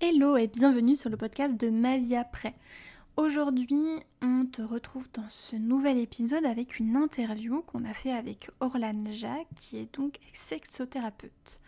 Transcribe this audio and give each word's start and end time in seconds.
Hello 0.00 0.36
et 0.36 0.46
bienvenue 0.46 0.94
sur 0.94 1.10
le 1.10 1.16
podcast 1.16 1.56
de 1.56 1.70
Ma 1.70 1.98
vie 1.98 2.14
après. 2.14 2.54
Aujourd'hui, 3.16 3.84
on 4.22 4.46
te 4.46 4.62
retrouve 4.62 5.08
dans 5.12 5.28
ce 5.28 5.56
nouvel 5.56 5.98
épisode 5.98 6.46
avec 6.46 6.78
une 6.78 6.94
interview 6.94 7.62
qu'on 7.62 7.84
a 7.84 7.92
fait 7.92 8.12
avec 8.12 8.48
Orlane 8.60 9.10
Jacques, 9.10 9.48
qui 9.56 9.76
est 9.76 9.92
donc 9.92 10.20
sexothérapeute. 10.32 11.60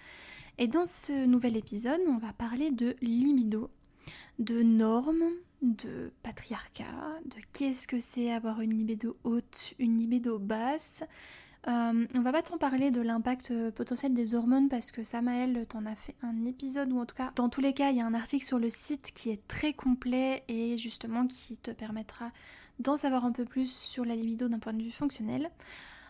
Et 0.58 0.68
dans 0.68 0.86
ce 0.86 1.26
nouvel 1.26 1.56
épisode, 1.56 2.00
on 2.06 2.18
va 2.18 2.32
parler 2.32 2.70
de 2.70 2.94
libido, 3.02 3.68
de 4.38 4.62
normes, 4.62 5.32
de 5.62 6.12
patriarcat, 6.22 7.18
de 7.24 7.42
qu'est-ce 7.52 7.88
que 7.88 7.98
c'est 7.98 8.30
avoir 8.30 8.60
une 8.60 8.78
libido 8.78 9.16
haute, 9.24 9.74
une 9.80 9.98
libido 9.98 10.38
basse, 10.38 11.02
euh, 11.68 12.06
on 12.14 12.20
va 12.20 12.32
pas 12.32 12.40
trop 12.40 12.56
parler 12.56 12.90
de 12.90 13.02
l'impact 13.02 13.50
euh, 13.50 13.70
potentiel 13.70 14.14
des 14.14 14.34
hormones 14.34 14.70
parce 14.70 14.92
que 14.92 15.04
Samael 15.04 15.66
t'en 15.66 15.84
a 15.84 15.94
fait 15.94 16.14
un 16.22 16.46
épisode 16.46 16.90
ou 16.90 16.98
en 16.98 17.04
tout 17.04 17.14
cas 17.14 17.32
dans 17.36 17.50
tous 17.50 17.60
les 17.60 17.74
cas 17.74 17.90
il 17.90 17.98
y 17.98 18.00
a 18.00 18.06
un 18.06 18.14
article 18.14 18.44
sur 18.46 18.58
le 18.58 18.70
site 18.70 19.12
qui 19.14 19.28
est 19.28 19.46
très 19.46 19.74
complet 19.74 20.42
et 20.48 20.78
justement 20.78 21.26
qui 21.26 21.58
te 21.58 21.70
permettra 21.70 22.30
d'en 22.78 22.96
savoir 22.96 23.26
un 23.26 23.32
peu 23.32 23.44
plus 23.44 23.70
sur 23.70 24.06
la 24.06 24.16
libido 24.16 24.48
d'un 24.48 24.58
point 24.58 24.72
de 24.72 24.82
vue 24.82 24.90
fonctionnel. 24.90 25.50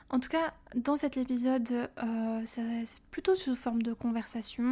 En 0.08 0.20
tout 0.20 0.28
cas 0.28 0.54
dans 0.76 0.96
cet 0.96 1.16
épisode 1.16 1.90
euh, 2.00 2.42
c'est 2.44 2.62
plutôt 3.10 3.34
sous 3.34 3.56
forme 3.56 3.82
de 3.82 3.92
conversation 3.92 4.64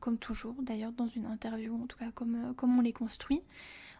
comme 0.00 0.16
toujours 0.16 0.54
d'ailleurs 0.62 0.92
dans 0.92 1.06
une 1.06 1.26
interview 1.26 1.78
en 1.80 1.86
tout 1.86 1.98
cas 1.98 2.10
comme 2.10 2.78
on 2.78 2.80
les 2.80 2.94
construit. 2.94 3.42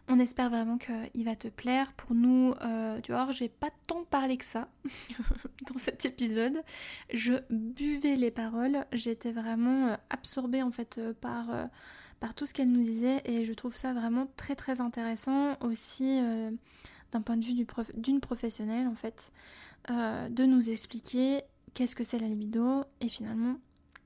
On 0.09 0.19
espère 0.19 0.49
vraiment 0.49 0.77
qu'il 0.77 1.25
va 1.25 1.35
te 1.35 1.49
plaire. 1.49 1.91
Pour 1.93 2.15
nous, 2.15 2.53
euh, 2.61 3.01
tu 3.01 3.11
vois, 3.11 3.29
j'ai 3.31 3.49
pas 3.49 3.69
tant 3.87 4.05
parlé 4.05 4.37
que 4.37 4.45
ça 4.45 4.69
dans 5.69 5.77
cet 5.77 6.05
épisode. 6.05 6.63
Je 7.11 7.33
buvais 7.49 8.15
les 8.15 8.31
paroles, 8.31 8.85
j'étais 8.93 9.33
vraiment 9.33 9.87
euh, 9.87 9.95
absorbée 10.09 10.63
en 10.63 10.71
fait 10.71 10.97
euh, 10.97 11.13
par, 11.13 11.47
par 12.21 12.35
tout 12.35 12.45
ce 12.45 12.53
qu'elle 12.53 12.71
nous 12.71 12.83
disait 12.83 13.21
et 13.25 13.43
je 13.43 13.51
trouve 13.51 13.75
ça 13.75 13.93
vraiment 13.93 14.27
très 14.37 14.55
très 14.55 14.79
intéressant 14.79 15.57
aussi 15.59 16.21
d'un 17.11 17.21
point 17.21 17.35
de 17.35 17.43
vue 17.43 17.65
d'une 17.95 18.21
professionnelle 18.21 18.87
en 18.87 18.95
fait, 18.95 19.31
de 19.89 20.45
nous 20.45 20.69
expliquer 20.69 21.41
qu'est-ce 21.73 21.95
que 21.95 22.03
c'est 22.03 22.19
la 22.19 22.27
libido 22.27 22.85
et 23.01 23.09
finalement 23.09 23.57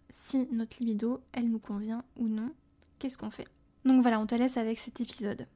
si 0.10 0.48
notre 0.52 0.78
libido 0.80 1.22
elle 1.32 1.50
nous 1.50 1.60
convient 1.60 2.04
ou 2.18 2.28
non, 2.28 2.52
qu'est-ce 3.00 3.18
qu'on 3.18 3.32
fait. 3.32 3.48
Donc 3.86 4.02
voilà, 4.02 4.20
on 4.20 4.26
te 4.26 4.36
laisse 4.36 4.58
avec 4.58 4.80
cet 4.80 5.00
épisode. 5.00 5.48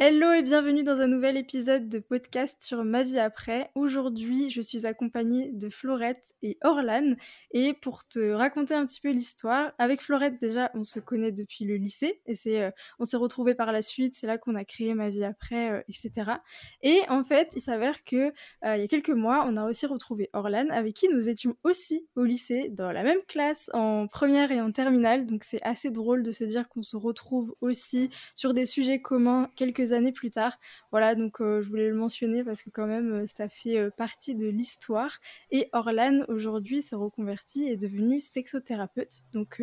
Hello 0.00 0.32
et 0.32 0.42
bienvenue 0.42 0.82
dans 0.82 0.98
un 0.98 1.06
nouvel 1.06 1.36
épisode 1.36 1.88
de 1.88 2.00
podcast 2.00 2.60
sur 2.60 2.82
ma 2.82 3.04
vie 3.04 3.20
après. 3.20 3.70
Aujourd'hui, 3.76 4.50
je 4.50 4.60
suis 4.60 4.86
accompagnée 4.86 5.52
de 5.52 5.68
Florette 5.68 6.34
et 6.42 6.58
Orlan 6.64 7.14
et 7.52 7.74
pour 7.74 8.04
te 8.04 8.32
raconter 8.32 8.74
un 8.74 8.86
petit 8.86 9.00
peu 9.00 9.12
l'histoire, 9.12 9.70
avec 9.78 10.02
Florette 10.02 10.40
déjà, 10.40 10.72
on 10.74 10.82
se 10.82 10.98
connaît 10.98 11.30
depuis 11.30 11.64
le 11.64 11.76
lycée 11.76 12.20
et 12.26 12.34
c'est 12.34 12.60
euh, 12.60 12.72
on 12.98 13.04
s'est 13.04 13.16
retrouvés 13.16 13.54
par 13.54 13.70
la 13.70 13.82
suite, 13.82 14.16
c'est 14.16 14.26
là 14.26 14.36
qu'on 14.36 14.56
a 14.56 14.64
créé 14.64 14.94
ma 14.94 15.10
vie 15.10 15.22
après 15.22 15.70
euh, 15.70 15.80
etc. 15.88 16.38
Et 16.82 16.98
en 17.08 17.22
fait, 17.22 17.52
il 17.54 17.60
s'avère 17.60 18.02
que 18.02 18.32
euh, 18.64 18.76
il 18.76 18.80
y 18.80 18.84
a 18.84 18.88
quelques 18.88 19.10
mois, 19.10 19.44
on 19.46 19.56
a 19.56 19.64
aussi 19.64 19.86
retrouvé 19.86 20.28
Orlan 20.32 20.70
avec 20.70 20.94
qui 20.94 21.08
nous 21.08 21.28
étions 21.28 21.54
aussi 21.62 22.08
au 22.16 22.24
lycée 22.24 22.68
dans 22.68 22.90
la 22.90 23.04
même 23.04 23.22
classe 23.28 23.70
en 23.72 24.08
première 24.08 24.50
et 24.50 24.60
en 24.60 24.72
terminale. 24.72 25.24
Donc 25.24 25.44
c'est 25.44 25.62
assez 25.62 25.92
drôle 25.92 26.24
de 26.24 26.32
se 26.32 26.42
dire 26.42 26.68
qu'on 26.68 26.82
se 26.82 26.96
retrouve 26.96 27.54
aussi 27.60 28.10
sur 28.34 28.54
des 28.54 28.66
sujets 28.66 29.00
communs 29.00 29.48
quelques 29.54 29.83
années 29.92 30.12
plus 30.12 30.30
tard. 30.30 30.58
Voilà, 30.90 31.14
donc 31.14 31.40
euh, 31.40 31.60
je 31.62 31.68
voulais 31.68 31.88
le 31.88 31.94
mentionner 31.94 32.44
parce 32.44 32.62
que 32.62 32.70
quand 32.70 32.86
même, 32.86 33.12
euh, 33.12 33.26
ça 33.26 33.48
fait 33.48 33.78
euh, 33.78 33.90
partie 33.90 34.34
de 34.34 34.48
l'histoire. 34.48 35.18
Et 35.50 35.68
Orlan, 35.72 36.24
aujourd'hui, 36.28 36.82
s'est 36.82 36.96
reconverti 36.96 37.64
et 37.64 37.72
est 37.72 37.76
devenu 37.76 38.20
sexothérapeute. 38.20 39.22
Donc, 39.32 39.62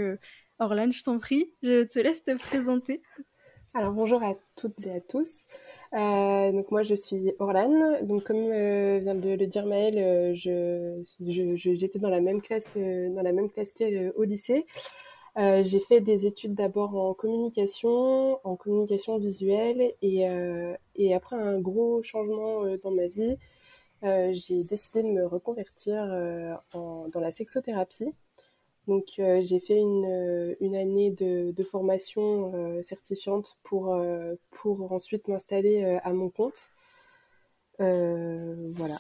Orlan, 0.60 0.92
je 0.92 1.04
t'en 1.04 1.18
prie, 1.20 1.54
je 1.64 1.84
te 1.84 2.00
laisse 2.00 2.24
te 2.24 2.38
présenter. 2.38 3.02
Alors, 3.74 3.94
bonjour 3.94 4.24
à 4.24 4.36
toutes 4.56 4.86
et 4.86 4.92
à 4.92 5.00
tous. 5.00 5.46
donc 5.94 6.72
moi 6.72 6.84
je 6.84 6.96
suis 6.96 7.34
Orlan. 7.40 8.04
Donc 8.04 8.24
comme 8.24 8.50
vient 8.50 9.16
de 9.16 9.36
le 9.36 9.48
dire 9.48 9.66
Maëlle, 9.66 10.36
je, 10.36 11.02
j'étais 11.30 12.00
dans 12.00 12.10
la 12.10 12.22
même 12.22 12.42
classe 12.42 12.78
dans 12.78 13.22
la 13.24 13.32
même 13.32 13.50
classe 13.50 13.72
qu'elle 13.72 14.12
au 14.16 14.24
lycée. 14.24 14.66
Euh, 15.38 15.64
j'ai 15.64 15.80
fait 15.80 16.02
des 16.02 16.28
études 16.28 16.56
d'abord 16.56 16.96
en 16.96 17.14
communication, 17.14 18.40
en 18.46 18.56
communication 18.58 19.18
visuelle, 19.18 19.94
et, 20.02 20.30
euh, 20.30 20.76
après 21.16 21.36
un 21.38 21.60
gros 21.60 22.04
changement 22.04 22.66
euh, 22.66 22.78
dans 22.84 22.92
ma 22.92 23.08
vie, 23.08 23.38
j'ai 24.04 24.64
décidé 24.64 25.04
de 25.04 25.08
me 25.10 25.26
reconvertir 25.28 25.96
dans 26.74 27.20
la 27.20 27.32
sexothérapie. 27.32 28.14
Donc 28.88 29.06
j'ai 29.18 29.60
fait 29.60 29.78
une, 29.80 30.56
une 30.62 30.76
année 30.76 31.12
de, 31.12 31.52
de 31.52 31.64
formation 31.64 32.52
certifiante 32.84 33.58
pour, 33.64 33.96
pour 34.52 34.92
ensuite 34.92 35.28
m'installer 35.28 36.00
à 36.04 36.14
mon 36.14 36.30
compte. 36.30 36.72
voilà. 37.80 38.98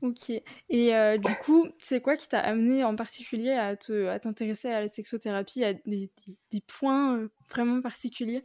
Ok. 0.00 0.30
Et 0.30 0.94
euh, 0.94 1.18
du 1.18 1.34
coup, 1.36 1.66
c'est 1.78 2.00
quoi 2.00 2.16
qui 2.16 2.28
t'a 2.28 2.38
amené 2.38 2.84
en 2.84 2.94
particulier 2.94 3.52
à, 3.52 3.74
te, 3.74 4.06
à 4.06 4.20
t'intéresser 4.20 4.70
à 4.70 4.80
la 4.80 4.88
sexothérapie, 4.88 5.64
à 5.64 5.72
des, 5.72 6.10
des, 6.52 6.60
points 6.60 7.16
euh, 7.16 7.28
vraiment 7.50 7.82
particuliers? 7.82 8.44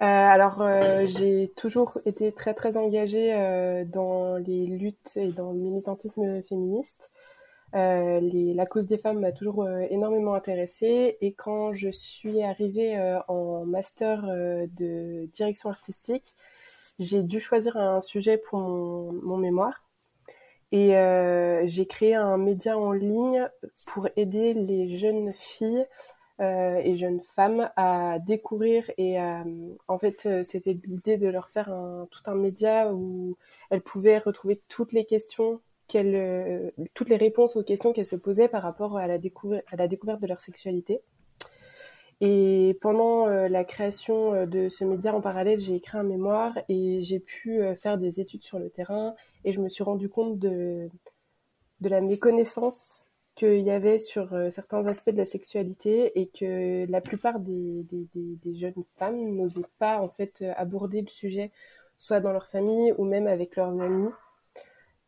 Euh, 0.00 0.04
Alors, 0.04 0.64
j'ai 1.04 1.52
toujours 1.56 1.98
été 2.06 2.32
très 2.32 2.54
très 2.54 2.78
engagée 2.78 3.84
dans 3.92 4.36
les 4.38 4.66
luttes 4.66 5.12
et 5.16 5.30
dans 5.30 5.52
le 5.52 5.58
militantisme 5.58 6.42
féministe. 6.44 7.10
La 7.74 8.66
cause 8.66 8.86
des 8.86 8.98
femmes 8.98 9.20
m'a 9.20 9.32
toujours 9.32 9.68
énormément 9.90 10.34
intéressée 10.34 11.18
et 11.20 11.34
quand 11.34 11.74
je 11.74 11.90
suis 11.90 12.42
arrivée 12.42 12.98
en 13.28 13.66
master 13.66 14.22
de 14.26 15.26
direction 15.26 15.68
artistique, 15.68 16.34
j'ai 16.98 17.22
dû 17.22 17.40
choisir 17.40 17.76
un 17.76 18.00
sujet 18.00 18.38
pour 18.38 18.58
mon, 18.58 19.12
mon 19.12 19.36
mémoire 19.36 19.82
et 20.72 20.96
euh, 20.96 21.66
j'ai 21.66 21.86
créé 21.86 22.14
un 22.14 22.38
média 22.38 22.78
en 22.78 22.92
ligne 22.92 23.48
pour 23.86 24.08
aider 24.16 24.54
les 24.54 24.96
jeunes 24.96 25.32
filles 25.34 25.86
euh, 26.40 26.76
et 26.76 26.96
jeunes 26.96 27.20
femmes 27.20 27.70
à 27.76 28.18
découvrir 28.18 28.90
et 28.96 29.20
en 29.20 29.98
fait 29.98 30.24
euh, 30.24 30.42
c'était 30.42 30.78
l'idée 30.86 31.18
de 31.18 31.28
leur 31.28 31.50
faire 31.50 31.72
tout 32.10 32.22
un 32.24 32.34
média 32.34 32.90
où 32.92 33.36
elles 33.68 33.82
pouvaient 33.82 34.18
retrouver 34.18 34.60
toutes 34.68 34.92
les 34.92 35.04
questions 35.04 35.60
toutes 36.94 37.10
les 37.10 37.16
réponses 37.16 37.54
aux 37.54 37.62
questions 37.62 37.92
qu'elles 37.92 38.06
se 38.06 38.16
posaient 38.16 38.48
par 38.48 38.62
rapport 38.62 38.96
à 38.96 39.06
la 39.06 39.18
découverte 39.18 40.22
de 40.22 40.26
leur 40.26 40.40
sexualité. 40.40 41.02
Et 42.24 42.78
pendant 42.80 43.26
euh, 43.26 43.48
la 43.48 43.64
création 43.64 44.32
euh, 44.32 44.46
de 44.46 44.68
ce 44.68 44.84
média 44.84 45.12
en 45.12 45.20
parallèle, 45.20 45.58
j'ai 45.58 45.74
écrit 45.74 45.98
un 45.98 46.04
mémoire 46.04 46.56
et 46.68 47.02
j'ai 47.02 47.18
pu 47.18 47.60
euh, 47.60 47.74
faire 47.74 47.98
des 47.98 48.20
études 48.20 48.44
sur 48.44 48.60
le 48.60 48.70
terrain 48.70 49.16
et 49.44 49.52
je 49.52 49.58
me 49.60 49.68
suis 49.68 49.82
rendu 49.82 50.08
compte 50.08 50.38
de, 50.38 50.88
de 51.80 51.88
la 51.88 52.00
méconnaissance 52.00 53.02
qu'il 53.34 53.62
y 53.62 53.72
avait 53.72 53.98
sur 53.98 54.28
certains 54.52 54.86
aspects 54.86 55.10
de 55.10 55.16
la 55.16 55.24
sexualité 55.24 56.20
et 56.20 56.28
que 56.28 56.86
la 56.88 57.00
plupart 57.00 57.40
des, 57.40 57.84
des, 57.90 58.06
des, 58.14 58.54
jeunes 58.54 58.84
femmes 58.98 59.34
n'osaient 59.34 59.62
pas 59.78 60.00
en 60.00 60.08
fait 60.08 60.44
aborder 60.56 61.00
le 61.00 61.08
sujet 61.08 61.50
soit 61.96 62.20
dans 62.20 62.30
leur 62.30 62.46
famille 62.46 62.92
ou 62.98 63.04
même 63.04 63.26
avec 63.26 63.56
leurs 63.56 63.80
amis. 63.80 64.10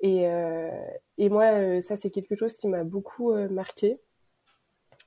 Et, 0.00 0.24
et 1.18 1.28
moi, 1.28 1.82
ça 1.82 1.96
c'est 1.96 2.08
quelque 2.08 2.34
chose 2.34 2.56
qui 2.56 2.66
m'a 2.66 2.82
beaucoup 2.82 3.34
marqué 3.50 4.00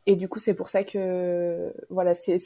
et 0.08 0.16
du 0.16 0.30
coup, 0.30 0.40
c'est 0.40 0.54
pour 0.54 0.70
ça 0.70 0.86
que 0.86 1.74
voilà, 1.90 2.16
c'est 2.16 2.38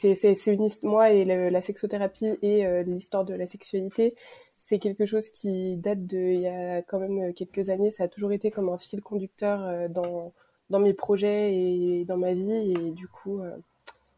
une 0.48 0.68
moi 0.82 1.12
et 1.12 1.24
la 1.24 1.60
sexothérapie 1.60 2.36
et 2.42 2.66
euh, 2.66 2.82
l'histoire 2.82 3.24
de 3.24 3.34
la 3.34 3.46
sexualité, 3.46 4.16
c'est 4.58 4.80
quelque 4.80 5.06
chose 5.06 5.28
qui 5.28 5.76
date 5.76 6.04
de 6.04 6.18
il 6.18 6.40
y 6.40 6.48
a 6.48 6.82
quand 6.82 6.98
même 6.98 7.32
quelques 7.34 7.70
années. 7.70 7.92
Ça 7.92 8.04
a 8.04 8.08
toujours 8.08 8.32
été 8.32 8.50
comme 8.50 8.68
un 8.68 8.78
fil 8.78 9.00
conducteur 9.00 9.62
euh, 9.62 9.88
dans 9.88 10.32
dans 10.70 10.80
mes 10.80 10.92
projets 10.92 11.54
et 11.54 12.04
dans 12.04 12.16
ma 12.18 12.34
vie. 12.34 12.72
Et 12.72 12.90
du 12.90 13.06
coup, 13.06 13.40
euh, 13.40 13.56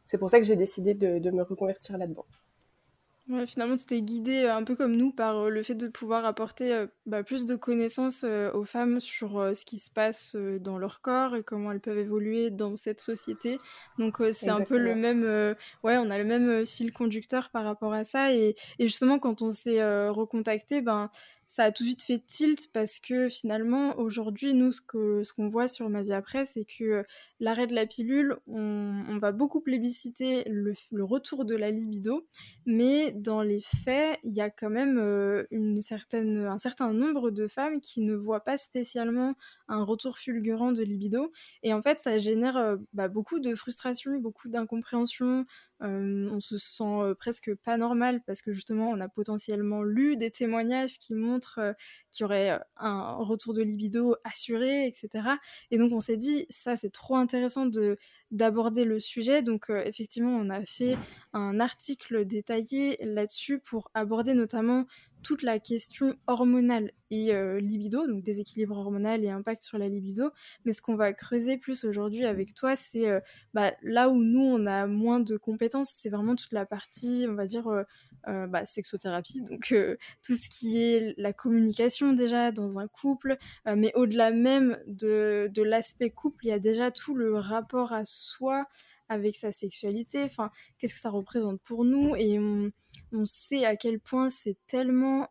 c'est 0.06 0.18
pour 0.18 0.30
ça 0.30 0.38
que 0.38 0.46
j'ai 0.46 0.56
décidé 0.56 0.94
de, 0.94 1.18
de 1.18 1.30
me 1.30 1.42
reconvertir 1.42 1.98
là-dedans. 1.98 2.26
Ouais, 3.26 3.46
finalement, 3.46 3.74
tu 3.76 3.86
t'es 3.86 4.02
guidée 4.02 4.44
euh, 4.44 4.54
un 4.54 4.64
peu 4.64 4.76
comme 4.76 4.96
nous 4.96 5.10
par 5.10 5.38
euh, 5.38 5.48
le 5.48 5.62
fait 5.62 5.74
de 5.74 5.88
pouvoir 5.88 6.26
apporter 6.26 6.74
euh, 6.74 6.86
bah, 7.06 7.22
plus 7.22 7.46
de 7.46 7.56
connaissances 7.56 8.22
aux 8.22 8.64
femmes 8.64 9.00
sur 9.00 9.50
ce 9.54 9.64
qui 9.64 9.78
se 9.78 9.88
passe 9.88 10.36
dans 10.36 10.76
leur 10.76 11.00
corps 11.00 11.34
et 11.34 11.42
comment 11.42 11.72
elles 11.72 11.80
peuvent 11.80 11.98
évoluer 11.98 12.50
dans 12.50 12.76
cette 12.76 13.00
société. 13.00 13.56
Donc 13.98 14.18
c'est 14.32 14.50
un 14.50 14.60
peu 14.60 14.76
le 14.76 14.94
même, 14.94 15.24
ouais, 15.82 15.96
on 15.96 16.10
a 16.10 16.18
le 16.18 16.24
même 16.24 16.66
fil 16.66 16.92
conducteur 16.92 17.48
par 17.50 17.64
rapport 17.64 17.94
à 17.94 18.04
ça. 18.04 18.34
Et, 18.34 18.54
et 18.78 18.86
justement, 18.86 19.18
quand 19.18 19.40
on 19.40 19.50
s'est 19.50 19.82
recontacté, 20.08 20.82
ben 20.82 21.10
ça 21.46 21.64
a 21.64 21.72
tout 21.72 21.82
de 21.82 21.88
suite 21.88 22.02
fait 22.02 22.18
tilt 22.18 22.72
parce 22.72 23.00
que 23.00 23.28
finalement, 23.28 23.98
aujourd'hui, 23.98 24.54
nous, 24.54 24.70
ce 24.70 24.80
qu'on 24.80 25.22
ce 25.22 25.32
qu'on 25.32 25.48
voit 25.48 25.68
sur 25.68 25.88
Ma 25.88 26.02
vie 26.02 26.12
après, 26.12 26.44
c'est 26.44 26.64
que 26.64 26.84
euh, 26.84 27.02
l'arrêt 27.40 27.66
de 27.66 27.74
la 27.74 27.86
pilule, 27.86 28.36
on, 28.46 29.04
on 29.08 29.18
va 29.18 29.32
beaucoup 29.32 29.60
plébisciter 29.60 30.44
le, 30.46 30.74
le, 30.92 31.04
retour 31.04 31.44
de 31.44 31.54
la 31.54 31.70
libido, 31.70 32.26
mais 32.66 33.12
dans 33.12 33.42
les 33.42 33.60
faits, 33.60 34.18
il 34.24 34.34
y 34.34 34.40
a 34.40 34.50
quand 34.50 34.70
même 34.70 34.98
euh, 34.98 35.44
une 35.50 35.80
certaine, 35.80 36.46
un 36.46 36.58
certain 36.58 36.92
nombre 36.92 37.30
de 37.30 37.46
femmes 37.46 37.80
qui 37.80 38.00
ne 38.00 38.14
voient 38.14 38.44
pas 38.44 38.56
spécialement 38.56 39.34
un 39.68 39.84
retour 39.84 40.18
fulgurant 40.18 40.72
de 40.72 40.82
libido. 40.82 41.32
Et 41.62 41.72
en 41.72 41.82
fait, 41.82 42.00
ça 42.00 42.18
génère 42.18 42.76
bah, 42.92 43.08
beaucoup 43.08 43.40
de 43.40 43.54
frustration, 43.54 44.18
beaucoup 44.18 44.48
d'incompréhension. 44.48 45.46
on 45.80 46.40
se 46.40 46.58
sent 46.58 47.14
presque 47.18 47.54
pas 47.54 47.76
normal 47.76 48.22
parce 48.26 48.42
que 48.42 48.52
justement, 48.52 48.90
on 48.90 49.00
a 49.00 49.08
potentiellement 49.08 49.82
lu 49.82 50.16
des 50.16 50.30
témoignages 50.30 50.98
qui 50.98 51.14
montrent 51.14 51.74
qu'il 52.10 52.24
y 52.24 52.24
aurait 52.24 52.60
un 52.76 53.12
retour 53.14 53.54
de 53.54 53.62
libido 53.62 54.16
assuré, 54.24 54.86
etc. 54.86 55.28
Et 55.70 55.78
donc, 55.78 55.92
on 55.92 56.00
s'est 56.00 56.16
dit, 56.16 56.46
ça, 56.48 56.76
c'est 56.76 56.90
trop 56.90 57.16
intéressant 57.16 57.66
de 57.66 57.98
d'aborder 58.30 58.84
le 58.84 58.98
sujet. 58.98 59.42
Donc, 59.42 59.66
effectivement, 59.70 60.36
on 60.36 60.50
a 60.50 60.64
fait 60.66 60.96
un 61.32 61.60
article 61.60 62.24
détaillé 62.24 62.98
là-dessus 63.00 63.60
pour 63.60 63.90
aborder 63.94 64.34
notamment 64.34 64.86
toute 65.24 65.42
la 65.42 65.58
question 65.58 66.14
hormonale 66.26 66.92
et 67.10 67.34
euh, 67.34 67.58
libido, 67.58 68.06
donc 68.06 68.22
déséquilibre 68.22 68.76
hormonal 68.76 69.24
et 69.24 69.30
impact 69.30 69.62
sur 69.62 69.78
la 69.78 69.88
libido. 69.88 70.30
Mais 70.64 70.72
ce 70.72 70.82
qu'on 70.82 70.94
va 70.96 71.12
creuser 71.12 71.56
plus 71.56 71.84
aujourd'hui 71.84 72.24
avec 72.24 72.54
toi, 72.54 72.76
c'est 72.76 73.08
euh, 73.08 73.20
bah, 73.54 73.72
là 73.82 74.10
où 74.10 74.22
nous, 74.22 74.44
on 74.44 74.66
a 74.66 74.86
moins 74.86 75.20
de 75.20 75.36
compétences, 75.36 75.90
c'est 75.90 76.10
vraiment 76.10 76.36
toute 76.36 76.52
la 76.52 76.66
partie, 76.66 77.26
on 77.28 77.34
va 77.34 77.46
dire, 77.46 77.66
euh, 77.68 78.46
bah, 78.46 78.66
sexothérapie, 78.66 79.40
donc 79.40 79.74
tout 80.22 80.34
ce 80.34 80.50
qui 80.50 80.80
est 80.80 81.14
la 81.18 81.32
communication 81.32 82.12
déjà 82.12 82.52
dans 82.52 82.78
un 82.78 82.88
couple, 82.88 83.36
mais 83.66 83.92
au-delà 83.94 84.30
même 84.30 84.78
de, 84.86 85.50
de 85.52 85.62
l'aspect 85.62 86.10
couple, 86.10 86.46
il 86.46 86.48
y 86.48 86.52
a 86.52 86.58
déjà 86.58 86.90
tout 86.90 87.14
le 87.14 87.36
rapport 87.36 87.92
à 87.92 88.04
soi 88.04 88.66
avec 89.08 89.36
sa 89.36 89.52
sexualité, 89.52 90.22
enfin, 90.22 90.50
qu'est-ce 90.78 90.94
que 90.94 91.00
ça 91.00 91.10
représente 91.10 91.60
pour 91.60 91.84
nous, 91.84 92.16
et 92.16 92.38
on, 92.38 92.70
sait 93.24 93.64
à 93.64 93.76
quel 93.76 94.00
point 94.00 94.28
c'est 94.28 94.56
tellement 94.66 95.28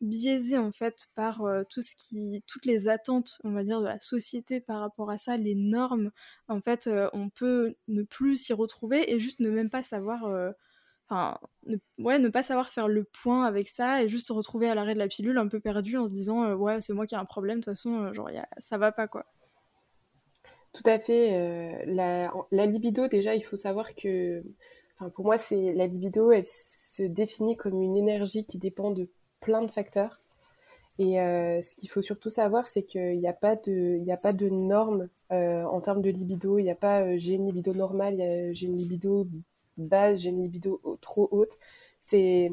biaisé 0.00 0.58
en 0.58 0.72
fait 0.72 1.06
par 1.14 1.42
tout 1.70 1.80
ce 1.80 1.94
qui, 1.96 2.42
toutes 2.46 2.66
les 2.66 2.88
attentes, 2.88 3.38
on 3.44 3.52
va 3.52 3.64
dire, 3.64 3.80
de 3.80 3.86
la 3.86 4.00
société 4.00 4.60
par 4.60 4.80
rapport 4.80 5.10
à 5.10 5.18
ça, 5.18 5.36
les 5.36 5.54
normes, 5.54 6.10
en 6.48 6.60
fait, 6.60 6.90
on 7.12 7.30
peut 7.30 7.74
ne 7.88 8.02
plus 8.02 8.36
s'y 8.36 8.52
retrouver 8.52 9.12
et 9.12 9.18
juste 9.18 9.40
ne 9.40 9.50
même 9.50 9.70
pas 9.70 9.82
savoir 9.82 10.28
enfin 11.08 11.38
ouais 11.98 12.18
ne 12.18 12.28
pas 12.28 12.42
savoir 12.42 12.70
faire 12.70 12.88
le 12.88 13.04
point 13.04 13.44
avec 13.44 13.68
ça 13.68 14.02
et 14.02 14.08
juste 14.08 14.28
se 14.28 14.32
retrouver 14.32 14.68
à 14.68 14.74
l'arrêt 14.74 14.94
de 14.94 14.98
la 14.98 15.08
pilule 15.08 15.36
un 15.36 15.48
peu 15.48 15.60
perdu 15.60 15.98
en 15.98 16.08
se 16.08 16.14
disant 16.14 16.54
ouais 16.54 16.80
c'est 16.80 16.94
moi 16.94 17.06
qui 17.06 17.14
ai 17.14 17.18
un 17.18 17.26
problème 17.26 17.58
de 17.60 17.64
toute 17.64 17.74
façon 17.74 18.12
genre 18.14 18.30
ça 18.56 18.78
va 18.78 18.90
pas 18.90 19.06
quoi 19.06 19.26
tout 20.74 20.82
à 20.86 20.98
fait. 20.98 21.34
Euh, 21.38 21.84
la, 21.86 22.66
libido, 22.66 23.06
déjà, 23.06 23.36
il 23.36 23.42
faut 23.42 23.56
savoir 23.56 23.94
que, 23.94 24.42
enfin, 24.98 25.10
pour 25.10 25.24
moi, 25.24 25.38
c'est 25.38 25.72
la 25.72 25.86
libido, 25.86 26.30
elle 26.32 26.46
se 26.46 27.02
définit 27.02 27.56
comme 27.56 27.82
une 27.82 27.96
énergie 27.96 28.44
qui 28.44 28.58
dépend 28.58 28.90
de 28.90 29.08
plein 29.40 29.62
de 29.62 29.70
facteurs. 29.70 30.20
Et 30.98 31.20
euh, 31.20 31.60
ce 31.62 31.74
qu'il 31.74 31.88
faut 31.88 32.02
surtout 32.02 32.30
savoir, 32.30 32.68
c'est 32.68 32.84
qu'il 32.84 33.18
n'y 33.18 33.26
a 33.26 33.32
pas 33.32 33.56
de, 33.56 33.98
il 34.00 34.10
a 34.10 34.16
pas 34.16 34.32
de 34.32 34.48
normes 34.48 35.08
euh, 35.32 35.64
en 35.64 35.80
termes 35.80 36.02
de 36.02 36.10
libido. 36.10 36.58
Il 36.58 36.64
n'y 36.64 36.70
a 36.70 36.76
pas 36.76 37.16
j'ai 37.16 37.34
une 37.34 37.46
libido 37.46 37.74
normale, 37.74 38.52
j'ai 38.52 38.66
une 38.66 38.76
libido 38.76 39.26
basse, 39.76 40.20
j'ai 40.20 40.30
une 40.30 40.42
libido 40.42 40.80
trop 41.00 41.28
haute. 41.32 41.58
C'est 42.00 42.52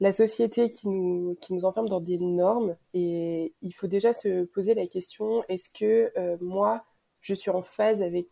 la 0.00 0.12
société 0.12 0.68
qui 0.68 0.88
nous, 0.88 1.36
qui 1.40 1.52
nous 1.54 1.64
enferme 1.64 1.88
dans 1.88 2.00
des 2.00 2.18
normes. 2.18 2.76
Et 2.94 3.54
il 3.62 3.72
faut 3.72 3.86
déjà 3.86 4.12
se 4.12 4.44
poser 4.44 4.74
la 4.74 4.86
question 4.86 5.44
est-ce 5.48 5.70
que 5.70 6.12
moi, 6.42 6.84
je 7.20 7.34
suis 7.34 7.50
en 7.50 7.62
phase 7.62 8.02
avec 8.02 8.26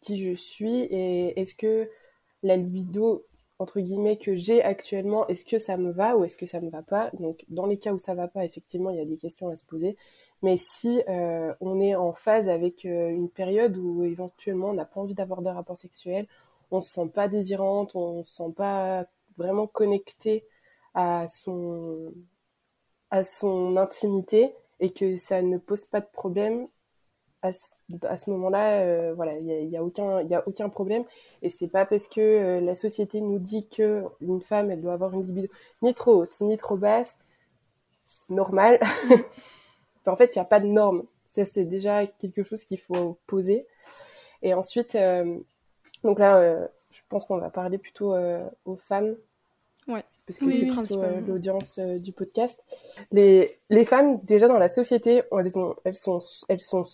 qui 0.00 0.18
je 0.18 0.34
suis 0.34 0.80
et 0.82 1.40
est-ce 1.40 1.54
que 1.54 1.88
la 2.42 2.56
libido 2.56 3.24
entre 3.58 3.80
guillemets 3.80 4.16
que 4.16 4.34
j'ai 4.34 4.62
actuellement, 4.62 5.26
est-ce 5.28 5.44
que 5.44 5.58
ça 5.58 5.76
me 5.76 5.92
va 5.92 6.16
ou 6.16 6.24
est-ce 6.24 6.36
que 6.36 6.46
ça 6.46 6.60
me 6.60 6.68
va 6.68 6.82
pas? 6.82 7.10
Donc 7.20 7.44
dans 7.48 7.66
les 7.66 7.78
cas 7.78 7.92
où 7.92 7.98
ça 7.98 8.14
va 8.14 8.28
pas, 8.28 8.44
effectivement, 8.44 8.90
il 8.90 8.98
y 8.98 9.00
a 9.00 9.04
des 9.04 9.16
questions 9.16 9.48
à 9.48 9.56
se 9.56 9.64
poser. 9.64 9.96
Mais 10.42 10.56
si 10.56 11.02
euh, 11.08 11.54
on 11.60 11.80
est 11.80 11.94
en 11.94 12.12
phase 12.12 12.48
avec 12.48 12.84
euh, 12.84 13.08
une 13.10 13.30
période 13.30 13.76
où 13.76 14.02
éventuellement 14.02 14.70
on 14.70 14.74
n'a 14.74 14.84
pas 14.84 15.00
envie 15.00 15.14
d'avoir 15.14 15.42
des 15.42 15.50
rapports 15.50 15.78
sexuels, 15.78 16.26
on 16.72 16.80
se 16.80 16.92
sent 16.92 17.08
pas 17.14 17.28
désirante, 17.28 17.94
on 17.94 18.24
se 18.24 18.34
sent 18.34 18.52
pas 18.56 19.06
vraiment 19.36 19.66
connecté 19.66 20.44
à 20.94 21.26
son 21.28 22.12
intimité 23.76 24.54
et 24.80 24.90
que 24.90 25.16
ça 25.16 25.42
ne 25.42 25.58
pose 25.58 25.84
pas 25.86 26.00
de 26.00 26.08
problème, 26.12 26.66
à 27.42 27.52
ce, 27.52 28.30
moment-là, 28.30 28.82
euh, 28.82 29.14
voilà, 29.14 29.36
il 29.36 29.44
n'y 29.44 29.52
a, 29.52 29.60
y 29.60 29.76
a, 29.76 29.82
aucun, 29.82 30.18
a 30.18 30.42
aucun 30.46 30.68
problème. 30.68 31.04
Et 31.42 31.50
c'est 31.50 31.68
pas 31.68 31.84
parce 31.84 32.06
que 32.08 32.20
euh, 32.20 32.60
la 32.60 32.74
société 32.74 33.20
nous 33.20 33.38
dit 33.40 33.66
que 33.68 34.04
une 34.20 34.40
femme, 34.40 34.70
elle 34.70 34.80
doit 34.80 34.92
avoir 34.92 35.12
une 35.14 35.26
libido 35.26 35.48
ni 35.82 35.92
trop 35.92 36.22
haute, 36.22 36.40
ni 36.40 36.56
trop 36.56 36.76
basse, 36.76 37.18
normale. 38.28 38.80
en 40.06 40.16
fait, 40.16 40.34
il 40.34 40.38
n'y 40.38 40.42
a 40.42 40.46
pas 40.46 40.60
de 40.60 40.66
norme. 40.66 41.04
C'est 41.32 41.64
déjà 41.64 42.06
quelque 42.06 42.44
chose 42.44 42.64
qu'il 42.64 42.78
faut 42.78 43.18
poser. 43.26 43.66
Et 44.42 44.54
ensuite, 44.54 44.94
euh, 44.94 45.38
donc 46.04 46.18
là, 46.18 46.68
je 46.90 47.00
pense 47.08 47.24
qu'on 47.24 47.38
va 47.38 47.50
parler 47.50 47.78
plutôt 47.78 48.14
aux 48.66 48.76
femmes 48.76 49.16
Ouais. 49.88 50.04
Parce 50.26 50.38
que 50.38 50.50
c'est 50.52 50.66
plutôt 50.66 51.02
euh, 51.02 51.20
l'audience 51.20 51.78
euh, 51.78 51.98
du 51.98 52.12
podcast. 52.12 52.62
Les, 53.10 53.58
les 53.68 53.84
femmes, 53.84 54.20
déjà 54.22 54.46
dans 54.46 54.58
la 54.58 54.68
société, 54.68 55.22
elles, 55.32 55.58
ont, 55.58 55.74
elles 55.84 55.94
sont, 55.94 56.20
elles 56.48 56.60
sont 56.60 56.84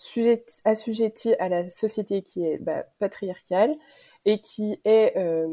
assujetties 0.65 1.35
à 1.35 1.49
la 1.49 1.69
société 1.69 2.23
qui 2.23 2.45
est 2.45 2.57
bah, 2.57 2.85
patriarcale 2.97 3.73
et 4.25 4.39
qui 4.41 4.79
est, 4.85 5.15
euh, 5.17 5.47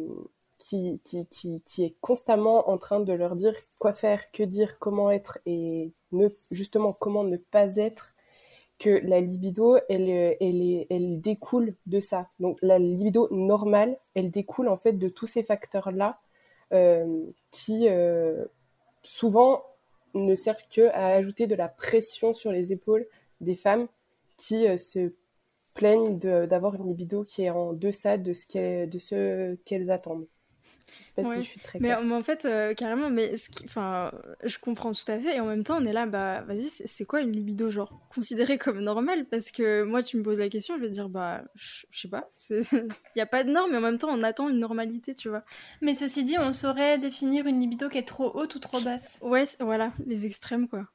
qui, 0.58 1.00
qui, 1.04 1.26
qui, 1.26 1.60
qui, 1.60 1.84
est 1.84 1.96
constamment 2.00 2.70
en 2.70 2.78
train 2.78 3.00
de 3.00 3.12
leur 3.12 3.36
dire 3.36 3.54
quoi 3.78 3.92
faire, 3.92 4.30
que 4.32 4.42
dire, 4.42 4.78
comment 4.78 5.10
être 5.10 5.38
et 5.44 5.92
ne, 6.12 6.28
justement 6.50 6.92
comment 6.92 7.24
ne 7.24 7.36
pas 7.36 7.76
être 7.76 8.14
que 8.78 8.90
la 9.04 9.20
libido, 9.20 9.76
elle, 9.88 10.08
elle, 10.08 10.62
est, 10.62 10.86
elle 10.90 11.20
découle 11.20 11.74
de 11.86 12.00
ça. 12.00 12.28
Donc 12.40 12.58
la 12.62 12.78
libido 12.78 13.28
normale, 13.30 13.98
elle 14.14 14.30
découle 14.30 14.68
en 14.68 14.76
fait 14.76 14.92
de 14.92 15.08
tous 15.08 15.26
ces 15.26 15.42
facteurs-là 15.42 16.18
qui 16.70 17.88
euh, 17.88 18.44
souvent 19.02 19.62
ne 20.14 20.34
servent 20.34 20.64
que 20.70 20.88
à 20.88 21.08
ajouter 21.08 21.46
de 21.46 21.54
la 21.54 21.68
pression 21.68 22.34
sur 22.34 22.50
les 22.50 22.72
épaules 22.72 23.06
des 23.40 23.56
femmes 23.56 23.86
qui 24.36 24.66
euh, 24.66 24.76
se 24.76 25.12
plaignent 25.74 26.18
d'avoir 26.18 26.74
une 26.74 26.86
libido 26.88 27.24
qui 27.24 27.42
est 27.42 27.50
en 27.50 27.74
deçà 27.74 28.16
de 28.16 28.32
ce 28.32 29.54
qu'elles 29.64 29.90
attendent 29.90 30.26
je 31.18 31.40
suis 31.42 31.60
très 31.60 31.78
mais, 31.80 31.94
en 31.94 32.22
fait, 32.22 32.44
euh, 32.44 32.74
carrément, 32.74 33.10
mais 33.10 33.36
ce 33.36 33.48
qui... 33.50 33.64
je 33.66 34.58
comprends 34.58 34.92
tout 34.92 35.10
à 35.10 35.18
fait. 35.18 35.36
Et 35.36 35.40
en 35.40 35.46
même 35.46 35.64
temps, 35.64 35.78
on 35.80 35.84
est 35.84 35.92
là, 35.92 36.06
bah, 36.06 36.42
vas-y, 36.42 36.68
c'est 36.68 37.04
quoi 37.04 37.20
une 37.20 37.32
libido, 37.32 37.70
genre, 37.70 38.00
considérée 38.14 38.58
comme 38.58 38.80
normale? 38.80 39.26
Parce 39.26 39.50
que 39.50 39.82
moi, 39.82 40.02
tu 40.02 40.16
me 40.16 40.22
poses 40.22 40.38
la 40.38 40.48
question, 40.48 40.76
je 40.76 40.82
vais 40.82 40.90
dire, 40.90 41.08
bah, 41.08 41.42
je 41.54 41.84
sais 41.92 42.08
pas. 42.08 42.28
Il 42.50 42.60
n'y 43.16 43.22
a 43.22 43.26
pas 43.26 43.44
de 43.44 43.50
norme, 43.50 43.70
mais 43.70 43.78
en 43.78 43.82
même 43.82 43.98
temps, 43.98 44.10
on 44.10 44.22
attend 44.22 44.48
une 44.48 44.58
normalité, 44.58 45.14
tu 45.14 45.28
vois. 45.28 45.44
Mais 45.80 45.94
ceci 45.94 46.24
dit, 46.24 46.38
on 46.38 46.52
saurait 46.52 46.98
définir 46.98 47.46
une 47.46 47.60
libido 47.60 47.88
qui 47.88 47.98
est 47.98 48.06
trop 48.08 48.30
haute 48.34 48.54
ou 48.54 48.58
trop 48.58 48.80
basse. 48.80 49.18
Ouais, 49.22 49.44
voilà, 49.60 49.92
les 50.06 50.26
extrêmes, 50.26 50.68
quoi. 50.68 50.86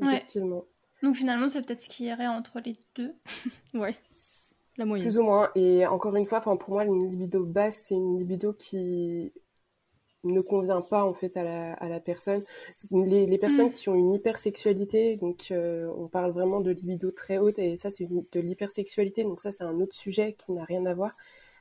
Effectivement. 0.00 0.64
Donc 1.02 1.16
finalement, 1.16 1.48
c'est 1.48 1.66
peut-être 1.66 1.82
ce 1.82 1.88
qui 1.88 2.04
irait 2.04 2.28
entre 2.28 2.60
les 2.60 2.76
deux. 2.94 3.14
ouais. 3.74 3.96
La 4.78 4.84
moyenne. 4.84 5.06
Plus 5.06 5.18
ou 5.18 5.22
moins. 5.22 5.50
Et 5.54 5.86
encore 5.86 6.16
une 6.16 6.26
fois, 6.26 6.40
pour 6.40 6.70
moi, 6.70 6.84
une 6.84 7.08
libido 7.08 7.44
basse, 7.44 7.82
c'est 7.86 7.94
une 7.94 8.18
libido 8.18 8.52
qui 8.52 9.32
ne 10.24 10.40
convient 10.40 10.82
pas 10.82 11.04
en 11.04 11.14
fait 11.14 11.36
à 11.36 11.42
la, 11.42 11.72
à 11.74 11.88
la 11.88 12.00
personne. 12.00 12.42
Les, 12.90 13.26
les 13.26 13.38
personnes 13.38 13.68
mm. 13.68 13.72
qui 13.72 13.88
ont 13.88 13.94
une 13.94 14.14
hypersexualité, 14.14 15.16
donc 15.16 15.48
euh, 15.50 15.92
on 15.96 16.06
parle 16.06 16.30
vraiment 16.30 16.60
de 16.60 16.70
libido 16.70 17.10
très 17.10 17.38
haute 17.38 17.58
et 17.58 17.76
ça 17.76 17.90
c'est 17.90 18.06
de 18.06 18.40
l'hypersexualité, 18.40 19.24
donc 19.24 19.40
ça 19.40 19.50
c'est 19.50 19.64
un 19.64 19.80
autre 19.80 19.96
sujet 19.96 20.34
qui 20.38 20.52
n'a 20.52 20.64
rien 20.64 20.86
à 20.86 20.94
voir. 20.94 21.12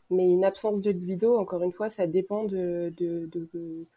Mais 0.10 0.28
une 0.28 0.46
absence 0.46 0.82
de 0.82 0.92
libido, 0.92 1.38
encore 1.38 1.64
une 1.64 1.72
fois, 1.72 1.90
ça 1.90 2.06
dépend 2.06 2.44
de, 2.44 2.94
de, 2.98 3.30
de 3.32 3.88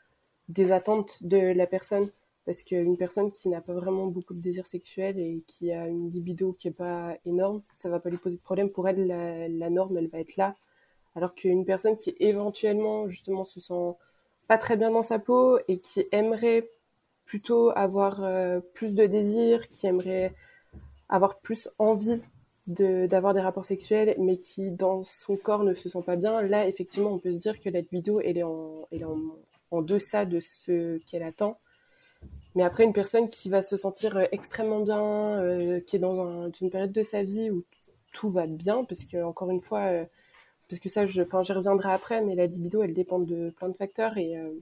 des 0.48 0.72
attentes 0.72 1.18
de 1.22 1.38
la 1.38 1.66
personne. 1.66 2.08
Parce 2.46 2.62
qu'une 2.62 2.96
personne 2.96 3.32
qui 3.32 3.48
n'a 3.48 3.60
pas 3.60 3.72
vraiment 3.72 4.06
beaucoup 4.06 4.34
de 4.34 4.40
désir 4.40 4.66
sexuel 4.66 5.18
et 5.18 5.42
qui 5.46 5.72
a 5.72 5.88
une 5.88 6.10
libido 6.10 6.52
qui 6.52 6.68
est 6.68 6.76
pas 6.76 7.16
énorme, 7.24 7.62
ça 7.76 7.88
va 7.88 8.00
pas 8.00 8.10
lui 8.10 8.18
poser 8.18 8.36
de 8.36 8.42
problème. 8.42 8.70
Pour 8.70 8.86
elle, 8.86 9.06
la, 9.06 9.48
la 9.48 9.70
norme, 9.70 9.96
elle 9.96 10.08
va 10.08 10.20
être 10.20 10.36
là. 10.36 10.54
Alors 11.14 11.34
qu'une 11.34 11.64
personne 11.64 11.96
qui 11.96 12.14
éventuellement, 12.20 13.08
justement, 13.08 13.44
se 13.44 13.60
sent 13.60 13.94
pas 14.46 14.58
très 14.58 14.76
bien 14.76 14.90
dans 14.90 15.02
sa 15.02 15.18
peau 15.18 15.58
et 15.68 15.78
qui 15.78 16.04
aimerait 16.12 16.68
plutôt 17.24 17.70
avoir 17.70 18.22
euh, 18.22 18.60
plus 18.74 18.94
de 18.94 19.06
désir, 19.06 19.68
qui 19.70 19.86
aimerait 19.86 20.34
avoir 21.08 21.38
plus 21.38 21.70
envie 21.78 22.20
d'avoir 22.66 23.34
des 23.34 23.40
rapports 23.40 23.66
sexuels, 23.66 24.14
mais 24.18 24.38
qui 24.38 24.70
dans 24.70 25.04
son 25.04 25.36
corps 25.36 25.64
ne 25.64 25.74
se 25.74 25.88
sent 25.88 26.02
pas 26.04 26.16
bien, 26.16 26.40
là 26.42 26.66
effectivement 26.66 27.12
on 27.12 27.18
peut 27.18 27.32
se 27.32 27.38
dire 27.38 27.60
que 27.60 27.68
la 27.68 27.80
libido 27.80 28.20
elle 28.20 28.38
est 28.38 28.42
en, 28.42 28.88
elle 28.90 29.02
est 29.02 29.04
en, 29.04 29.18
en 29.70 29.82
deçà 29.82 30.24
de 30.24 30.40
ce 30.40 30.98
qu'elle 31.06 31.22
attend. 31.22 31.58
Mais 32.54 32.62
après 32.62 32.84
une 32.84 32.92
personne 32.92 33.28
qui 33.28 33.48
va 33.48 33.62
se 33.62 33.76
sentir 33.76 34.16
euh, 34.16 34.24
extrêmement 34.32 34.80
bien, 34.80 35.02
euh, 35.40 35.80
qui 35.80 35.96
est 35.96 35.98
dans 35.98 36.50
une 36.60 36.70
période 36.70 36.92
de 36.92 37.02
sa 37.02 37.22
vie 37.22 37.50
où 37.50 37.64
tout 38.12 38.28
va 38.28 38.46
bien, 38.46 38.84
parce 38.84 39.04
que 39.04 39.22
encore 39.24 39.50
une 39.50 39.60
fois, 39.60 40.06
parce 40.68 40.80
que 40.80 40.88
ça, 40.88 41.02
enfin, 41.20 41.42
j'y 41.42 41.52
reviendrai 41.52 41.92
après, 41.92 42.22
mais 42.22 42.34
la 42.34 42.46
libido, 42.46 42.82
elle 42.82 42.94
dépend 42.94 43.18
de 43.18 43.50
plein 43.50 43.68
de 43.68 43.74
facteurs 43.74 44.16
et, 44.18 44.36
euh, 44.36 44.52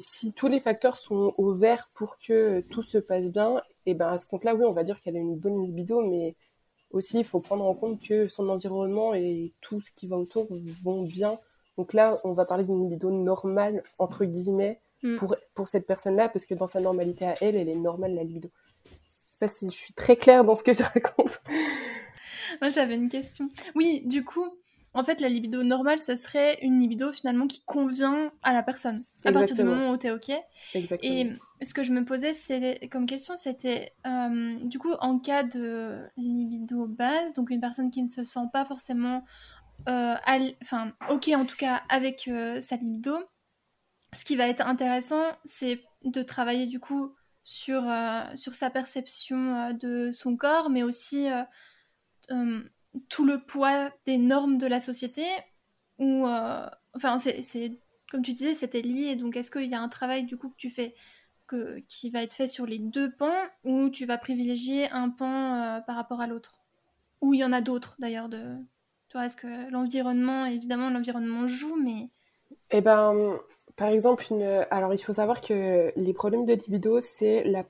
si 0.00 0.32
tous 0.32 0.48
les 0.48 0.60
facteurs 0.60 0.96
sont 0.96 1.34
au 1.38 1.52
vert 1.54 1.90
pour 1.94 2.18
que 2.18 2.60
tout 2.70 2.82
se 2.82 2.98
passe 2.98 3.30
bien, 3.30 3.62
et 3.86 3.94
ben 3.94 4.08
à 4.08 4.18
ce 4.18 4.26
compte-là, 4.26 4.54
oui, 4.54 4.64
on 4.64 4.70
va 4.70 4.84
dire 4.84 5.00
qu'elle 5.00 5.16
a 5.16 5.20
une 5.20 5.36
bonne 5.36 5.64
libido, 5.64 6.02
mais 6.02 6.36
aussi 6.92 7.20
il 7.20 7.24
faut 7.24 7.40
prendre 7.40 7.64
en 7.66 7.74
compte 7.74 8.00
que 8.00 8.28
son 8.28 8.48
environnement 8.48 9.14
et 9.14 9.52
tout 9.60 9.80
ce 9.80 9.90
qui 9.92 10.06
va 10.06 10.16
autour 10.18 10.46
vont 10.84 11.02
bien. 11.02 11.38
Donc 11.76 11.92
là, 11.92 12.18
on 12.24 12.32
va 12.32 12.44
parler 12.44 12.64
d'une 12.64 12.82
libido 12.82 13.10
normale 13.10 13.82
entre 13.98 14.24
guillemets 14.24 14.80
mm. 15.02 15.16
pour 15.16 15.36
pour 15.54 15.68
cette 15.68 15.86
personne-là, 15.86 16.28
parce 16.28 16.46
que 16.46 16.54
dans 16.54 16.66
sa 16.66 16.80
normalité 16.80 17.26
à 17.26 17.34
elle, 17.40 17.56
elle 17.56 17.68
est 17.68 17.76
normale 17.76 18.14
la 18.14 18.24
libido. 18.24 18.50
Je 18.84 18.90
sais 19.38 19.46
pas 19.46 19.48
si 19.48 19.70
je 19.70 19.76
suis 19.76 19.94
très 19.94 20.16
claire 20.16 20.44
dans 20.44 20.54
ce 20.54 20.62
que 20.62 20.72
je 20.72 20.82
raconte. 20.94 21.40
Moi, 22.60 22.70
j'avais 22.70 22.94
une 22.94 23.08
question. 23.08 23.48
Oui, 23.74 24.02
du 24.04 24.24
coup, 24.24 24.48
en 24.94 25.04
fait, 25.04 25.20
la 25.20 25.28
libido 25.28 25.62
normale, 25.62 26.00
ce 26.00 26.16
serait 26.16 26.58
une 26.62 26.80
libido 26.80 27.12
finalement 27.12 27.46
qui 27.46 27.62
convient 27.64 28.32
à 28.42 28.52
la 28.52 28.62
personne. 28.62 29.04
À 29.24 29.32
partir 29.32 29.54
du 29.54 29.62
moment 29.62 29.90
où 29.90 29.96
t'es 29.96 30.10
OK. 30.10 30.30
Exactement. 30.74 31.14
Et 31.14 31.64
ce 31.64 31.74
que 31.74 31.82
je 31.82 31.92
me 31.92 32.04
posais 32.04 32.32
comme 32.90 33.06
question, 33.06 33.36
c'était 33.36 33.92
euh, 34.06 34.56
du 34.64 34.78
coup, 34.78 34.92
en 35.00 35.18
cas 35.18 35.42
de 35.42 35.98
libido 36.16 36.86
base, 36.86 37.34
donc 37.34 37.50
une 37.50 37.60
personne 37.60 37.90
qui 37.90 38.02
ne 38.02 38.08
se 38.08 38.24
sent 38.24 38.48
pas 38.52 38.64
forcément 38.64 39.24
euh, 39.88 40.14
enfin, 40.62 40.92
OK 41.10 41.28
en 41.28 41.44
tout 41.44 41.56
cas 41.56 41.82
avec 41.88 42.26
euh, 42.28 42.60
sa 42.60 42.76
libido, 42.76 43.16
ce 44.12 44.24
qui 44.24 44.36
va 44.36 44.48
être 44.48 44.66
intéressant, 44.66 45.24
c'est 45.44 45.82
de 46.04 46.22
travailler 46.22 46.66
du 46.66 46.80
coup 46.80 47.14
sur, 47.42 47.82
sur 48.34 48.54
sa 48.54 48.70
perception 48.70 49.72
de 49.72 50.10
son 50.12 50.36
corps, 50.36 50.70
mais 50.70 50.82
aussi 50.82 51.28
tout 53.08 53.24
le 53.24 53.38
poids 53.38 53.90
des 54.06 54.18
normes 54.18 54.58
de 54.58 54.66
la 54.66 54.80
société 54.80 55.24
euh, 56.00 56.66
enfin 56.94 57.18
c'est 57.18 57.78
comme 58.10 58.22
tu 58.22 58.32
disais 58.32 58.54
c'était 58.54 58.82
lié. 58.82 59.16
Donc 59.16 59.36
est-ce 59.36 59.50
qu'il 59.50 59.66
y 59.66 59.74
a 59.74 59.80
un 59.80 59.88
travail 59.88 60.24
du 60.24 60.36
coup 60.36 60.50
que 60.50 60.56
tu 60.56 60.70
fais 60.70 60.94
que, 61.46 61.78
qui 61.88 62.10
va 62.10 62.22
être 62.22 62.34
fait 62.34 62.46
sur 62.46 62.66
les 62.66 62.78
deux 62.78 63.10
pans 63.10 63.32
ou 63.64 63.88
tu 63.90 64.06
vas 64.06 64.18
privilégier 64.18 64.90
un 64.90 65.10
pan 65.10 65.54
euh, 65.54 65.80
par 65.80 65.96
rapport 65.96 66.20
à 66.20 66.26
l'autre? 66.26 66.60
Ou 67.20 67.34
il 67.34 67.40
y 67.40 67.44
en 67.44 67.52
a 67.52 67.60
d'autres 67.60 67.96
d'ailleurs 67.98 68.28
de 68.28 68.56
tu 69.08 69.18
est-ce 69.18 69.36
que 69.36 69.70
l'environnement 69.70 70.44
évidemment 70.44 70.90
l'environnement 70.90 71.48
joue 71.48 71.76
mais 71.76 72.08
eh 72.70 72.82
ben 72.82 73.38
par 73.78 73.88
exemple 73.88 74.26
alors 74.70 74.92
il 74.92 74.98
faut 74.98 75.14
savoir 75.14 75.40
que 75.40 75.92
les 75.96 76.12
problèmes 76.12 76.44
de 76.44 76.52
libido 76.52 77.00
c'est 77.00 77.44
la 77.44 77.64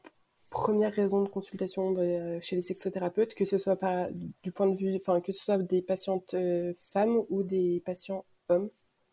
première 0.50 0.92
raison 0.92 1.22
de 1.22 1.28
consultation 1.28 1.94
euh, 1.98 2.38
chez 2.40 2.56
les 2.56 2.62
sexothérapeutes, 2.62 3.34
que 3.34 3.44
ce 3.44 3.58
soit 3.58 3.78
du 4.42 4.52
point 4.52 4.66
de 4.66 4.76
vue, 4.76 4.96
enfin 4.96 5.20
que 5.20 5.32
ce 5.32 5.44
soit 5.44 5.58
des 5.58 5.82
patientes 5.82 6.34
euh, 6.34 6.72
femmes 6.78 7.22
ou 7.28 7.42
des 7.42 7.82
patients 7.84 8.24
hommes. 8.48 8.70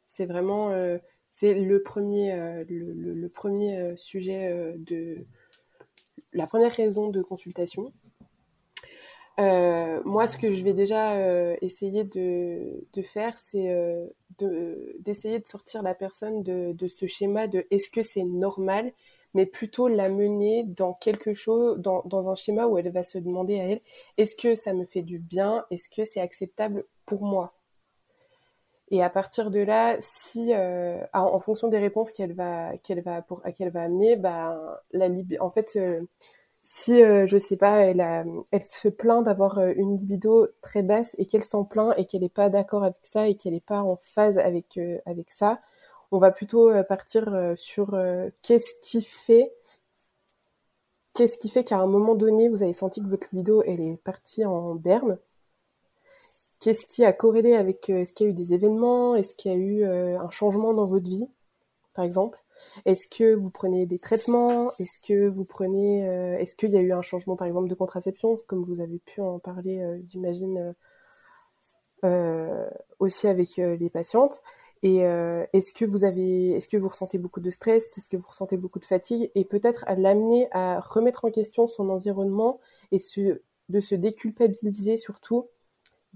C'est 0.07 0.25
vraiment, 0.25 0.71
euh, 0.71 0.97
c'est 1.31 1.53
le 1.53 1.81
premier, 1.83 2.63
le, 2.69 3.27
premier 3.27 3.95
sujet 3.97 4.75
de, 4.77 5.25
la 6.31 6.47
première 6.47 6.71
raison 6.71 7.09
de 7.09 7.21
consultation. 7.21 7.91
Moi, 9.37 10.27
ce 10.27 10.37
que 10.37 10.51
je 10.51 10.63
vais 10.63 10.73
déjà 10.73 11.17
essayer 11.61 12.03
de, 12.03 13.01
faire, 13.03 13.37
c'est 13.37 13.75
d'essayer 14.39 15.39
de, 15.39 15.47
sortir 15.47 15.83
la 15.83 15.93
personne 15.93 16.43
de, 16.43 16.87
ce 16.87 17.05
schéma 17.07 17.47
de 17.47 17.65
est-ce 17.71 17.89
que 17.89 18.01
c'est 18.01 18.23
normal? 18.23 18.91
mais 19.35 19.45
plutôt 19.45 19.89
la 19.89 20.09
mener 20.09 20.63
dans 20.63 20.93
quelque 20.93 21.33
chose, 21.33 21.77
dans, 21.77 22.29
un 22.29 22.35
schéma 22.35 22.67
où 22.67 22.77
elle 22.77 22.89
va 22.89 23.03
se 23.03 23.17
demander 23.17 23.59
à 23.59 23.63
elle, 23.65 23.81
est-ce 24.17 24.33
que 24.33 24.55
ça 24.55 24.73
me 24.73 24.85
fait 24.85 25.01
du 25.01 25.19
bien? 25.19 25.65
Est-ce 25.69 25.89
que 25.89 26.05
c'est 26.05 26.21
acceptable 26.21 26.85
pour 27.05 27.21
moi? 27.23 27.53
Et 28.91 29.03
à 29.03 29.09
partir 29.09 29.51
de 29.51 29.59
là, 29.59 29.97
si, 29.99 30.53
euh, 30.53 31.05
en 31.11 31.39
fonction 31.41 31.67
des 31.67 31.79
réponses 31.79 32.11
qu'elle 32.13 32.33
va, 32.33 32.77
qu'elle 32.77 33.01
va, 33.01 33.21
pour, 33.23 33.41
qu'elle 33.57 33.71
va 33.71 33.83
amener, 33.83 34.15
bah, 34.15 34.81
la 34.93 35.09
en 35.41 35.51
fait, 35.51 35.75
euh, 35.75 36.01
si, 36.65 37.01
euh, 37.03 37.27
je 37.27 37.37
sais 37.37 37.57
pas, 37.57 37.77
elle, 37.81 38.01
a, 38.01 38.25
elle 38.51 38.63
se 38.65 38.89
plaint 38.89 39.23
d'avoir 39.23 39.59
une 39.59 39.97
libido 39.99 40.47
très 40.61 40.83
basse 40.83 41.15
et 41.19 41.27
qu'elle 41.27 41.43
s'en 41.43 41.63
plaint 41.63 41.93
et 41.97 42.05
qu'elle 42.05 42.21
n'est 42.21 42.29
pas 42.29 42.49
d'accord 42.49 42.83
avec 42.83 42.97
ça 43.03 43.27
et 43.27 43.35
qu'elle 43.35 43.53
n'est 43.53 43.59
pas 43.61 43.83
en 43.83 43.97
phase 43.97 44.39
avec, 44.39 44.79
avec 45.05 45.31
ça, 45.31 45.59
on 46.11 46.19
va 46.19 46.31
plutôt 46.31 46.69
euh, 46.69 46.83
partir 46.83 47.33
euh, 47.33 47.55
sur 47.57 47.93
euh, 47.93 48.29
qu'est-ce 48.41 48.73
qui 48.81 49.01
fait 49.01 49.53
qu'est-ce 51.13 51.37
qui 51.37 51.49
fait 51.49 51.63
qu'à 51.63 51.79
un 51.79 51.87
moment 51.87 52.15
donné, 52.15 52.49
vous 52.49 52.63
avez 52.63 52.73
senti 52.73 53.01
que 53.01 53.07
votre 53.07 53.27
libido, 53.31 53.63
elle 53.63 53.81
est 53.81 53.97
partie 53.97 54.45
en 54.45 54.75
berne? 54.75 55.17
Qu'est-ce 56.59 56.85
qui 56.85 57.05
a 57.05 57.13
corrélé 57.13 57.53
avec 57.53 57.89
Est-ce 57.89 58.11
qu'il 58.13 58.25
y 58.25 58.29
a 58.29 58.31
eu 58.31 58.33
des 58.33 58.53
événements? 58.53 59.15
Est-ce 59.15 59.33
qu'il 59.35 59.51
y 59.51 59.55
a 59.55 59.57
eu 59.57 59.85
un 59.85 60.29
changement 60.29 60.73
dans 60.73 60.87
votre 60.87 61.07
vie, 61.07 61.29
par 61.93 62.05
exemple? 62.05 62.37
Est-ce 62.85 63.07
que 63.07 63.33
vous 63.33 63.49
prenez 63.49 63.85
des 63.85 63.99
traitements? 63.99 64.71
Est-ce 64.79 64.99
que 64.99 65.27
vous 65.27 65.45
prenez 65.45 66.01
Est-ce 66.39 66.55
qu'il 66.55 66.71
y 66.71 66.77
a 66.77 66.81
eu 66.81 66.91
un 66.91 67.01
changement, 67.01 67.35
par 67.35 67.47
exemple, 67.47 67.69
de 67.69 67.75
contraception, 67.75 68.39
comme 68.47 68.63
vous 68.63 68.81
avez 68.81 68.99
pu 68.99 69.21
en 69.21 69.39
parler, 69.39 69.83
j'imagine, 70.09 70.73
aussi 72.99 73.27
avec 73.27 73.57
les 73.57 73.89
patientes. 73.89 74.41
Et 74.85 75.03
euh, 75.03 75.45
est-ce 75.51 75.73
que 75.73 75.83
vous 75.83 76.03
avez, 76.03 76.51
est-ce 76.51 76.67
que 76.67 76.77
vous 76.77 76.89
ressentez 76.89 77.17
beaucoup 77.17 77.39
de 77.39 77.49
stress, 77.49 77.97
est-ce 77.97 78.07
que 78.07 78.17
vous 78.17 78.27
ressentez 78.27 78.55
beaucoup 78.55 78.77
de 78.77 78.85
fatigue, 78.85 79.31
et 79.33 79.43
peut-être 79.43 79.83
à 79.87 79.95
l'amener 79.95 80.47
à 80.51 80.79
remettre 80.79 81.25
en 81.25 81.31
question 81.31 81.67
son 81.67 81.89
environnement 81.89 82.59
et 82.91 82.99
de 83.69 83.79
se 83.79 83.95
déculpabiliser 83.95 84.97
surtout 84.97 85.47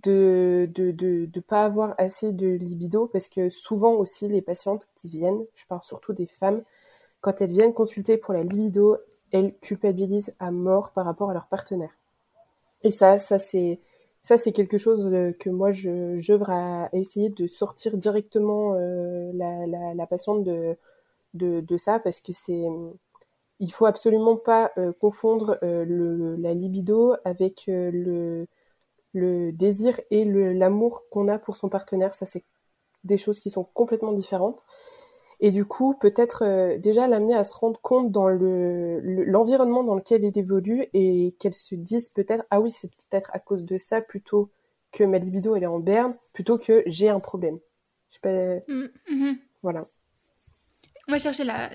de 0.03 0.69
de, 0.73 0.91
de 0.91 1.25
de 1.25 1.39
pas 1.39 1.65
avoir 1.65 1.95
assez 1.97 2.31
de 2.31 2.47
libido 2.47 3.07
parce 3.07 3.29
que 3.29 3.49
souvent 3.49 3.93
aussi 3.93 4.27
les 4.27 4.41
patientes 4.41 4.87
qui 4.95 5.09
viennent, 5.09 5.45
je 5.55 5.65
parle 5.65 5.83
surtout 5.83 6.13
des 6.13 6.27
femmes, 6.27 6.63
quand 7.21 7.41
elles 7.41 7.51
viennent 7.51 7.73
consulter 7.73 8.17
pour 8.17 8.33
la 8.33 8.43
libido, 8.43 8.97
elles 9.31 9.53
culpabilisent 9.61 10.33
à 10.39 10.51
mort 10.51 10.91
par 10.91 11.05
rapport 11.05 11.29
à 11.31 11.33
leur 11.33 11.47
partenaire. 11.47 11.91
Et 12.83 12.91
ça, 12.91 13.19
ça 13.19 13.39
c'est 13.39 13.79
ça, 14.21 14.37
c'est 14.37 14.51
quelque 14.51 14.77
chose 14.77 15.05
euh, 15.13 15.31
que 15.33 15.49
moi, 15.49 15.71
je 15.71 16.17
j'œuvre 16.17 16.49
à 16.51 16.89
essayer 16.93 17.29
de 17.29 17.47
sortir 17.47 17.97
directement 17.97 18.73
euh, 18.75 19.31
la, 19.33 19.65
la, 19.67 19.93
la, 19.93 20.07
patiente 20.07 20.43
de, 20.43 20.75
de, 21.33 21.61
de, 21.61 21.77
ça 21.77 21.99
parce 21.99 22.19
que 22.21 22.33
c'est 22.33 22.65
il 23.59 23.71
faut 23.73 23.85
absolument 23.85 24.37
pas 24.37 24.71
euh, 24.77 24.93
confondre 24.99 25.57
le, 25.61 26.35
la 26.37 26.53
libido 26.53 27.15
avec 27.25 27.65
le, 27.67 28.47
le 29.13 29.51
désir 29.51 29.99
et 30.11 30.25
l'amour 30.25 31.03
qu'on 31.09 31.27
a 31.27 31.39
pour 31.39 31.57
son 31.57 31.69
partenaire. 31.69 32.13
Ça, 32.13 32.25
c'est 32.25 32.43
des 33.03 33.17
choses 33.17 33.39
qui 33.39 33.49
sont 33.49 33.63
complètement 33.63 34.11
différentes. 34.11 34.65
Et 35.41 35.51
du 35.51 35.65
coup, 35.65 35.95
peut-être 35.99 36.43
euh, 36.43 36.77
déjà 36.77 37.07
l'amener 37.07 37.33
à 37.33 37.45
se 37.45 37.55
rendre 37.55 37.79
compte 37.79 38.11
dans 38.11 38.27
le, 38.27 38.99
l'environnement 38.99 39.83
dans 39.83 39.95
lequel 39.95 40.25
elle 40.25 40.37
évolue 40.37 40.87
et 40.93 41.33
qu'elle 41.39 41.53
se 41.53 41.75
dise 41.75 42.09
peut-être 42.09 42.43
ah 42.49 42.59
oui 42.59 42.71
c'est 42.71 42.89
peut-être 42.89 43.31
à 43.33 43.39
cause 43.39 43.63
de 43.63 43.77
ça 43.77 44.01
plutôt 44.01 44.49
que 44.91 45.05
ma 45.05 45.17
libido 45.17 45.55
elle 45.55 45.63
est 45.63 45.67
en 45.67 45.79
berne 45.79 46.13
plutôt 46.33 46.57
que 46.57 46.83
j'ai 46.87 47.07
un 47.07 47.21
problème. 47.21 47.57
Je 48.09 48.15
sais 48.15 48.19
pas. 48.21 48.73
Mm, 48.73 48.89
mm-hmm. 49.09 49.37
Voilà. 49.61 49.85
On 51.07 51.13
va 51.13 51.19
chercher 51.19 51.45
la, 51.45 51.73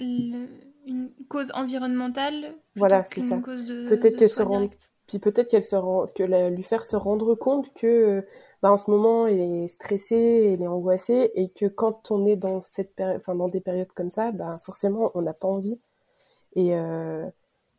une 0.86 1.10
cause 1.28 1.50
environnementale. 1.54 2.54
Voilà, 2.76 3.04
c'est 3.06 3.20
ça. 3.20 3.38
Peut-être 3.38 4.16
qu'elle 4.16 4.28
se 4.28 4.42
rend, 4.42 4.68
puis 5.06 5.18
peut-être 5.18 5.48
qu'elle 5.50 5.62
se 5.64 5.76
rend, 5.76 6.06
que 6.06 6.22
lui 6.48 6.62
faire 6.64 6.84
se 6.84 6.96
rendre 6.96 7.34
compte 7.34 7.72
que 7.74 8.24
bah, 8.62 8.72
en 8.72 8.76
ce 8.78 8.90
moment, 8.90 9.26
elle 9.26 9.40
est 9.40 9.68
stressée, 9.68 10.54
elle 10.54 10.62
est 10.62 10.66
angoissée, 10.66 11.30
et 11.34 11.50
que 11.50 11.66
quand 11.66 12.10
on 12.10 12.24
est 12.26 12.36
dans 12.36 12.62
cette 12.64 13.00
enfin 13.00 13.34
dans 13.34 13.48
des 13.48 13.60
périodes 13.60 13.92
comme 13.94 14.10
ça, 14.10 14.32
bah, 14.32 14.56
forcément, 14.64 15.10
on 15.14 15.22
n'a 15.22 15.34
pas 15.34 15.48
envie, 15.48 15.80
et 16.56 16.76
euh, 16.76 17.26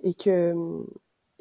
et 0.04 0.14
que 0.14 0.54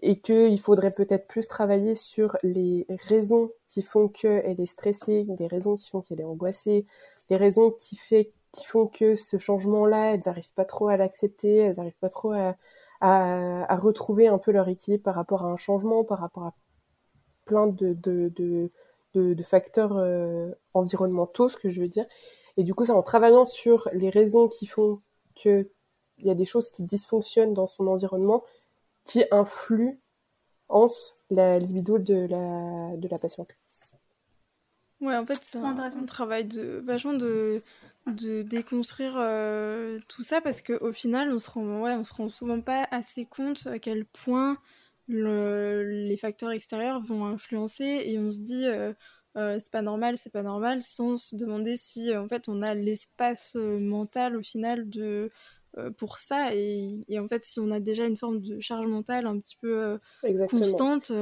et 0.02 0.20
que 0.20 0.48
il 0.50 0.60
faudrait 0.60 0.92
peut-être 0.92 1.26
plus 1.28 1.48
travailler 1.48 1.94
sur 1.94 2.36
les 2.42 2.86
raisons 3.08 3.50
qui 3.68 3.82
font 3.82 4.08
qu'elle 4.08 4.60
est 4.60 4.66
stressée, 4.66 5.26
les 5.38 5.46
raisons 5.46 5.76
qui 5.76 5.88
font 5.90 6.02
qu'elle 6.02 6.20
est 6.20 6.24
angoissée, 6.24 6.86
les 7.30 7.36
raisons 7.36 7.70
qui 7.70 7.96
fait 7.96 8.32
qui 8.52 8.64
font 8.66 8.86
que 8.86 9.16
ce 9.16 9.38
changement-là, 9.38 10.14
elles 10.14 10.22
n'arrivent 10.26 10.52
pas 10.54 10.64
trop 10.64 10.88
à 10.88 10.96
l'accepter, 10.96 11.56
elles 11.56 11.76
n'arrivent 11.76 11.98
pas 12.00 12.08
trop 12.08 12.32
à, 12.32 12.56
à, 13.04 13.76
retrouver 13.76 14.28
un 14.28 14.38
peu 14.38 14.50
leur 14.50 14.68
équilibre 14.68 15.02
par 15.02 15.14
rapport 15.14 15.42
à 15.42 15.48
un 15.48 15.56
changement, 15.56 16.04
par 16.04 16.20
rapport 16.20 16.44
à 16.44 16.54
plein 17.44 17.66
de, 17.66 18.70
facteurs 19.44 19.96
euh, 19.98 20.50
environnementaux, 20.72 21.50
ce 21.50 21.56
que 21.58 21.68
je 21.68 21.82
veux 21.82 21.88
dire. 21.88 22.06
Et 22.56 22.64
du 22.64 22.74
coup, 22.74 22.86
c'est 22.86 22.92
en 22.92 23.02
travaillant 23.02 23.44
sur 23.44 23.88
les 23.92 24.08
raisons 24.08 24.48
qui 24.48 24.66
font 24.66 25.02
qu'il 25.34 25.68
y 26.18 26.30
a 26.30 26.34
des 26.34 26.46
choses 26.46 26.70
qui 26.70 26.82
dysfonctionnent 26.82 27.52
dans 27.52 27.66
son 27.66 27.88
environnement 27.88 28.42
qui 29.04 29.24
influent 29.30 29.98
en 30.68 30.88
la 31.30 31.58
libido 31.58 31.98
de 31.98 32.26
la 32.26 33.18
patiente. 33.18 33.50
Ouais, 35.04 35.16
en 35.16 35.26
fait, 35.26 35.38
c'est 35.42 35.58
un, 35.58 35.74
travail 36.06 36.46
de 36.46 36.82
vachement 36.82 37.12
de, 37.12 37.60
de 38.06 38.40
déconstruire 38.40 39.16
euh, 39.18 39.98
tout 40.08 40.22
ça 40.22 40.40
parce 40.40 40.62
qu'au 40.62 40.92
final, 40.94 41.30
on 41.30 41.38
se 41.38 41.50
rend, 41.50 41.82
ouais, 41.82 41.92
on 41.92 42.04
se 42.04 42.14
rend 42.14 42.30
souvent 42.30 42.62
pas 42.62 42.88
assez 42.90 43.26
compte 43.26 43.66
à 43.66 43.78
quel 43.78 44.06
point 44.06 44.56
les 45.08 46.16
facteurs 46.16 46.52
extérieurs 46.52 47.02
vont 47.02 47.26
influencer 47.26 47.84
et 48.06 48.18
on 48.18 48.30
se 48.30 48.40
dit 48.40 48.64
euh, 48.64 48.94
euh, 49.36 49.58
c'est 49.60 49.70
pas 49.70 49.82
normal, 49.82 50.16
c'est 50.16 50.32
pas 50.32 50.42
normal, 50.42 50.80
sans 50.80 51.16
se 51.16 51.36
demander 51.36 51.76
si 51.76 52.16
en 52.16 52.26
fait 52.26 52.48
on 52.48 52.62
a 52.62 52.74
l'espace 52.74 53.56
mental 53.56 54.36
au 54.36 54.42
final 54.42 54.88
de 54.88 55.30
pour 55.98 56.18
ça. 56.18 56.54
Et, 56.54 57.04
en 57.18 57.28
fait, 57.28 57.44
si 57.44 57.60
on 57.60 57.70
a 57.72 57.80
déjà 57.80 58.06
une 58.06 58.16
forme 58.16 58.40
de 58.40 58.58
charge 58.60 58.86
mentale 58.86 59.26
un 59.26 59.38
petit 59.38 59.56
peu 59.60 59.98
constante, 60.48 61.12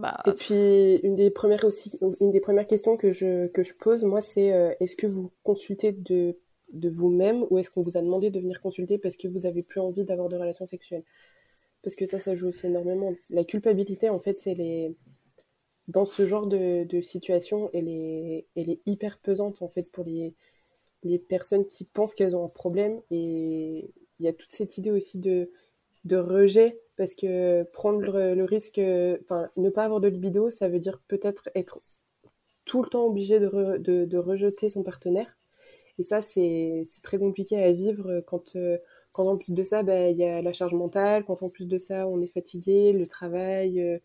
bah... 0.00 0.22
Et 0.26 0.32
puis, 0.32 0.96
une 1.02 1.16
des 1.16 1.30
premières 1.30 1.64
aussi, 1.64 1.98
une 2.20 2.30
des 2.30 2.40
premières 2.40 2.66
questions 2.66 2.96
que 2.96 3.12
je, 3.12 3.46
que 3.48 3.62
je 3.62 3.74
pose, 3.74 4.04
moi, 4.04 4.20
c'est 4.20 4.76
est-ce 4.80 4.96
que 4.96 5.06
vous 5.06 5.30
consultez 5.42 5.92
de, 5.92 6.36
de 6.72 6.88
vous-même 6.88 7.46
ou 7.50 7.58
est-ce 7.58 7.70
qu'on 7.70 7.82
vous 7.82 7.96
a 7.96 8.02
demandé 8.02 8.30
de 8.30 8.40
venir 8.40 8.60
consulter 8.60 8.98
parce 8.98 9.16
que 9.16 9.28
vous 9.28 9.46
avez 9.46 9.62
plus 9.62 9.80
envie 9.80 10.04
d'avoir 10.04 10.28
de 10.28 10.36
relations 10.36 10.66
sexuelles? 10.66 11.04
Parce 11.82 11.96
que 11.96 12.06
ça, 12.06 12.18
ça 12.18 12.34
joue 12.34 12.48
aussi 12.48 12.66
énormément. 12.66 13.12
La 13.30 13.44
culpabilité, 13.44 14.08
en 14.10 14.18
fait, 14.18 14.34
c'est 14.34 14.54
les 14.54 14.94
dans 15.90 16.06
ce 16.06 16.24
genre 16.24 16.46
de, 16.46 16.86
situation, 17.02 17.68
elle 17.72 17.88
est, 17.88 18.46
elle 18.54 18.70
est 18.70 18.80
hyper 18.86 19.18
pesante 19.18 19.60
en 19.60 19.68
fait 19.68 19.90
pour 19.90 20.04
les, 20.04 20.34
les 21.02 21.18
personnes 21.18 21.66
qui 21.66 21.84
pensent 21.84 22.14
qu'elles 22.14 22.36
ont 22.36 22.44
un 22.44 22.48
problème. 22.48 23.00
Et 23.10 23.90
il 24.18 24.24
y 24.24 24.28
a 24.28 24.32
toute 24.32 24.52
cette 24.52 24.78
idée 24.78 24.92
aussi 24.92 25.18
de, 25.18 25.50
de 26.04 26.16
rejet, 26.16 26.78
parce 26.96 27.14
que 27.14 27.62
prendre 27.72 28.00
le, 28.00 28.44
risque, 28.44 28.80
enfin, 29.24 29.48
ne 29.56 29.70
pas 29.70 29.84
avoir 29.84 30.00
de 30.00 30.08
libido, 30.08 30.50
ça 30.50 30.68
veut 30.68 30.80
dire 30.80 31.00
peut-être 31.08 31.50
être 31.54 31.80
tout 32.64 32.82
le 32.82 32.88
temps 32.88 33.06
obligé 33.06 33.40
de, 33.40 33.76
de, 33.78 34.18
rejeter 34.18 34.68
son 34.68 34.82
partenaire. 34.82 35.36
Et 35.98 36.02
ça, 36.02 36.22
c'est 36.22 36.84
très 37.02 37.18
compliqué 37.18 37.62
à 37.62 37.72
vivre 37.72 38.20
quand, 38.26 38.56
quand 39.12 39.26
en 39.26 39.36
plus 39.36 39.52
de 39.52 39.62
ça, 39.64 39.82
bah, 39.82 40.08
il 40.10 40.16
y 40.16 40.24
a 40.24 40.42
la 40.42 40.52
charge 40.52 40.74
mentale, 40.74 41.24
quand 41.24 41.42
en 41.42 41.48
plus 41.48 41.66
de 41.68 41.78
ça, 41.78 42.06
on 42.06 42.20
est 42.22 42.26
fatigué, 42.28 42.92
le 42.92 43.06
travail. 43.06 43.80
Euh, 43.80 43.98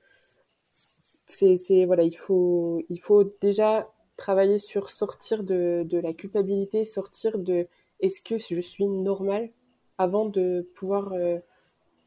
c'est 1.25 1.85
voilà, 1.85 2.03
il 2.03 2.15
faut 2.17 2.83
il 2.89 2.99
faut 2.99 3.23
déjà 3.41 3.91
travailler 4.17 4.59
sur 4.59 4.89
sortir 4.91 5.43
de, 5.43 5.83
de 5.85 5.97
la 5.97 6.13
culpabilité, 6.13 6.85
sortir 6.85 7.37
de 7.39 7.67
est-ce 7.99 8.21
que 8.21 8.37
je 8.37 8.61
suis 8.61 8.87
normale 8.87 9.49
avant 9.97 10.25
de 10.25 10.69
pouvoir 10.75 11.13
euh, 11.13 11.39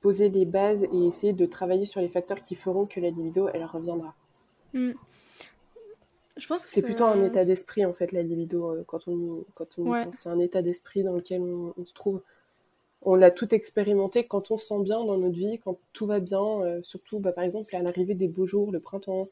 poser 0.01 0.29
les 0.29 0.45
bases 0.45 0.83
et 0.93 1.07
essayer 1.07 1.33
de 1.33 1.47
travailler 1.47 1.87
sur 1.87 2.01
les 2.01 2.09
facteurs 2.09 2.43
qui 2.43 2.55
feront 2.55 2.87
que 2.87 3.01
la 3.01 3.11
libido 3.11 3.49
elle 3.53 3.65
reviendra. 3.65 4.15
Hmm. 4.75 4.93
Je 6.37 6.47
pense 6.47 6.63
que 6.63 6.69
c'est 6.69 6.83
plutôt 6.83 7.05
un 7.05 7.25
état 7.25 7.45
d'esprit 7.45 7.85
en 7.85 7.93
fait 7.93 8.13
la 8.13 8.23
libido 8.23 8.71
euh, 8.71 8.85
quand 8.87 9.09
on 9.09 9.45
quand 9.55 9.79
on 9.79 10.13
c'est 10.13 10.29
un 10.29 10.39
état 10.39 10.63
d'esprit 10.63 11.03
dans 11.03 11.15
lequel 11.15 11.43
on, 11.43 11.75
se 11.85 11.93
trouve 11.93 12.23
on 13.03 13.15
l'a 13.15 13.31
tout 13.31 13.55
expérimenté 13.55 14.25
quand 14.25 14.51
on 14.51 14.59
se 14.59 14.67
sent 14.67 14.83
bien 14.83 15.05
dans 15.05 15.19
notre 15.19 15.37
vie, 15.37 15.59
quand 15.65 15.79
tout 15.93 16.07
va 16.07 16.21
bien, 16.21 16.43
euh, 16.63 16.81
surtout 16.83 17.21
bah, 17.21 17.33
par 17.33 17.45
exemple 17.45 17.75
à 17.75 17.83
l'arrivée 17.83 18.15
des 18.15 18.29
beaux 18.29 18.47
jours, 18.47 18.73
le 18.73 18.81
printemps, 18.81 19.27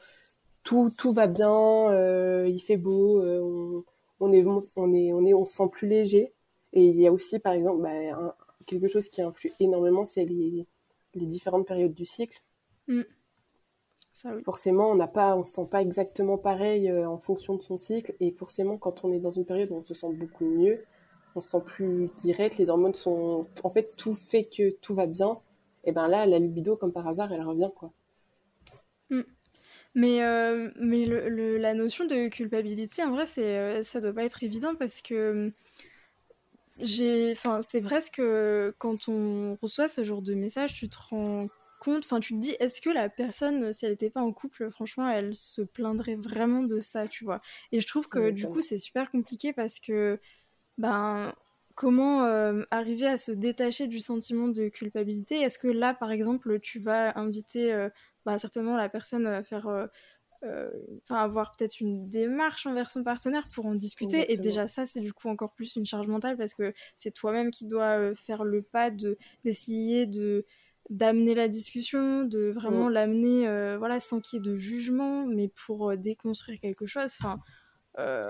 tout, 0.63 0.91
tout 0.97 1.13
va 1.13 1.27
bien, 1.27 1.91
euh, 1.91 2.49
il 2.49 2.61
fait 2.61 2.77
beau, 2.77 3.23
euh, 3.23 3.41
on, 3.41 3.85
on, 4.21 4.33
est, 4.33 4.45
on, 4.45 4.93
est, 4.95 5.13
on, 5.13 5.27
est, 5.27 5.35
on 5.35 5.47
se 5.47 5.57
sent 5.57 5.69
plus 5.71 5.89
léger. 5.89 6.33
Et 6.73 6.85
il 6.87 7.01
y 7.01 7.07
a 7.07 7.13
aussi 7.13 7.39
par 7.39 7.55
exemple 7.55 7.83
bah, 7.83 8.37
quelque 8.67 8.89
chose 8.89 9.09
qui 9.09 9.23
influe 9.23 9.53
énormément, 9.61 10.05
c'est 10.05 10.25
les, 10.25 10.67
les, 11.15 11.27
différentes 11.27 11.67
périodes 11.67 11.95
du 11.95 12.07
cycle. 12.07 12.41
Mm. 12.89 13.03
Ça, 14.13 14.35
oui. 14.35 14.43
Forcément, 14.45 14.91
on 14.91 14.95
n'a 14.95 15.07
pas, 15.07 15.37
on 15.37 15.45
se 15.45 15.53
sent 15.53 15.67
pas 15.71 15.83
exactement 15.83 16.39
pareil 16.39 16.91
en 16.93 17.19
fonction 17.19 17.57
de 17.57 17.63
son 17.63 17.77
cycle, 17.77 18.15
et 18.21 18.31
forcément, 18.33 18.79
quand 18.79 19.05
on 19.05 19.13
est 19.13 19.21
dans 19.21 19.31
une 19.31 19.45
période 19.45 19.71
où 19.71 19.77
on 19.77 19.85
se 19.85 19.95
sent 19.95 20.13
beaucoup 20.13 20.47
mieux, 20.47 20.79
on 21.37 21.41
se 21.41 21.51
sent 21.51 21.63
plus 21.65 22.11
direct, 22.23 22.57
les 22.59 22.71
hormones 22.71 22.95
sont. 22.95 23.47
En 23.63 23.71
fait, 23.71 23.95
tout 23.97 24.15
fait 24.15 24.45
que 24.45 24.71
tout 24.71 24.95
va 24.95 25.07
bien. 25.07 25.39
Et 25.85 25.93
ben 25.93 26.09
là, 26.09 26.27
la 26.27 26.39
libido, 26.39 26.77
comme 26.77 26.93
par 26.93 27.07
hasard, 27.07 27.33
elle 27.33 27.43
revient, 27.43 27.71
quoi. 27.77 27.93
Mm. 29.11 29.23
Mais, 29.95 30.23
euh, 30.23 30.71
mais 30.79 31.07
le, 31.07 31.57
la 31.59 31.75
notion 31.75 32.05
de 32.07 32.29
culpabilité, 32.29 33.03
en 33.03 33.13
vrai, 33.13 33.27
c'est, 33.27 33.57
euh, 33.59 33.83
ça 33.83 34.01
doit 34.01 34.13
pas 34.13 34.25
être 34.25 34.43
évident 34.43 34.75
parce 34.75 35.01
que 35.01 35.51
enfin, 36.81 37.63
c'est 37.63 37.81
presque 37.81 38.23
quand 38.79 39.09
on 39.09 39.57
reçoit 39.61 39.89
ce 39.89 40.05
genre 40.05 40.23
de 40.23 40.35
message, 40.35 40.75
tu 40.75 40.89
te 40.89 40.97
rends 41.11 41.47
compte, 41.81 42.05
enfin, 42.05 42.21
tu 42.21 42.35
te 42.35 42.41
dis, 42.41 42.57
est-ce 42.59 42.81
que 42.81 42.91
la 42.91 43.09
personne, 43.09 43.73
si 43.73 43.85
elle 43.85 43.93
n'était 43.93 44.11
pas 44.11 44.23
en 44.23 44.33
couple, 44.33 44.71
franchement, 44.71 45.09
elle 45.09 45.35
se 45.35 45.63
plaindrait 45.63 46.17
vraiment 46.17 46.63
de 46.63 46.81
ça, 46.81 47.07
tu 47.09 47.25
vois? 47.25 47.41
Et 47.73 47.81
je 47.81 47.87
trouve 47.87 48.09
que 48.09 48.31
du 48.31 48.47
coup, 48.47 48.61
c'est 48.61 48.79
super 48.79 49.11
compliqué 49.11 49.53
parce 49.53 49.81
que 49.81 50.21
ben, 50.79 51.35
comment 51.75 52.25
euh, 52.25 52.65
arriver 52.71 53.07
à 53.07 53.17
se 53.17 53.33
détacher 53.33 53.87
du 53.87 54.01
sentiment 54.01 54.49
de 54.49 54.69
culpabilité? 54.69 55.41
Est-ce 55.41 55.59
que 55.59 55.69
là, 55.69 55.95
par 55.95 56.11
exemple, 56.11 56.59
tu 56.61 56.81
vas 56.81 57.17
inviter 57.19 57.73
euh, 57.73 57.89
bah, 58.25 58.39
certainement 58.39 58.77
la 58.77 58.89
personne 58.89 59.27
à 59.27 59.43
faire, 59.43 59.69
euh, 59.69 59.87
enfin, 61.03 61.23
avoir 61.23 61.53
peut-être 61.57 61.81
une 61.81 62.09
démarche 62.09 62.67
envers 62.67 62.91
son 62.91 63.03
partenaire 63.03 63.47
pour 63.55 63.67
en 63.67 63.75
discuter 63.75 64.33
Et 64.33 64.39
déjà, 64.39 64.67
ça, 64.67 64.85
c'est 64.85 65.01
du 65.01 65.13
coup 65.13 65.29
encore 65.29 65.53
plus 65.53 65.77
une 65.77 65.87
charge 65.87 66.07
mentale 66.07 66.37
parce 66.37 66.55
que 66.55 66.73
c'est 66.97 67.13
toi-même 67.13 67.51
qui 67.51 67.67
dois 67.67 68.15
faire 68.15 68.45
le 68.45 68.63
pas 68.63 68.91
de 68.91 69.17
d'essayer 69.45 70.07
de 70.07 70.45
d'amener 70.89 71.35
la 71.35 71.49
discussion, 71.49 72.23
de 72.25 72.53
vraiment 72.53 72.89
l'amener, 72.89 73.77
voilà, 73.77 73.99
sans 74.01 74.21
qu'il 74.21 74.39
y 74.39 74.43
ait 74.43 74.51
de 74.51 74.57
jugement, 74.57 75.27
mais 75.27 75.49
pour 75.49 75.97
déconstruire 75.97 76.61
quelque 76.61 76.87
chose. 76.87 77.17
Enfin, 77.21 77.39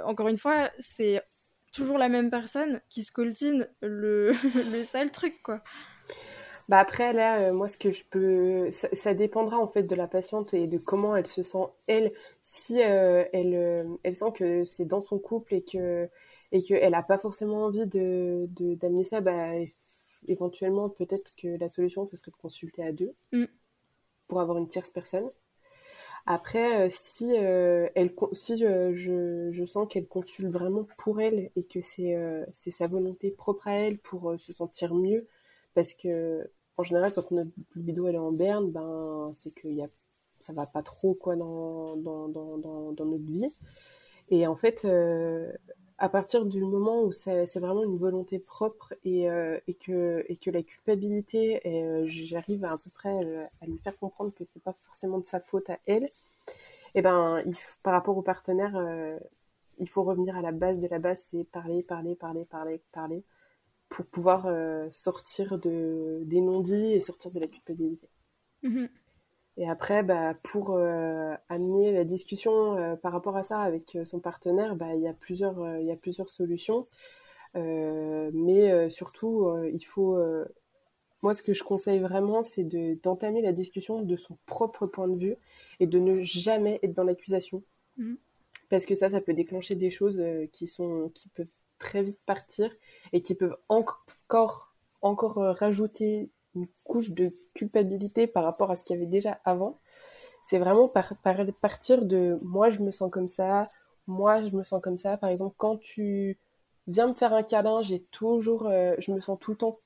encore 0.04 0.28
une 0.28 0.38
fois, 0.38 0.70
c'est 0.78 1.22
toujours 1.72 1.98
la 1.98 2.08
même 2.08 2.30
personne 2.30 2.80
qui 2.88 3.04
se 3.04 3.12
coltine 3.12 3.68
le, 3.82 4.32
le 4.72 4.82
sale 4.82 5.10
truc, 5.10 5.42
quoi. 5.42 5.62
Bah 6.68 6.78
après, 6.80 7.12
là, 7.12 7.38
euh, 7.40 7.52
moi, 7.52 7.68
ce 7.68 7.78
que 7.78 7.92
je 7.92 8.02
peux. 8.04 8.70
Ça, 8.70 9.14
dépendra 9.14 9.58
en 9.58 9.68
fait 9.68 9.84
de 9.84 9.94
la 9.94 10.08
patiente 10.08 10.52
et 10.52 10.66
de 10.66 10.78
comment 10.78 11.14
elle 11.16 11.26
se 11.26 11.42
sent, 11.44 11.66
elle. 11.86 12.10
Si 12.42 12.82
euh, 12.82 13.24
elle, 13.32 13.54
euh, 13.54 13.84
elle 14.02 14.16
sent 14.16 14.32
que 14.34 14.64
c'est 14.64 14.84
dans 14.84 15.02
son 15.02 15.18
couple 15.18 15.54
et 15.54 15.62
que 15.62 16.08
et 16.52 16.62
qu'elle 16.62 16.92
n'a 16.92 17.02
pas 17.02 17.18
forcément 17.18 17.66
envie 17.66 17.86
de 17.86 18.48
d'amener 18.50 19.04
ça, 19.04 19.20
bah, 19.20 19.50
éventuellement, 20.26 20.88
peut-être 20.88 21.34
que 21.40 21.48
la 21.58 21.68
solution, 21.68 22.04
ce 22.06 22.16
serait 22.16 22.32
de 22.32 22.36
consulter 22.36 22.82
à 22.84 22.92
deux 22.92 23.12
mm. 23.32 23.44
pour 24.26 24.40
avoir 24.40 24.58
une 24.58 24.68
tierce 24.68 24.90
personne. 24.90 25.30
Après, 26.26 26.90
si, 26.90 27.32
elle, 27.32 28.12
si 28.32 28.56
je, 28.56 28.92
je, 29.52 29.64
sens 29.66 29.86
qu'elle 29.88 30.08
consulte 30.08 30.50
vraiment 30.50 30.84
pour 30.98 31.20
elle 31.20 31.50
et 31.54 31.62
que 31.62 31.80
c'est 31.80 32.16
c'est 32.52 32.72
sa 32.72 32.88
volonté 32.88 33.30
propre 33.30 33.68
à 33.68 33.74
elle 33.74 33.98
pour 33.98 34.34
se 34.38 34.52
sentir 34.52 34.92
mieux, 34.94 35.28
parce 35.74 35.94
que 35.94 36.50
en 36.76 36.82
général, 36.82 37.12
quand 37.14 37.30
notre 37.30 37.50
libido 37.74 38.06
elle 38.06 38.16
est 38.16 38.18
en 38.18 38.32
berne, 38.32 38.70
ben 38.70 39.32
c'est 39.34 39.52
que 39.54 39.68
y 39.68 39.82
a, 39.82 39.88
ça 40.40 40.52
va 40.52 40.66
pas 40.66 40.82
trop 40.82 41.14
quoi 41.14 41.36
dans, 41.36 41.96
dans, 41.96 42.28
dans, 42.28 42.58
dans, 42.58 43.04
notre 43.04 43.24
vie. 43.24 43.54
Et 44.30 44.46
en 44.46 44.56
fait, 44.56 44.86
à 45.98 46.08
partir 46.08 46.44
du 46.44 46.60
moment 46.60 47.02
où 47.02 47.12
c'est 47.12 47.58
vraiment 47.58 47.84
une 47.84 47.96
volonté 47.96 48.38
propre 48.38 48.94
et, 49.04 49.26
et, 49.66 49.74
que, 49.74 50.24
et 50.28 50.36
que 50.36 50.50
la 50.50 50.62
culpabilité, 50.62 51.60
j'arrive 52.06 52.64
à, 52.64 52.76
peu 52.76 52.90
près 52.94 53.48
à 53.60 53.66
lui 53.66 53.78
faire 53.78 53.96
comprendre 53.98 54.32
que 54.34 54.44
c'est 54.52 54.62
pas 54.62 54.74
forcément 54.82 55.18
de 55.18 55.26
sa 55.26 55.40
faute 55.40 55.70
à 55.70 55.78
elle, 55.86 56.08
et 56.96 57.02
ben, 57.02 57.42
il, 57.46 57.54
par 57.82 57.92
rapport 57.92 58.16
au 58.16 58.22
partenaire, 58.22 58.74
euh, 58.74 59.18
il 59.78 59.88
faut 59.88 60.02
revenir 60.02 60.34
à 60.34 60.40
la 60.40 60.50
base 60.50 60.80
de 60.80 60.88
la 60.88 60.98
base, 60.98 61.28
c'est 61.30 61.44
parler, 61.44 61.82
parler, 61.82 62.14
parler, 62.14 62.46
parler, 62.46 62.80
parler, 62.90 63.22
pour 63.96 64.04
pouvoir 64.04 64.44
euh, 64.44 64.90
sortir 64.92 65.58
de, 65.58 66.20
des 66.24 66.42
non-dits 66.42 66.92
et 66.92 67.00
sortir 67.00 67.30
de 67.30 67.40
la 67.40 67.46
culpabilité. 67.46 68.10
Mm-hmm. 68.62 68.90
Et 69.56 69.70
après, 69.70 70.02
bah, 70.02 70.34
pour 70.44 70.72
euh, 70.72 71.34
amener 71.48 71.92
la 71.92 72.04
discussion 72.04 72.98
par 73.02 73.12
rapport 73.12 73.38
à 73.38 73.42
ça 73.42 73.60
avec 73.60 73.96
son 74.04 74.20
partenaire, 74.20 74.76
bah, 74.76 74.94
il 74.94 75.00
y 75.00 75.08
a 75.08 75.14
plusieurs, 75.14 75.78
il 75.78 75.86
y 75.86 75.90
a 75.90 75.96
plusieurs 75.96 76.28
solutions. 76.28 76.86
mais 77.54 78.90
surtout, 78.90 79.50
il 79.72 79.82
faut 79.86 80.18
moi, 81.22 81.32
ce 81.32 81.42
que 81.42 81.54
je 81.54 81.64
conseille 81.64 82.00
vraiment, 82.00 82.42
c'est 82.42 82.64
d'entamer 83.02 83.40
la 83.40 83.52
discussion 83.52 84.02
de 84.02 84.16
son 84.18 84.36
propre 84.44 84.86
point 84.86 85.08
de 85.08 85.16
vue 85.16 85.36
et 85.80 85.86
de 85.86 85.98
ne 85.98 86.18
jamais 86.18 86.78
être 86.82 86.92
dans 86.92 87.04
l'accusation. 87.04 87.62
Mm. 87.96 88.16
Parce 88.68 88.84
que 88.84 88.94
ça, 88.94 89.08
ça 89.08 89.22
peut 89.22 89.32
déclencher 89.32 89.74
des 89.74 89.90
choses 89.90 90.20
euh, 90.20 90.46
qui, 90.52 90.66
sont, 90.66 91.10
qui 91.14 91.28
peuvent 91.30 91.46
très 91.78 92.02
vite 92.02 92.20
partir 92.26 92.70
et 93.12 93.20
qui 93.20 93.34
peuvent 93.34 93.56
encore, 93.68 94.74
encore 95.02 95.38
euh, 95.38 95.52
rajouter 95.52 96.30
une 96.54 96.66
couche 96.84 97.10
de 97.10 97.30
culpabilité 97.54 98.26
par 98.26 98.44
rapport 98.44 98.70
à 98.70 98.76
ce 98.76 98.84
qu'il 98.84 98.96
y 98.96 98.98
avait 98.98 99.10
déjà 99.10 99.40
avant. 99.44 99.78
C'est 100.42 100.58
vraiment 100.58 100.88
par, 100.88 101.14
partir 101.60 102.04
de 102.04 102.38
moi, 102.42 102.70
je 102.70 102.80
me 102.80 102.92
sens 102.92 103.10
comme 103.10 103.28
ça, 103.28 103.68
moi, 104.06 104.42
je 104.42 104.54
me 104.56 104.64
sens 104.64 104.80
comme 104.82 104.98
ça. 104.98 105.16
Par 105.16 105.30
exemple, 105.30 105.54
quand 105.58 105.76
tu 105.78 106.38
viens 106.86 107.08
me 107.08 107.12
faire 107.12 107.34
un 107.34 107.42
câlin, 107.42 107.82
j'ai 107.82 108.00
toujours, 108.04 108.66
euh, 108.66 108.94
je 108.98 109.12
me 109.12 109.20
sens 109.20 109.38
tout 109.40 109.50
le 109.52 109.56
temps 109.56 109.78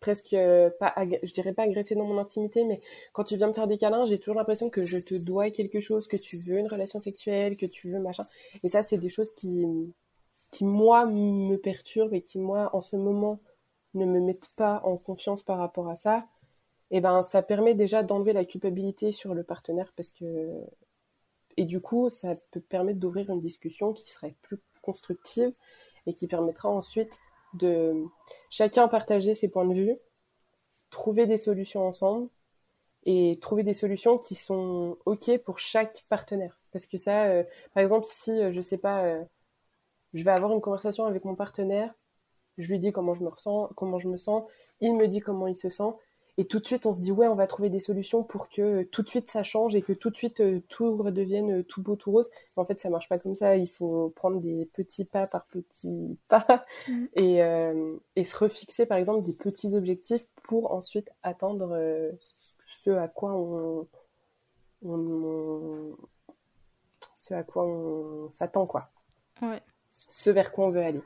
presque 0.00 0.32
euh, 0.32 0.70
pas 0.80 0.94
je 1.22 1.32
dirais 1.32 1.52
pas 1.52 1.62
agressé 1.64 1.94
dans 1.94 2.04
mon 2.04 2.18
intimité 2.18 2.64
mais 2.64 2.80
quand 3.12 3.24
tu 3.24 3.36
viens 3.36 3.48
me 3.48 3.52
faire 3.52 3.66
des 3.66 3.76
câlins 3.76 4.06
j'ai 4.06 4.18
toujours 4.18 4.36
l'impression 4.36 4.70
que 4.70 4.82
je 4.82 4.98
te 4.98 5.14
dois 5.14 5.50
quelque 5.50 5.80
chose 5.80 6.08
que 6.08 6.16
tu 6.16 6.38
veux 6.38 6.58
une 6.58 6.68
relation 6.68 7.00
sexuelle 7.00 7.56
que 7.56 7.66
tu 7.66 7.90
veux 7.90 8.00
machin 8.00 8.24
et 8.64 8.70
ça 8.70 8.82
c'est 8.82 8.98
des 8.98 9.10
choses 9.10 9.30
qui 9.34 9.66
qui 10.50 10.64
moi 10.64 11.06
me 11.06 11.56
perturbent 11.56 12.14
et 12.14 12.22
qui 12.22 12.38
moi 12.38 12.70
en 12.74 12.80
ce 12.80 12.96
moment 12.96 13.40
ne 13.94 14.04
me 14.06 14.20
mettent 14.20 14.50
pas 14.56 14.80
en 14.84 14.96
confiance 14.96 15.42
par 15.42 15.58
rapport 15.58 15.88
à 15.88 15.96
ça 15.96 16.26
et 16.90 17.00
ben 17.00 17.22
ça 17.22 17.42
permet 17.42 17.74
déjà 17.74 18.02
d'enlever 18.02 18.32
la 18.32 18.44
culpabilité 18.44 19.12
sur 19.12 19.34
le 19.34 19.44
partenaire 19.44 19.92
parce 19.96 20.10
que 20.10 20.50
et 21.56 21.64
du 21.64 21.80
coup 21.80 22.10
ça 22.10 22.36
peut 22.50 22.60
permettre 22.60 22.98
d'ouvrir 22.98 23.30
une 23.30 23.40
discussion 23.40 23.92
qui 23.92 24.10
serait 24.10 24.34
plus 24.42 24.58
constructive 24.82 25.52
et 26.06 26.14
qui 26.14 26.26
permettra 26.26 26.68
ensuite 26.68 27.18
de 27.54 28.04
chacun 28.48 28.88
partager 28.88 29.34
ses 29.34 29.50
points 29.50 29.66
de 29.66 29.74
vue, 29.74 29.96
trouver 30.90 31.26
des 31.26 31.38
solutions 31.38 31.86
ensemble 31.86 32.28
et 33.04 33.38
trouver 33.40 33.62
des 33.62 33.74
solutions 33.74 34.18
qui 34.18 34.34
sont 34.34 34.98
ok 35.06 35.38
pour 35.44 35.58
chaque 35.58 36.04
partenaire. 36.08 36.58
Parce 36.72 36.86
que 36.86 36.98
ça, 36.98 37.24
euh, 37.26 37.44
par 37.74 37.82
exemple, 37.82 38.06
si 38.08 38.30
euh, 38.30 38.52
je 38.52 38.60
sais 38.60 38.78
pas, 38.78 39.04
euh, 39.04 39.24
je 40.14 40.24
vais 40.24 40.30
avoir 40.30 40.52
une 40.52 40.60
conversation 40.60 41.04
avec 41.04 41.24
mon 41.24 41.34
partenaire, 41.34 41.94
je 42.58 42.70
lui 42.70 42.78
dis 42.78 42.92
comment 42.92 43.14
je 43.14 43.22
me 43.22 43.28
ressens, 43.28 43.70
comment 43.76 43.98
je 43.98 44.08
me 44.08 44.16
sens, 44.16 44.44
il 44.80 44.94
me 44.94 45.08
dit 45.08 45.20
comment 45.20 45.46
il 45.46 45.56
se 45.56 45.70
sent, 45.70 45.92
et 46.38 46.46
tout 46.46 46.58
de 46.58 46.66
suite 46.66 46.86
on 46.86 46.92
se 46.92 47.00
dit 47.00 47.12
ouais, 47.12 47.28
on 47.28 47.34
va 47.34 47.46
trouver 47.46 47.68
des 47.70 47.80
solutions 47.80 48.22
pour 48.22 48.48
que 48.48 48.82
tout 48.84 49.02
de 49.02 49.08
suite 49.08 49.30
ça 49.30 49.42
change 49.42 49.76
et 49.76 49.82
que 49.82 49.92
tout 49.92 50.10
de 50.10 50.16
suite 50.16 50.42
tout 50.68 50.96
redevienne 50.96 51.62
tout 51.64 51.82
beau, 51.82 51.96
tout 51.96 52.10
rose. 52.10 52.30
en 52.56 52.64
fait, 52.64 52.80
ça 52.80 52.88
marche 52.88 53.08
pas 53.08 53.18
comme 53.18 53.34
ça. 53.34 53.56
Il 53.56 53.68
faut 53.68 54.10
prendre 54.16 54.40
des 54.40 54.66
petits 54.72 55.04
pas 55.04 55.26
par 55.26 55.46
petits 55.46 56.18
pas 56.28 56.64
mmh. 56.88 57.04
et, 57.16 57.40
et 58.16 58.24
se 58.24 58.36
refixer 58.38 58.86
par 58.86 58.98
exemple 58.98 59.24
des 59.24 59.34
petits 59.34 59.74
objectifs 59.74 60.26
pour 60.44 60.72
ensuite 60.72 61.10
atteindre 61.22 61.76
ce 62.82 62.90
à 62.90 63.08
quoi 63.08 63.34
on, 63.34 63.86
ce 67.14 67.34
à 67.34 67.42
quoi 67.42 67.66
on 67.66 68.30
s'attend 68.30 68.66
quoi. 68.66 68.88
Ouais. 69.42 69.60
Ce 70.10 70.28
vers 70.28 70.50
quoi 70.50 70.66
on 70.66 70.70
veut 70.70 70.82
aller 70.82 71.00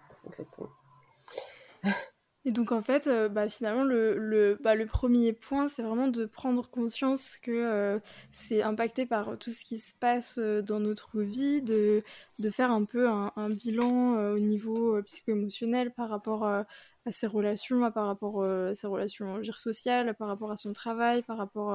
Et 2.47 2.51
donc 2.51 2.73
en 2.73 2.83
fait, 2.83 3.07
euh, 3.07 3.29
bah, 3.31 3.49
finalement, 3.49 3.85
le, 3.85 4.19
le, 4.19 4.59
bah, 4.63 4.75
le 4.75 4.85
premier 4.87 5.33
point, 5.33 5.67
c'est 5.69 5.83
vraiment 5.83 6.09
de 6.09 6.27
prendre 6.27 6.69
conscience 6.69 7.39
que 7.39 7.51
euh, 7.51 7.99
c'est 8.33 8.61
impacté 8.63 9.07
par 9.07 9.39
tout 9.39 9.51
ce 9.51 9.65
qui 9.65 9.79
se 9.79 9.95
passe 9.95 10.37
euh, 10.39 10.61
dans 10.61 10.79
notre 10.79 11.23
vie, 11.23 11.63
de, 11.63 12.03
de 12.41 12.51
faire 12.51 12.71
un 12.71 12.85
peu 12.85 13.09
un, 13.09 13.33
un 13.37 13.49
bilan 13.49 14.33
au 14.33 14.39
niveau 14.39 15.03
psycho-émotionnel 15.03 15.93
par 15.95 16.11
rapport 16.11 16.45
à 16.45 16.67
ses 17.11 17.27
relations, 17.27 17.91
par 17.93 18.07
rapport 18.07 18.43
à 18.45 18.75
ses 18.75 18.87
relations 18.87 19.43
sociales, 19.59 20.15
par 20.15 20.29
rapport 20.29 20.51
à 20.51 20.57
son 20.57 20.73
travail, 20.73 21.23
par 21.23 21.39
rapport 21.39 21.73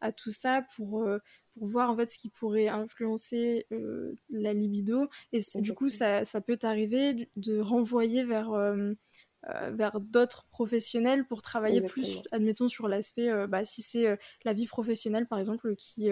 à 0.00 0.12
tout 0.12 0.30
ça, 0.30 0.62
pour, 0.76 1.06
pour 1.54 1.66
voir 1.66 1.90
en 1.90 1.96
fait 1.96 2.08
ce 2.08 2.18
qui 2.18 2.28
pourrait 2.28 2.68
influencer 2.68 3.66
la 4.30 4.52
libido. 4.52 5.08
Et 5.32 5.40
du 5.56 5.72
coup, 5.72 5.88
ça, 5.88 6.24
ça 6.24 6.40
peut 6.40 6.56
t'arriver 6.56 7.28
de 7.36 7.58
renvoyer 7.58 8.24
vers 8.24 8.50
euh, 9.54 9.70
vers 9.72 10.00
d'autres 10.00 10.44
professionnels 10.50 11.24
pour 11.24 11.40
travailler 11.40 11.80
plus, 11.80 12.22
admettons, 12.32 12.66
sur 12.66 12.88
l'aspect, 12.88 13.30
euh, 13.30 13.46
bah, 13.46 13.64
si 13.64 13.80
c'est 13.80 14.08
euh, 14.08 14.16
la 14.44 14.52
vie 14.52 14.66
professionnelle, 14.66 15.26
par 15.26 15.38
exemple, 15.38 15.76
qui, 15.76 16.08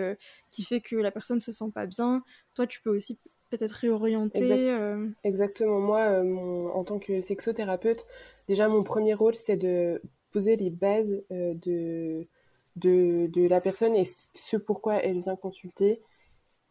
qui 0.50 0.62
fait 0.62 0.80
que 0.80 0.94
la 0.94 1.10
personne 1.10 1.40
se 1.40 1.50
sent 1.50 1.70
pas 1.74 1.86
bien, 1.86 2.22
toi, 2.54 2.66
tu 2.68 2.80
peux 2.80 2.94
aussi 2.94 3.18
peut-être 3.50 3.72
réorienter. 3.72 4.72
Exactement. 5.24 5.80
Moi, 5.80 6.22
en 6.74 6.84
tant 6.84 7.00
que 7.00 7.22
sexothérapeute, 7.22 8.06
déjà, 8.46 8.68
mon 8.68 8.84
premier 8.84 9.14
rôle, 9.14 9.34
c'est 9.34 9.56
de 9.56 10.00
poser 10.30 10.54
les 10.54 10.70
bases 10.70 11.20
de, 11.30 12.26
de, 12.76 13.26
de, 13.26 13.48
la 13.48 13.60
personne 13.60 13.96
et 13.96 14.04
ce 14.34 14.56
pourquoi 14.56 14.96
elle 14.96 15.20
vient 15.20 15.36
consulter. 15.36 16.00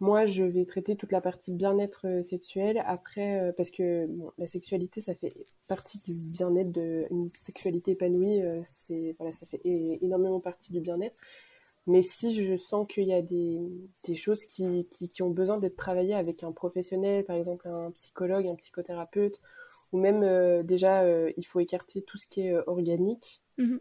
Moi, 0.04 0.26
je 0.26 0.44
vais 0.44 0.66
traiter 0.66 0.98
toute 0.98 1.13
la 1.13 1.22
partie 1.22 1.54
bien-être 1.54 2.08
euh, 2.08 2.24
sexuel. 2.24 2.84
Après, 2.86 3.39
euh, 3.39 3.54
parce 3.56 3.72
que 3.72 4.10
la 4.38 4.48
sexualité, 4.48 5.00
ça 5.00 5.16
fait 5.16 5.34
partie 5.70 5.98
du 6.06 6.13
bien-être, 6.13 6.74
de, 6.74 7.08
une 7.10 7.30
sexualité 7.30 7.92
épanouie, 7.92 8.42
euh, 8.42 8.62
c'est 8.66 9.16
voilà, 9.18 9.32
ça 9.32 9.46
fait 9.46 9.62
énormément 9.63 10.42
partie 10.42 10.74
du 10.74 10.82
bien-être. 10.82 11.16
Mais 11.88 12.02
si 12.02 12.36
je 12.36 12.58
sens 12.58 12.86
qu'il 12.86 13.06
y 13.08 13.13
a 13.13 13.22
des, 13.22 13.62
des 14.06 14.16
choses 14.18 14.44
qui, 14.44 14.86
qui, 14.92 15.08
qui, 15.08 15.24
ont 15.24 15.30
besoin 15.30 15.58
d'être 15.58 15.78
travaillées 15.78 16.16
avec 16.16 16.44
un 16.44 16.52
professionnel, 16.52 17.24
par 17.24 17.38
exemple 17.38 17.70
un 17.70 17.89
psychologue, 17.92 18.46
un 18.46 18.56
psychothérapeute, 18.56 19.39
ou 19.94 20.00
même 20.00 20.63
déjà, 20.63 21.08
il 21.38 21.46
faut 21.46 21.62
écarter 21.62 22.02
tout 22.02 22.18
ce 22.18 22.28
qui 22.28 22.42
est 22.42 22.54
organique. 22.68 23.42
Mmh 23.58 23.78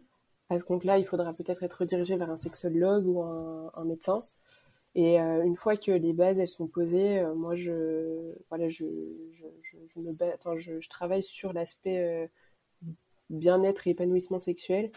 à 0.50 0.58
ce 0.58 0.64
compte-là, 0.64 0.98
il 0.98 1.06
faudra 1.06 1.32
peut-être 1.32 1.62
être 1.62 1.78
redirigé 1.80 2.14
vers 2.14 2.28
un 2.28 2.36
sexologue 2.36 3.06
ou 3.06 3.22
un, 3.22 3.70
un 3.74 3.84
médecin. 3.86 4.22
Et 4.94 5.20
euh, 5.20 5.42
une 5.42 5.56
fois 5.56 5.76
que 5.76 5.90
les 5.90 6.12
bases 6.12 6.38
elles 6.38 6.48
sont 6.48 6.66
posées, 6.66 7.20
euh, 7.20 7.34
moi 7.34 7.56
je 7.56 8.34
voilà 8.50 8.68
je 8.68 8.84
je, 9.32 9.46
je, 9.86 10.88
travaille 10.90 11.22
sur 11.22 11.54
l'aspect 11.54 11.98
euh, 11.98 12.26
bien-être 13.30 13.86
et 13.86 13.90
épanouissement 13.90 14.38
sexuel, 14.38 14.92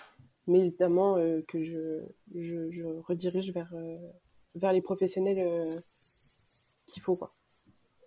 mais 0.48 0.60
évidemment 0.60 1.16
que 1.48 1.62
je, 1.62 2.02
je, 2.34 2.84
redirige 3.08 3.54
vers 3.54 3.74
vers 4.56 4.74
les 4.74 4.82
professionnels 4.82 5.66
qu'il 6.88 7.02
faut 7.02 7.16
quoi. 7.16 7.32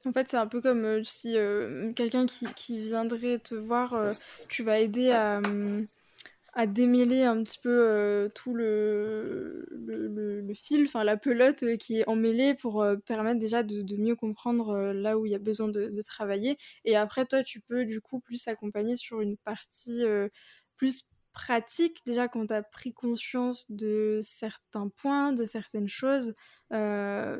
En 0.05 0.13
fait, 0.13 0.29
c'est 0.29 0.37
un 0.37 0.47
peu 0.47 0.61
comme 0.61 1.03
si 1.05 1.37
quelqu'un 1.97 2.27
qui, 2.27 2.47
qui, 2.55 2.79
viendrait 2.81 3.39
te 3.39 3.55
voir, 3.55 3.95
tu 4.49 4.63
vas 4.63 4.79
aider 4.79 5.11
à, 5.11 5.41
à 6.59 6.67
démêler 6.67 7.23
un 7.23 7.41
petit 7.45 7.61
peu 7.61 7.71
euh, 7.71 8.29
tout 8.35 8.53
le, 8.53 9.65
fil, 10.57 10.87
enfin 10.87 11.05
la 11.05 11.17
pelote 11.17 11.63
euh, 11.63 11.77
qui 11.77 12.01
est 12.01 12.09
emmêlée 12.09 12.55
pour 12.55 12.83
euh, 12.83 12.97
permettre 12.97 13.39
déjà 13.39 13.63
de, 13.63 13.81
de 13.81 13.97
mieux 13.97 14.17
comprendre 14.17 14.77
là 14.93 15.17
où 15.17 15.25
il 15.25 15.31
y 15.31 15.37
a 15.37 15.39
besoin 15.39 15.69
de, 15.69 15.87
de, 15.87 16.03
travailler. 16.03 16.59
Et 16.85 16.97
après, 16.97 17.27
toi, 17.27 17.45
tu 17.45 17.61
peux 17.61 17.85
du 17.85 18.01
coup 18.01 18.19
plus 18.19 18.49
accompagner 18.49 18.97
sur 18.97 19.21
une 19.21 19.37
partie 19.37 20.03
plus 20.77 21.05
pratique, 21.33 22.01
déjà 22.05 22.27
quand 22.27 22.49
tu 22.49 22.55
as 22.55 22.65
pris 22.65 22.93
conscience 22.93 23.65
de 23.71 24.19
certains 24.21 24.89
points, 24.89 25.33
de 25.33 25.45
certaines 25.45 25.87
choses, 25.87 26.35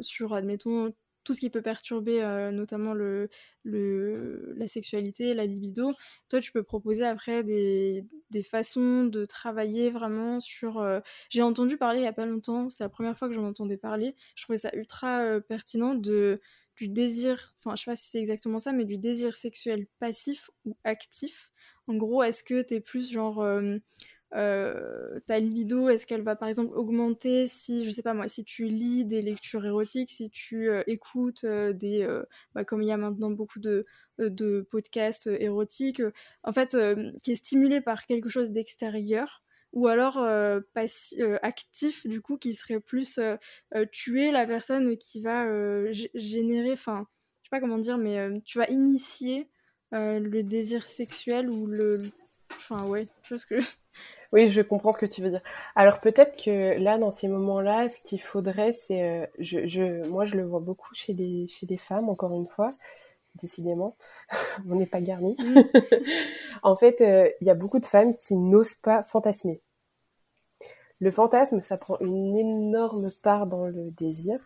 sur, 0.01 0.33
admettons, 0.33 0.95
tout 1.29 1.35
ce 1.35 1.41
qui 1.41 1.51
peut 1.51 1.61
perturber 1.61 2.23
euh, 2.23 2.51
notamment 2.51 2.95
le, 2.95 3.29
le, 3.63 4.55
la 4.57 4.67
sexualité, 4.67 5.35
la 5.35 5.45
libido. 5.45 5.93
Toi, 6.31 6.41
tu 6.41 6.53
peux 6.53 6.63
proposer 6.63 7.05
après 7.05 7.45
des, 7.45 8.07
des 8.31 8.43
façons 8.43 9.05
de 9.05 9.27
travailler 9.27 9.91
vraiment 9.91 10.41
sur... 10.41 10.79
Euh, 10.79 11.01
j'ai 11.29 11.43
entendu 11.43 11.77
parler 11.77 11.99
il 11.99 12.03
n'y 12.03 12.09
a 12.09 12.15
pas 12.15 12.25
longtemps, 12.25 12.71
c'est 12.71 12.83
la 12.83 12.89
première 12.89 13.19
fois 13.19 13.29
que 13.29 13.35
j'en 13.35 13.45
entendais 13.45 13.77
parler, 13.77 14.15
je 14.37 14.45
trouvais 14.45 14.57
ça 14.57 14.71
ultra 14.73 15.21
euh, 15.21 15.41
pertinent 15.41 15.95
de 15.95 16.41
du 16.77 16.89
désir, 16.89 17.55
enfin 17.59 17.77
je 17.77 17.83
sais 17.83 17.91
pas 17.91 17.97
si 17.97 18.09
c'est 18.09 18.21
exactement 18.21 18.59
ça, 18.59 18.73
mais 18.73 18.87
du 18.87 18.97
désir 18.97 19.37
sexuel 19.37 19.87
passif 19.99 20.49
ou 20.65 20.79
actif. 20.85 21.51
En 21.89 21.97
gros, 21.97 22.23
est-ce 22.23 22.43
que 22.43 22.63
tu 22.63 22.75
es 22.75 22.81
plus 22.81 23.11
genre 23.13 23.43
euh, 24.35 25.21
ta 25.27 25.39
libido, 25.39 25.89
est-ce 25.89 26.07
qu'elle 26.07 26.23
va 26.23 26.37
par 26.37 26.49
exemple 26.49 26.77
augmenter 26.77 27.47
si, 27.47 27.85
je 27.85 27.91
sais 27.91 28.03
pas 28.03 28.13
moi, 28.13 28.29
si 28.29 28.45
tu 28.45 28.67
lis 28.67 29.07
des 29.07 29.23
lectures 29.23 29.65
érotiques, 29.65 30.11
si 30.11 30.29
tu 30.29 30.69
euh, 30.69 30.83
écoutes 30.87 31.45
euh, 31.45 31.73
des, 31.73 32.07
bah, 32.55 32.65
comme 32.65 32.83
il 32.83 32.89
y 32.89 32.93
a 32.93 32.97
maintenant 32.99 33.31
beaucoup 33.31 33.59
de, 33.59 33.87
de 34.19 34.67
podcasts 34.71 35.29
érotiques, 35.29 36.03
en 36.43 36.53
fait, 36.53 36.77
qui 37.23 37.33
est 37.33 37.37
stimulé 37.37 37.81
par 37.81 38.07
quelque 38.07 38.29
chose 38.29 38.51
d'extérieur, 38.51 39.43
ou 39.73 39.87
alors 39.87 40.19
actif 41.43 42.07
du 42.07 42.21
coup, 42.21 42.37
qui 42.37 42.55
serait 42.55 42.81
plus 42.81 43.19
tuer 43.93 44.31
la 44.31 44.47
personne 44.47 44.97
qui 44.99 45.23
va 45.23 45.47
générer, 46.15 46.73
enfin, 46.73 47.07
je 47.43 47.49
sais 47.49 47.51
pas 47.51 47.61
comment 47.61 47.79
dire, 47.79 47.97
mais 47.97 48.29
tu 48.45 48.59
vas 48.59 48.69
initier 48.69 49.49
le 49.93 50.43
désir 50.43 50.87
sexuel 50.87 51.49
ou 51.49 51.67
le, 51.67 52.03
enfin 52.51 52.87
ouais, 52.87 53.07
chose 53.23 53.45
que 53.45 53.59
oui, 54.33 54.49
je 54.49 54.61
comprends 54.61 54.93
ce 54.93 54.99
que 54.99 55.07
tu 55.07 55.23
veux 55.23 55.31
dire. 55.31 55.43
Alors 55.75 56.01
peut-être 56.01 56.37
que 56.43 56.79
là, 56.79 56.99
dans 56.99 57.11
ces 57.11 57.29
moments-là, 57.29 57.89
ce 57.89 58.01
qu'il 58.01 58.21
faudrait, 58.21 58.73
c'est, 58.73 59.03
euh, 59.03 59.27
je, 59.39 59.67
je, 59.67 60.07
moi, 60.09 60.25
je 60.27 60.37
le 60.37 60.45
vois 60.45 60.61
beaucoup 60.61 60.93
chez 60.95 61.15
les, 61.15 61.49
chez 61.49 61.67
les 61.67 61.79
femmes, 61.79 62.09
encore 62.11 62.35
une 62.35 62.47
fois, 62.47 62.71
décidément, 63.37 63.95
on 64.69 64.77
n'est 64.77 64.87
pas 64.87 65.01
garni. 65.01 65.35
Mm. 65.39 65.63
en 66.63 66.77
fait, 66.77 67.01
euh, 67.01 67.31
il 67.41 67.47
y 67.47 67.51
a 67.51 67.55
beaucoup 67.55 67.81
de 67.81 67.87
femmes 67.87 68.15
qui 68.15 68.37
n'osent 68.37 68.75
pas 68.75 69.03
fantasmer. 69.03 69.63
Le 71.01 71.11
fantasme, 71.11 71.63
ça 71.63 71.79
prend 71.79 71.97
une 72.01 72.37
énorme 72.37 73.11
part 73.23 73.47
dans 73.47 73.67
le 73.67 73.91
désir, 73.93 74.39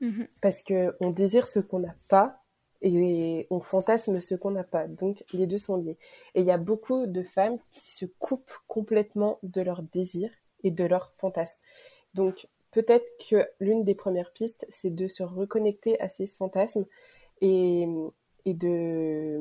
mm-hmm. 0.00 0.28
parce 0.42 0.62
que 0.62 0.94
on 1.00 1.10
désire 1.10 1.48
ce 1.48 1.58
qu'on 1.58 1.80
n'a 1.80 1.94
pas, 2.08 2.43
et 2.84 3.46
on 3.48 3.60
fantasme 3.60 4.20
ce 4.20 4.34
qu'on 4.34 4.50
n'a 4.50 4.62
pas. 4.62 4.86
Donc 4.86 5.24
les 5.32 5.46
deux 5.46 5.58
sont 5.58 5.76
liés. 5.76 5.96
Et 6.34 6.42
il 6.42 6.46
y 6.46 6.50
a 6.50 6.58
beaucoup 6.58 7.06
de 7.06 7.22
femmes 7.22 7.58
qui 7.70 7.90
se 7.90 8.04
coupent 8.04 8.58
complètement 8.68 9.38
de 9.42 9.62
leur 9.62 9.82
désir 9.82 10.30
et 10.62 10.70
de 10.70 10.84
leur 10.84 11.10
fantasme. 11.16 11.58
Donc 12.12 12.46
peut-être 12.70 13.10
que 13.18 13.48
l'une 13.58 13.84
des 13.84 13.94
premières 13.94 14.32
pistes, 14.32 14.66
c'est 14.68 14.94
de 14.94 15.08
se 15.08 15.22
reconnecter 15.22 15.98
à 16.00 16.10
ces 16.10 16.26
fantasmes 16.26 16.84
et, 17.40 17.88
et 18.44 18.52
de 18.52 19.40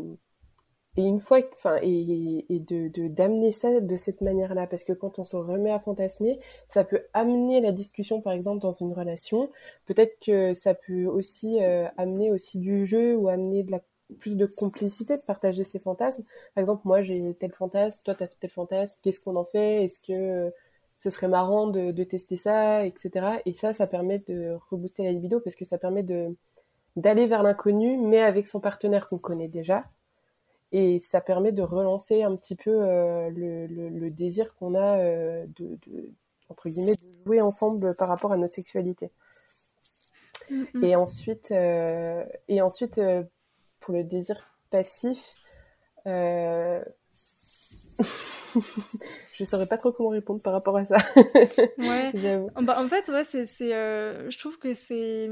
et 0.95 1.01
une 1.03 1.19
fois, 1.19 1.39
enfin, 1.53 1.79
et, 1.82 2.45
de 2.49 3.08
d'amener 3.08 3.51
ça 3.51 3.79
de 3.79 3.95
cette 3.95 4.21
manière-là, 4.21 4.67
parce 4.67 4.84
que 4.84 4.93
quand 4.93 5.17
on 5.17 5.23
se 5.23 5.36
remet 5.36 5.71
à 5.71 5.79
fantasmer, 5.79 6.39
ça 6.67 6.84
peut 6.84 7.01
amener 7.13 7.62
la 7.62 7.71
discussion, 7.71 8.21
par 8.21 8.34
exemple, 8.34 8.62
dans 8.62 8.73
une 8.73 8.93
relation. 8.93 9.49
Peut-être 9.88 10.17
que 10.23 10.53
ça 10.53 10.75
peut 10.75 11.06
aussi 11.06 11.63
euh, 11.63 11.88
amener 11.97 12.32
aussi 12.32 12.60
du 12.60 12.86
jeu 12.86 13.15
ou 13.15 13.27
amener 13.27 13.63
de 13.63 13.71
la 13.71 13.82
plus 14.19 14.36
de 14.38 14.45
complicité 14.45 15.17
de 15.17 15.23
partager 15.23 15.63
ses 15.63 15.79
fantasmes. 15.79 16.23
Par 16.53 16.62
exemple, 16.62 16.84
moi 16.86 17.01
j'ai 17.01 17.34
tel 17.36 17.51
fantasme, 17.51 17.99
toi 18.03 18.15
t'as 18.15 18.27
tel 18.27 18.49
fantasme, 18.51 18.95
qu'est-ce 19.01 19.19
qu'on 19.19 19.36
en 19.36 19.45
fait? 19.45 19.86
Est-ce 19.86 19.99
que 19.99 20.51
ce 20.99 21.10
serait 21.10 21.27
marrant 21.27 21.67
de, 21.67 21.91
de, 21.91 22.03
tester 22.03 22.38
ça, 22.38 22.86
etc. 22.86 23.41
Et 23.45 23.53
ça, 23.56 23.73
ça 23.73 23.88
permet 23.88 24.19
de 24.19 24.58
rebooster 24.69 25.03
la 25.03 25.12
libido 25.12 25.39
parce 25.39 25.56
que 25.56 25.65
ça 25.65 25.77
permet 25.77 26.03
de 26.03 26.36
d'aller 26.95 27.27
vers 27.27 27.43
l'inconnu, 27.43 27.97
mais 27.97 28.19
avec 28.21 28.47
son 28.47 28.60
partenaire 28.60 29.10
qu'on 29.10 29.17
connaît 29.17 29.47
déjà 29.47 29.84
Et 30.73 30.99
ça 30.99 31.21
permet 31.21 31.51
de 31.51 31.62
relancer 31.62 32.23
un 32.23 32.36
petit 32.36 32.55
peu 32.55 32.71
le, 32.71 33.67
le, 33.67 34.09
désir 34.09 34.55
qu'on 34.55 34.73
a 34.73 34.97
de, 34.97 35.77
de, 35.88 36.12
entre 36.49 36.67
guillemets, 36.67 36.95
de 36.95 37.25
jouer 37.25 37.41
ensemble 37.41 37.95
par 37.95 38.09
rapport 38.09 38.31
à 38.31 38.38
notre 38.38 38.53
sexualité. 38.53 39.12
Et 40.81 40.95
ensuite, 40.95 41.51
et 41.51 42.62
ensuite 42.62 42.99
pour 43.79 43.93
le 43.93 44.03
désir 44.03 44.57
passif, 44.71 45.36
je 49.34 49.43
saurais 49.43 49.65
pas 49.65 49.80
trop 49.80 49.91
comment 49.91 50.10
répondre 50.10 50.41
par 50.41 50.54
rapport 50.54 50.78
à 50.78 50.86
ça. 50.86 50.98
ouais. 51.78 52.12
Bah, 52.62 52.78
en 52.80 52.88
fait, 52.88 53.10
ouais, 53.10 53.24
c'est, 53.24 53.46
c'est 53.46 53.74
euh, 53.76 54.30
je 54.30 54.38
trouve 54.38 54.60
que 54.60 54.74
c'est. 54.74 55.28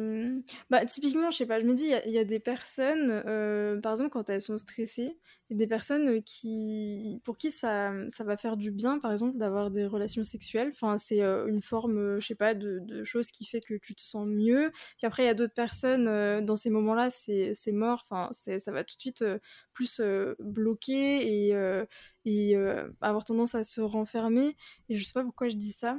Bah, 0.69 0.85
typiquement, 0.85 1.29
je 1.29 1.37
sais 1.37 1.45
pas, 1.45 1.59
je 1.59 1.65
me 1.65 1.73
dis, 1.73 1.93
il 2.05 2.11
y, 2.11 2.17
a 2.17 2.23
des 2.23 2.39
personnes, 2.39 3.23
euh, 3.27 3.79
par 3.79 3.93
exemple, 3.93 4.09
quand 4.09 4.29
elles 4.29 4.41
sont 4.41 4.57
stressées, 4.57 5.19
des 5.55 5.67
personnes 5.67 6.21
qui, 6.23 7.19
pour 7.23 7.37
qui 7.37 7.51
ça, 7.51 7.91
ça 8.09 8.23
va 8.23 8.37
faire 8.37 8.57
du 8.57 8.71
bien, 8.71 8.99
par 8.99 9.11
exemple, 9.11 9.37
d'avoir 9.37 9.71
des 9.71 9.85
relations 9.85 10.23
sexuelles. 10.23 10.71
Enfin, 10.73 10.97
c'est 10.97 11.21
euh, 11.21 11.47
une 11.47 11.61
forme, 11.61 12.19
je 12.19 12.27
sais 12.27 12.35
pas, 12.35 12.53
de, 12.53 12.79
de, 12.81 13.03
chose 13.03 13.31
qui 13.31 13.45
fait 13.45 13.61
que 13.61 13.75
tu 13.75 13.93
te 13.95 14.01
sens 14.01 14.27
mieux. 14.27 14.71
Puis 14.97 15.07
après, 15.07 15.23
il 15.23 15.25
y 15.27 15.29
a 15.29 15.33
d'autres 15.33 15.53
personnes, 15.53 16.45
dans 16.45 16.55
ces 16.55 16.69
moments-là, 16.69 17.09
c'est, 17.09 17.53
mort. 17.71 18.05
Enfin, 18.09 18.29
ça 18.31 18.71
va 18.71 18.83
tout 18.83 18.95
de 18.95 19.01
suite 19.01 19.25
plus 19.73 20.01
bloquer 20.39 21.49
et, 21.49 21.83
et 22.25 22.55
avoir 23.01 23.25
tendance 23.25 23.55
à 23.55 23.63
se 23.63 23.81
renfermer. 23.81 24.55
Et 24.89 24.95
je 24.95 25.03
sais 25.03 25.13
pas 25.13 25.23
pourquoi 25.23 25.49
je 25.49 25.55
dis 25.55 25.73
ça. 25.73 25.97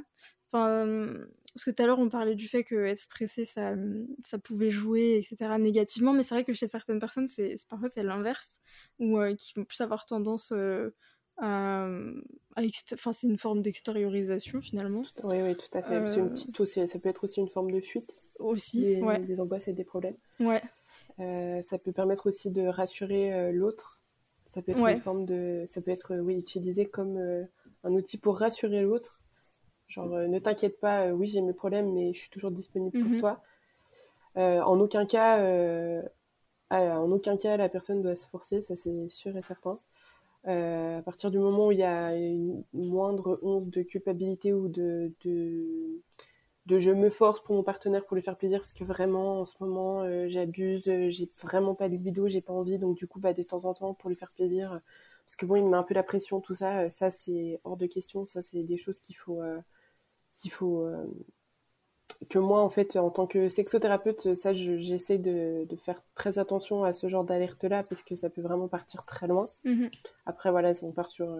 Enfin, 0.51 1.07
parce 1.53 1.65
que 1.65 1.71
tout 1.71 1.83
à 1.83 1.85
l'heure, 1.85 1.99
on 1.99 2.09
parlait 2.09 2.35
du 2.35 2.47
fait 2.47 2.63
que 2.63 2.75
être 2.85 2.99
stressé, 2.99 3.45
ça, 3.45 3.75
ça 4.21 4.39
pouvait 4.39 4.71
jouer, 4.71 5.17
etc., 5.17 5.51
négativement. 5.59 6.11
Mais 6.11 6.23
c'est 6.23 6.33
vrai 6.33 6.43
que 6.43 6.53
chez 6.53 6.65
certaines 6.65 6.99
personnes, 6.99 7.27
c'est, 7.27 7.55
parfois 7.69 7.87
c'est 7.87 8.01
l'inverse, 8.01 8.59
ou 8.99 9.19
euh, 9.19 9.35
qui 9.35 9.53
vont 9.53 9.63
plus 9.63 9.79
avoir 9.81 10.05
tendance 10.05 10.51
euh, 10.51 10.89
à. 11.37 11.87
Enfin, 12.93 13.13
c'est 13.13 13.27
une 13.27 13.37
forme 13.37 13.61
d'extériorisation 13.61 14.61
finalement. 14.61 15.03
Oui, 15.23 15.41
oui, 15.41 15.55
tout 15.55 15.77
à 15.77 15.83
fait. 15.83 15.95
Euh, 15.95 16.87
ça 16.87 16.99
peut 16.99 17.09
être 17.09 17.23
aussi 17.25 17.39
une 17.39 17.49
forme 17.49 17.71
de 17.71 17.81
fuite. 17.81 18.17
Aussi, 18.39 18.81
des, 18.81 19.01
ouais. 19.01 19.19
des 19.19 19.39
angoisses 19.39 19.67
et 19.67 19.73
des 19.73 19.83
problèmes. 19.83 20.17
Ouais. 20.39 20.61
ça 21.61 21.77
peut 21.77 21.91
permettre 21.91 22.27
aussi 22.27 22.49
de 22.49 22.63
rassurer 22.63 23.51
l'autre. 23.51 23.99
Ça 24.47 24.63
peut 24.63 24.71
être 24.71 24.87
une 24.87 25.01
forme 25.01 25.25
de. 25.25 25.65
Ça 25.67 25.81
peut 25.81 25.91
être, 25.91 26.15
oui, 26.15 26.35
utilisé 26.35 26.87
comme 26.87 27.19
un 27.83 27.91
outil 27.91 28.17
pour 28.17 28.39
rassurer 28.39 28.81
l'autre. 28.81 29.19
Genre, 29.93 30.11
euh, 30.13 30.27
ne 30.27 30.39
t'inquiète 30.39 30.79
pas, 30.79 31.05
euh, 31.05 31.11
oui, 31.11 31.27
j'ai 31.27 31.41
mes 31.41 31.53
problèmes, 31.53 31.93
mais 31.93 32.13
je 32.13 32.19
suis 32.19 32.29
toujours 32.29 32.51
disponible 32.51 32.99
pour 32.99 33.11
mhm. 33.11 33.19
toi. 33.19 33.41
Euh, 34.37 34.61
en 34.61 34.79
aucun 34.79 35.05
cas, 35.05 35.37
en 36.71 37.11
aucun 37.11 37.37
cas, 37.37 37.57
la 37.57 37.69
personne 37.69 38.01
doit 38.01 38.15
se 38.15 38.27
forcer, 38.27 38.61
ça 38.63 38.75
c'est 38.75 39.07
sûr 39.09 39.37
et 39.37 39.43
certain. 39.43 39.77
à 40.45 41.01
partir 41.03 41.29
du 41.29 41.37
moment 41.37 41.67
où 41.67 41.71
il 41.71 41.77
y 41.77 41.83
a 41.83 42.15
une 42.15 42.63
moindre 42.73 43.37
once 43.43 43.67
de 43.69 43.83
culpabilité 43.83 44.53
ou 44.53 44.67
de, 44.67 45.11
de, 45.23 46.01
de, 46.65 46.79
je 46.79 46.89
me 46.89 47.11
force 47.11 47.41
pour 47.41 47.55
mon 47.55 47.61
partenaire 47.61 48.05
pour 48.05 48.15
lui 48.15 48.23
faire 48.23 48.37
plaisir 48.37 48.59
parce 48.59 48.73
que 48.73 48.83
vraiment 48.83 49.41
en 49.41 49.45
ce 49.45 49.55
moment 49.59 50.27
j'abuse, 50.27 50.85
j'ai 50.85 51.29
vraiment 51.43 51.75
pas 51.75 51.87
de 51.87 51.93
libido, 51.93 52.27
j'ai 52.27 52.41
pas 52.41 52.53
envie 52.53 52.79
donc 52.79 52.97
du 52.97 53.05
coup 53.05 53.19
bah, 53.19 53.33
de 53.33 53.43
temps 53.43 53.65
en 53.65 53.75
temps 53.75 53.93
pour 53.93 54.09
lui 54.09 54.15
faire 54.15 54.31
plaisir 54.31 54.81
parce 55.25 55.35
que 55.35 55.45
bon, 55.45 55.55
il 55.55 55.63
me 55.63 55.69
met 55.69 55.77
un 55.77 55.83
peu 55.83 55.93
la 55.93 56.03
pression, 56.03 56.41
tout 56.41 56.55
ça. 56.55 56.89
Ça, 56.89 57.09
c'est 57.09 57.59
hors 57.63 57.77
de 57.77 57.85
question. 57.85 58.25
Ça, 58.25 58.41
c'est 58.41 58.63
des 58.63 58.77
choses 58.77 58.99
qu'il 58.99 59.15
faut, 59.15 59.41
euh, 59.41 59.59
qu'il 60.33 60.51
faut 60.51 60.81
euh, 60.81 61.05
que 62.29 62.39
moi, 62.39 62.61
en 62.61 62.69
fait, 62.69 62.95
en 62.97 63.09
tant 63.09 63.27
que 63.27 63.49
sexothérapeute, 63.49 64.35
ça, 64.35 64.53
j'essaie 64.53 65.17
de, 65.17 65.65
de, 65.69 65.75
faire 65.75 66.01
très 66.15 66.39
attention 66.39 66.83
à 66.83 66.93
ce 66.93 67.07
genre 67.07 67.23
d'alerte-là, 67.23 67.83
parce 67.87 68.03
que 68.03 68.15
ça 68.15 68.29
peut 68.29 68.41
vraiment 68.41 68.67
partir 68.67 69.05
très 69.05 69.27
loin. 69.27 69.47
Mhm. 69.63 69.89
Après, 70.25 70.51
voilà, 70.51 70.71
on 70.81 70.91
part 70.91 71.09
sur, 71.09 71.37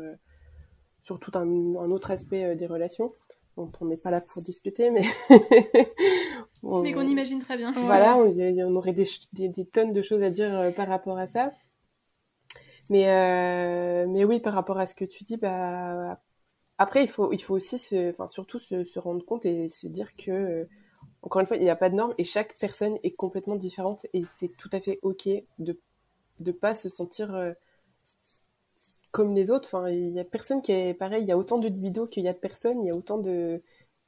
sur 1.04 1.20
tout 1.20 1.32
un, 1.36 1.42
un, 1.42 1.92
autre 1.92 2.12
aspect 2.12 2.56
des 2.56 2.68
relations, 2.68 3.14
dont 3.58 3.72
on 3.82 3.86
n'est 3.86 3.98
pas 3.98 4.12
là 4.12 4.22
pour 4.22 4.42
discuter, 4.42 4.90
mais... 4.90 5.04
mais 6.64 6.92
qu'on 6.92 7.08
imagine 7.08 7.42
très 7.42 7.58
bien. 7.58 7.72
Voilà, 7.74 8.18
on, 8.18 8.36
on 8.38 8.76
aurait 8.76 8.94
des, 8.94 9.08
des, 9.34 9.50
des, 9.50 9.66
tonnes 9.66 9.94
de 9.94 10.02
choses 10.02 10.24
à 10.24 10.30
dire 10.30 10.74
par 10.76 10.88
rapport 10.88 11.18
à 11.18 11.28
ça. 11.28 11.54
Mais, 12.90 13.10
euh, 13.10 14.06
mais 14.08 14.26
oui, 14.26 14.40
par 14.40 14.54
rapport 14.54 14.78
à 14.78 14.86
ce 14.86 14.96
que 14.96 15.06
tu 15.06 15.24
dis, 15.24 15.38
bah, 15.38 16.22
après, 16.78 17.04
il 17.04 17.10
faut, 17.10 17.32
il 17.32 17.42
faut 17.42 17.56
aussi 17.56 17.76
enfin, 18.10 18.28
surtout 18.28 18.60
se, 18.60 19.00
rendre 19.00 19.24
compte 19.26 19.46
et 19.46 19.70
se 19.70 19.88
dire 19.88 20.16
que, 20.16 20.32
euh, 20.32 20.66
encore 21.22 21.42
une 21.42 21.48
fois, 21.48 21.58
il 21.58 21.64
n'y 21.64 21.70
a 21.70 21.76
pas 21.76 21.90
de 21.90 21.96
normes 21.96 22.14
et 22.18 22.24
chaque 22.24 22.58
personne 22.60 22.98
est 23.04 23.16
complètement 23.16 23.56
différente 23.56 24.06
et 24.14 24.24
c'est 24.28 24.50
tout 24.58 24.70
à 24.74 24.80
fait 24.80 25.00
OK 25.04 25.30
de 25.60 25.78
ne 26.40 26.52
pas 26.52 26.74
se 26.74 26.90
sentir 26.90 27.36
euh, 27.36 27.54
comme 29.12 29.36
les 29.36 29.52
autres. 29.52 29.70
Enfin, 29.72 29.90
il 29.90 30.12
n'y 30.14 30.20
a 30.20 30.26
personne 30.26 30.62
qui 30.62 30.72
est 30.72 30.94
pareil. 30.94 31.24
Il 31.24 31.28
y 31.28 31.32
a 31.32 31.38
autant 31.38 31.58
de 31.60 31.68
libido 31.68 32.08
qu'il 32.08 32.24
y 32.24 32.28
a 32.28 32.34
de 32.34 32.38
personnes. 32.40 32.82
Il 32.82 32.88
y 32.88 32.92
a 32.92 32.96
autant 32.96 33.18
de, 33.20 33.62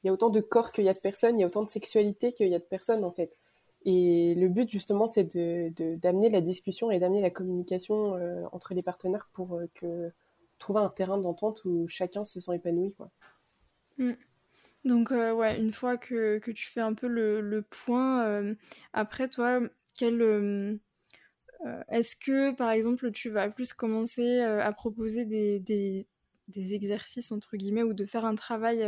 il 0.04 0.08
y 0.08 0.10
a 0.10 0.14
autant 0.14 0.30
de 0.30 0.42
corps 0.42 0.72
qu'il 0.72 0.86
y 0.86 0.90
a 0.90 0.94
de 0.94 1.00
personnes. 1.00 1.38
Il 1.38 1.42
y 1.42 1.44
a 1.44 1.48
autant 1.48 1.64
de 1.64 1.70
sexualité 1.70 2.34
qu'il 2.34 2.50
y 2.50 2.56
a 2.56 2.60
de 2.60 2.64
personnes, 2.64 3.04
en 3.04 3.12
fait. 3.12 3.32
Et 3.86 4.36
le 4.36 4.48
but, 4.50 4.70
justement, 4.72 5.08
c'est 5.08 5.24
d'amener 5.36 5.70
de, 5.72 5.96
d'amener 5.96 6.30
la 6.30 6.42
discussion 6.42 6.92
et 6.92 7.00
d'amener 7.00 7.22
la 7.22 7.30
communication 7.30 8.16
euh, 8.16 8.44
entre 8.52 8.74
les 8.74 8.82
partenaires 8.82 9.30
pour 9.34 9.60
que 9.76 10.12
trouver 10.60 10.82
un 10.82 10.90
terrain 10.90 11.18
d'entente 11.18 11.64
où 11.66 11.88
chacun 11.88 12.24
se 12.24 12.40
sent 12.40 12.56
épanoui. 12.56 12.94
Quoi. 12.94 13.12
Mm. 13.98 14.14
Donc, 14.86 15.12
euh, 15.12 15.34
ouais, 15.34 15.60
une 15.60 15.72
fois 15.72 15.98
que, 15.98 16.40
tu 16.52 16.68
fais 16.68 16.82
un 16.82 16.94
peu 16.94 17.08
le, 17.08 17.62
point, 17.70 18.56
après, 18.94 19.28
toi, 19.30 19.62
quel. 19.98 20.80
Est-ce 21.90 22.16
que, 22.16 22.52
par 22.52 22.70
exemple, 22.70 23.12
tu 23.12 23.32
vas 23.32 23.50
plus 23.50 23.74
commencer 23.74 24.42
à 24.42 24.72
proposer 24.74 25.26
des, 25.26 25.60
des, 25.60 26.74
exercices, 26.76 27.32
entre 27.32 27.58
guillemets, 27.58 27.82
ou 27.82 27.94
de 27.94 28.06
faire 28.06 28.26
un 28.26 28.36
travail 28.36 28.88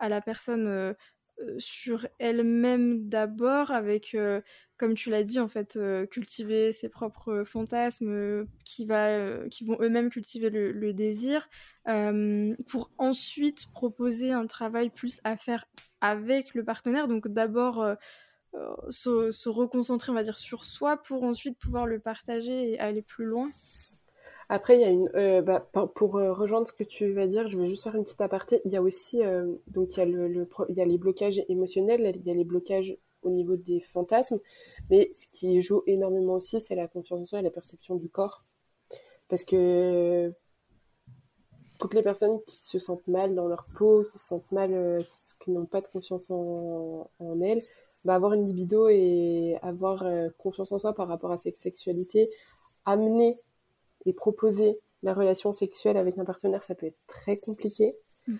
à 0.00 0.08
la 0.08 0.20
personne 0.20 0.94
euh, 1.40 1.54
sur 1.58 2.06
elle-même 2.18 3.08
d'abord, 3.08 3.70
avec, 3.70 4.14
euh, 4.14 4.40
comme 4.76 4.94
tu 4.94 5.10
l'as 5.10 5.24
dit, 5.24 5.40
en 5.40 5.48
fait, 5.48 5.76
euh, 5.76 6.06
cultiver 6.06 6.72
ses 6.72 6.88
propres 6.88 7.44
fantasmes 7.44 8.46
qui, 8.64 8.84
va, 8.84 9.48
qui 9.48 9.64
vont 9.64 9.76
eux-mêmes 9.80 10.10
cultiver 10.10 10.50
le, 10.50 10.92
désir, 10.92 11.48
pour 12.66 12.90
ensuite 12.98 13.66
proposer 13.72 14.32
un 14.32 14.46
travail 14.46 14.90
plus 14.90 15.20
à 15.24 15.36
faire 15.36 15.66
avec 16.00 16.54
le 16.54 16.64
partenaire. 16.64 17.08
Donc 17.08 17.28
d'abord 17.28 17.84
se, 18.90 19.30
se, 19.30 19.48
reconcentrer, 19.48 20.12
on 20.12 20.14
va 20.14 20.22
dire, 20.22 20.38
sur 20.38 20.64
soi 20.64 20.96
pour 20.96 21.22
ensuite 21.24 21.58
pouvoir 21.58 21.86
le 21.86 21.98
partager 21.98 22.72
et 22.72 22.78
aller 22.78 23.02
plus 23.02 23.24
loin. 23.24 23.50
Après, 24.48 24.76
il 24.76 24.80
y 24.80 24.84
a 24.84 24.90
une, 24.90 25.10
euh, 25.16 25.42
bah, 25.42 25.68
pour 25.94 26.16
euh, 26.16 26.32
rejoindre 26.32 26.68
ce 26.68 26.72
que 26.72 26.84
tu 26.84 27.12
vas 27.12 27.26
dire, 27.26 27.48
je 27.48 27.58
vais 27.58 27.66
juste 27.66 27.82
faire 27.82 27.96
une 27.96 28.04
petite 28.04 28.20
aparté. 28.20 28.60
Il 28.64 28.72
y 28.72 28.76
a 28.76 28.82
aussi, 28.82 29.22
euh, 29.22 29.54
donc 29.66 29.96
il 29.96 29.98
y 29.98 30.02
a, 30.02 30.06
le, 30.06 30.48
il 30.68 30.76
y 30.76 30.80
a 30.80 30.84
les 30.84 30.98
blocages 30.98 31.42
émotionnels, 31.48 32.12
il 32.14 32.26
y 32.26 32.30
a 32.30 32.34
les 32.34 32.44
blocages 32.44 32.96
au 33.26 33.30
niveau 33.30 33.56
des 33.56 33.80
fantasmes, 33.80 34.38
mais 34.90 35.10
ce 35.14 35.26
qui 35.32 35.60
joue 35.60 35.82
énormément 35.86 36.34
aussi, 36.34 36.60
c'est 36.60 36.74
la 36.74 36.88
confiance 36.88 37.20
en 37.20 37.24
soi 37.24 37.38
et 37.40 37.42
la 37.42 37.50
perception 37.50 37.96
du 37.96 38.08
corps. 38.08 38.42
Parce 39.28 39.44
que 39.44 40.32
toutes 41.78 41.94
les 41.94 42.02
personnes 42.02 42.40
qui 42.46 42.64
se 42.64 42.78
sentent 42.78 43.06
mal 43.06 43.34
dans 43.34 43.48
leur 43.48 43.66
peau, 43.76 44.04
qui 44.04 44.18
se 44.18 44.28
sentent 44.28 44.52
mal, 44.52 45.04
qui, 45.40 45.50
n'ont 45.50 45.66
pas 45.66 45.80
de 45.80 45.88
confiance 45.88 46.30
en, 46.30 47.10
elles, 47.42 47.60
bah, 48.04 48.14
avoir 48.14 48.32
une 48.32 48.46
libido 48.46 48.88
et 48.88 49.58
avoir 49.62 50.04
confiance 50.38 50.72
en 50.72 50.78
soi 50.78 50.94
par 50.94 51.08
rapport 51.08 51.32
à 51.32 51.36
cette 51.36 51.56
sexualité, 51.56 52.28
amener 52.84 53.36
et 54.06 54.12
proposer 54.12 54.78
la 55.02 55.12
relation 55.12 55.52
sexuelle 55.52 55.96
avec 55.96 56.16
un 56.18 56.24
partenaire, 56.24 56.62
ça 56.62 56.74
peut 56.74 56.86
être 56.86 57.00
très 57.06 57.36
compliqué. 57.36 57.94
Mm. 58.26 58.36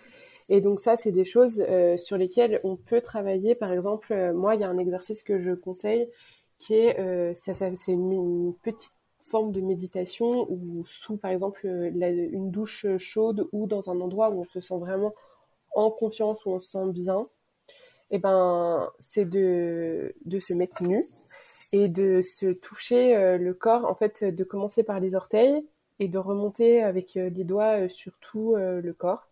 Et 0.49 0.61
donc 0.61 0.79
ça, 0.79 0.95
c'est 0.95 1.11
des 1.11 1.25
choses 1.25 1.63
euh, 1.67 1.97
sur 1.97 2.17
lesquelles 2.17 2.59
on 2.63 2.77
peut 2.77 3.01
travailler. 3.01 3.55
Par 3.55 3.71
exemple, 3.73 4.13
euh, 4.13 4.33
moi, 4.33 4.55
il 4.55 4.61
y 4.61 4.63
a 4.63 4.69
un 4.69 4.77
exercice 4.77 5.23
que 5.23 5.37
je 5.37 5.51
conseille 5.51 6.09
qui 6.57 6.75
est, 6.75 6.99
euh, 6.99 7.33
ça, 7.35 7.53
c'est 7.53 7.91
une, 7.91 8.53
petite 8.63 8.93
forme 9.21 9.51
de 9.51 9.59
méditation 9.61 10.49
ou 10.49 10.85
sous, 10.85 11.17
par 11.17 11.31
exemple, 11.31 11.67
une 11.67 12.49
douche 12.49 12.85
chaude 12.97 13.49
ou 13.51 13.67
dans 13.67 13.89
un 13.89 13.99
endroit 13.99 14.29
où 14.31 14.41
on 14.41 14.45
se 14.45 14.61
sent 14.61 14.77
vraiment 14.77 15.13
en 15.75 15.91
confiance, 15.91 16.45
où 16.45 16.51
on 16.51 16.59
se 16.61 16.71
sent 16.71 16.91
bien. 16.93 17.27
Et 18.09 18.15
eh 18.15 18.19
ben, 18.19 18.89
c'est 18.99 19.25
de, 19.25 20.15
de 20.23 20.39
se 20.39 20.53
mettre 20.53 20.81
nu 20.81 21.05
et 21.73 21.89
de 21.89 22.21
se 22.21 22.53
toucher 22.53 23.37
le 23.37 23.53
corps, 23.53 23.83
en 23.85 23.95
fait, 23.95 24.23
de 24.23 24.43
commencer 24.45 24.83
par 24.83 25.01
les 25.01 25.13
orteils 25.13 25.67
et 25.99 26.07
de 26.07 26.17
remonter 26.17 26.81
avec 26.81 27.15
les 27.15 27.43
doigts 27.43 27.89
sur 27.89 28.17
tout 28.19 28.55
le 28.55 28.93
corps. 28.93 29.26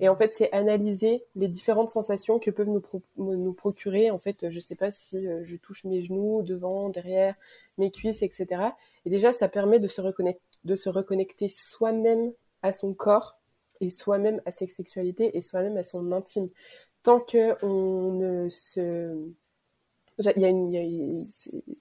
Et 0.00 0.08
en 0.08 0.16
fait, 0.16 0.34
c'est 0.34 0.52
analyser 0.52 1.24
les 1.34 1.48
différentes 1.48 1.90
sensations 1.90 2.38
que 2.38 2.50
peuvent 2.50 2.68
nous, 2.68 2.82
nous 3.16 3.52
procurer. 3.52 4.10
En 4.10 4.18
fait, 4.18 4.48
je 4.48 4.60
sais 4.60 4.76
pas 4.76 4.92
si 4.92 5.18
je 5.20 5.56
touche 5.56 5.84
mes 5.84 6.02
genoux, 6.02 6.42
devant, 6.42 6.88
derrière, 6.88 7.34
mes 7.78 7.90
cuisses, 7.90 8.22
etc. 8.22 8.46
Et 9.04 9.10
déjà, 9.10 9.32
ça 9.32 9.48
permet 9.48 9.80
de 9.80 9.88
se 9.88 10.00
reconnecter, 10.00 10.42
de 10.64 10.76
se 10.76 10.88
reconnecter 10.88 11.48
soi-même 11.48 12.32
à 12.62 12.72
son 12.72 12.94
corps 12.94 13.38
et 13.80 13.90
soi-même 13.90 14.40
à 14.44 14.52
sa 14.52 14.66
sexualité 14.66 15.36
et 15.36 15.42
soi-même 15.42 15.76
à 15.76 15.84
son 15.84 16.12
intime. 16.12 16.48
Tant 17.02 17.20
que 17.20 17.54
on 17.64 18.12
ne 18.12 18.48
se 18.50 19.32
il 20.18 20.42
y 20.42 20.44
a 20.44 20.48
une, 20.48 21.28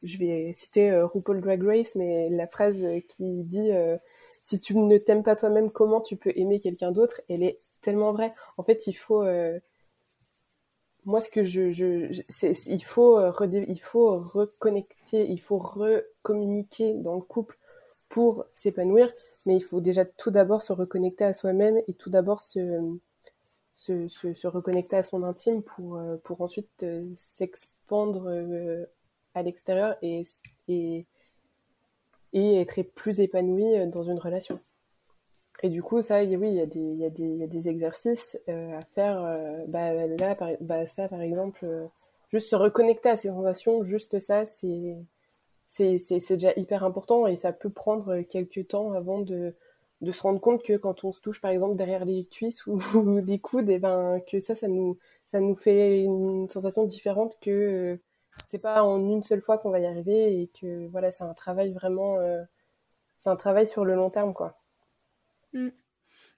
je 0.04 0.17
vais 0.20 0.54
citer 0.56 0.91
euh, 0.91 1.08
RuPaul 1.08 1.41
Drag 1.41 1.63
Race, 1.63 1.96
mais 1.96 2.30
la 2.30 2.46
phrase 2.46 2.86
qui 3.08 3.43
dit 3.43 3.72
euh, 3.72 3.98
si 4.48 4.60
tu 4.60 4.76
ne 4.78 4.98
t'aimes 4.98 5.24
pas 5.24 5.36
toi-même, 5.36 5.72
comment 5.72 6.02
tu 6.02 6.16
peux 6.16 6.32
aimer 6.36 6.60
quelqu'un 6.60 6.92
d'autre? 6.92 7.22
Elle 7.30 7.44
est 7.44 7.60
tellement 7.82 8.14
vraie. 8.14 8.34
En 8.58 8.64
fait, 8.64 8.88
il 8.88 8.94
faut 8.94 9.24
moi, 11.06 11.22
ce 11.22 11.30
que 11.30 11.42
je, 11.42 11.62
il 12.70 12.84
faut, 12.84 13.20
il 13.42 13.80
faut 13.80 14.20
reconnecter, 14.20 15.26
il 15.30 15.40
faut 15.40 15.58
recommuniquer 15.58 16.94
dans 16.96 17.16
le 17.16 17.22
couple 17.22 17.58
pour 18.10 18.46
s'épanouir, 18.54 19.12
mais 19.46 19.56
il 19.56 19.64
faut 19.64 19.82
déjà 19.82 20.06
tout 20.06 20.32
d'abord 20.32 20.62
se 20.62 20.74
reconnecter 20.74 21.24
à 21.24 21.34
soi-même 21.34 21.78
et 21.88 21.94
tout 21.94 22.10
d'abord 22.10 22.42
se, 22.42 22.60
se, 23.76 24.08
se, 24.10 24.48
reconnecter 24.48 24.98
à 24.98 25.04
son 25.04 25.24
intime 25.24 25.64
pour, 25.64 25.98
euh, 25.98 26.18
pour 26.24 26.42
ensuite 26.42 26.84
euh, 26.84 27.10
s'expandre 27.16 28.28
euh, 28.28 28.86
à 29.34 29.44
l'extérieur 29.44 29.96
et, 30.02 30.24
et 32.34 32.62
être 32.62 32.82
plus 32.82 33.20
épanoui 33.20 33.88
dans 33.88 34.04
une 34.04 34.20
relation. 34.20 34.60
Et 35.63 35.70
du 35.70 35.82
coup, 35.82 36.02
ça, 36.02 36.24
oui, 36.24 36.50
il 36.50 36.54
y 36.54 36.62
a 36.62 36.66
des, 36.66 36.80
y 36.80 37.00
y 37.00 37.44
a 37.44 37.48
des 37.48 37.70
exercices 37.70 38.38
à 38.48 38.82
faire. 38.94 39.66
bah, 39.68 39.94
là, 39.94 40.36
par, 40.36 40.50
bah, 40.62 40.86
ça, 40.86 41.08
par 41.08 41.22
exemple, 41.22 41.66
juste 42.30 42.50
se 42.50 42.56
reconnecter 42.56 43.10
à 43.10 43.18
ses 43.18 43.30
sensations, 43.30 43.84
juste 43.84 44.20
ça, 44.20 44.46
c'est 44.46 44.98
déjà 46.30 46.54
hyper 46.56 46.84
important 46.84 47.28
et 47.28 47.38
ça 47.38 47.52
peut 47.54 47.70
prendre 47.70 48.22
quelques 48.22 48.68
temps 48.68 48.94
avant 48.94 49.20
de, 49.20 49.56
de 50.02 50.12
se 50.12 50.22
rendre 50.22 50.40
compte 50.40 50.63
que 50.63 50.78
quand 50.78 51.04
on 51.04 51.12
se 51.12 51.22
touche 51.22 51.42
par 51.42 51.52
exemple 51.52 51.76
derrière 51.76 52.06
les 52.06 52.26
cuisses 52.26 52.66
ou, 52.68 52.80
les 53.26 53.40
coudes, 53.40 53.70
et 53.70 53.74
eh 53.74 53.80
ben 53.80 54.22
que 54.30 54.40
ça, 54.40 54.56
ça 54.56 54.68
nous, 54.68 54.98
ça 55.26 55.40
nous 55.40 55.56
fait 55.56 56.02
une 56.02 56.50
sensation 56.50 56.86
différente 56.86 57.38
que 57.42 57.52
euh, 57.52 57.98
c'est 58.45 58.62
pas 58.62 58.84
en 58.84 58.97
une 59.00 59.23
seule 59.23 59.41
fois 59.41 59.58
qu'on 59.58 59.69
va 59.69 59.80
y 59.80 59.86
arriver 59.86 60.41
et 60.41 60.47
que 60.47 60.88
voilà, 60.88 61.12
c'est 61.12 61.23
un 61.23 61.34
travail 61.34 61.71
vraiment, 61.73 62.17
euh, 62.19 62.43
c'est 63.19 63.30
un 63.30 63.36
travail 63.36 63.67
sur 63.67 63.86
le 63.86 63.95
long 63.95 64.10
terme 64.10 64.34
quoi. 64.34 64.58
Mmh. 65.54 65.69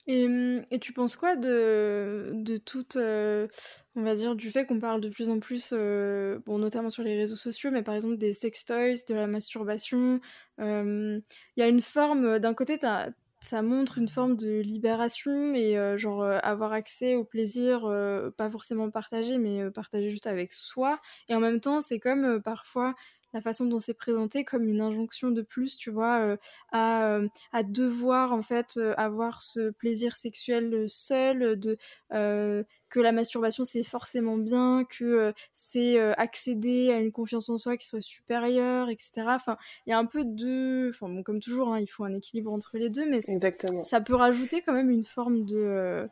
Et, 0.07 0.27
et, 0.71 0.79
tu 0.79 0.91
penses 0.91 1.15
quoi 1.15 1.35
de, 1.35 2.31
de 2.33 2.57
toute, 2.57 2.95
euh, 2.95 3.47
on 3.95 4.01
va 4.01 4.15
dire, 4.15 4.35
du 4.35 4.49
fait 4.49 4.65
qu'on 4.65 4.79
parle 4.79 5.01
de 5.01 5.09
plus 5.09 5.29
en 5.29 5.39
plus, 5.39 5.71
bon, 5.71 6.57
notamment 6.57 6.89
sur 6.89 7.03
les 7.03 7.15
réseaux 7.15 7.35
sociaux, 7.35 7.69
mais 7.71 7.83
par 7.83 7.93
exemple 7.93 8.17
des 8.17 8.33
sextoys, 8.33 8.95
de 9.07 9.13
la 9.13 9.27
masturbation. 9.27 10.19
Il 10.57 11.21
y 11.57 11.61
a 11.61 11.67
une 11.67 11.81
forme, 11.81 12.39
d'un 12.39 12.55
côté, 12.55 12.79
as, 12.83 13.11
ça 13.41 13.61
montre 13.61 13.97
une 13.97 14.09
forme 14.09 14.35
de 14.35 14.59
libération 14.59 15.53
et 15.55 15.77
euh, 15.77 15.97
genre 15.97 16.21
euh, 16.23 16.39
avoir 16.43 16.73
accès 16.73 17.15
au 17.15 17.23
plaisir, 17.23 17.85
euh, 17.85 18.31
pas 18.31 18.49
forcément 18.49 18.91
partagé, 18.91 19.37
mais 19.37 19.69
partagé 19.71 20.09
juste 20.09 20.27
avec 20.27 20.51
soi. 20.51 20.99
Et 21.29 21.35
en 21.35 21.39
même 21.39 21.61
temps, 21.61 21.79
c'est 21.81 21.99
comme 21.99 22.41
parfois 22.41 22.95
la 23.33 23.41
façon 23.41 23.65
dont 23.65 23.79
c'est 23.79 23.93
présenté 23.93 24.43
comme 24.43 24.67
une 24.67 24.81
injonction 24.81 25.31
de 25.31 25.41
plus, 25.41 25.77
tu 25.77 25.91
vois, 25.91 26.37
à, 26.71 27.19
à, 27.51 27.63
devoir 27.63 28.33
en 28.33 28.41
fait 28.41 28.79
avoir 28.97 29.41
ce 29.41 29.69
plaisir 29.69 30.15
sexuel 30.15 30.85
seul, 30.87 31.59
de 31.59 31.77
que 32.09 32.99
la 32.99 33.11
masturbation 33.11 33.63
c'est 33.63 33.83
forcément 33.83 34.37
bien, 34.37 34.83
que 34.89 35.33
c'est 35.53 35.99
accéder 36.13 36.91
à 36.91 36.97
une 36.97 37.11
confiance 37.11 37.49
en 37.49 37.57
soi 37.57 37.77
qui 37.77 37.85
soit 37.85 38.01
supérieure, 38.01 38.89
etc. 38.89 39.11
Enfin, 39.27 39.57
il 39.85 39.91
y 39.91 39.93
a 39.93 39.99
un 39.99 40.05
peu 40.05 40.23
de, 40.25 40.89
enfin 40.89 41.07
bon, 41.07 41.21
comme 41.23 41.39
toujours, 41.39 41.73
hein, 41.73 41.79
il 41.79 41.87
faut 41.87 42.03
un 42.03 42.13
équilibre 42.13 42.51
entre 42.51 42.77
les 42.77 42.89
deux, 42.89 43.07
mais 43.07 43.19
Exactement. 43.27 43.81
ça 43.81 44.01
peut 44.01 44.15
rajouter 44.15 44.61
quand 44.61 44.73
même 44.73 44.89
une 44.89 45.03
forme 45.03 45.45
de, 45.45 46.07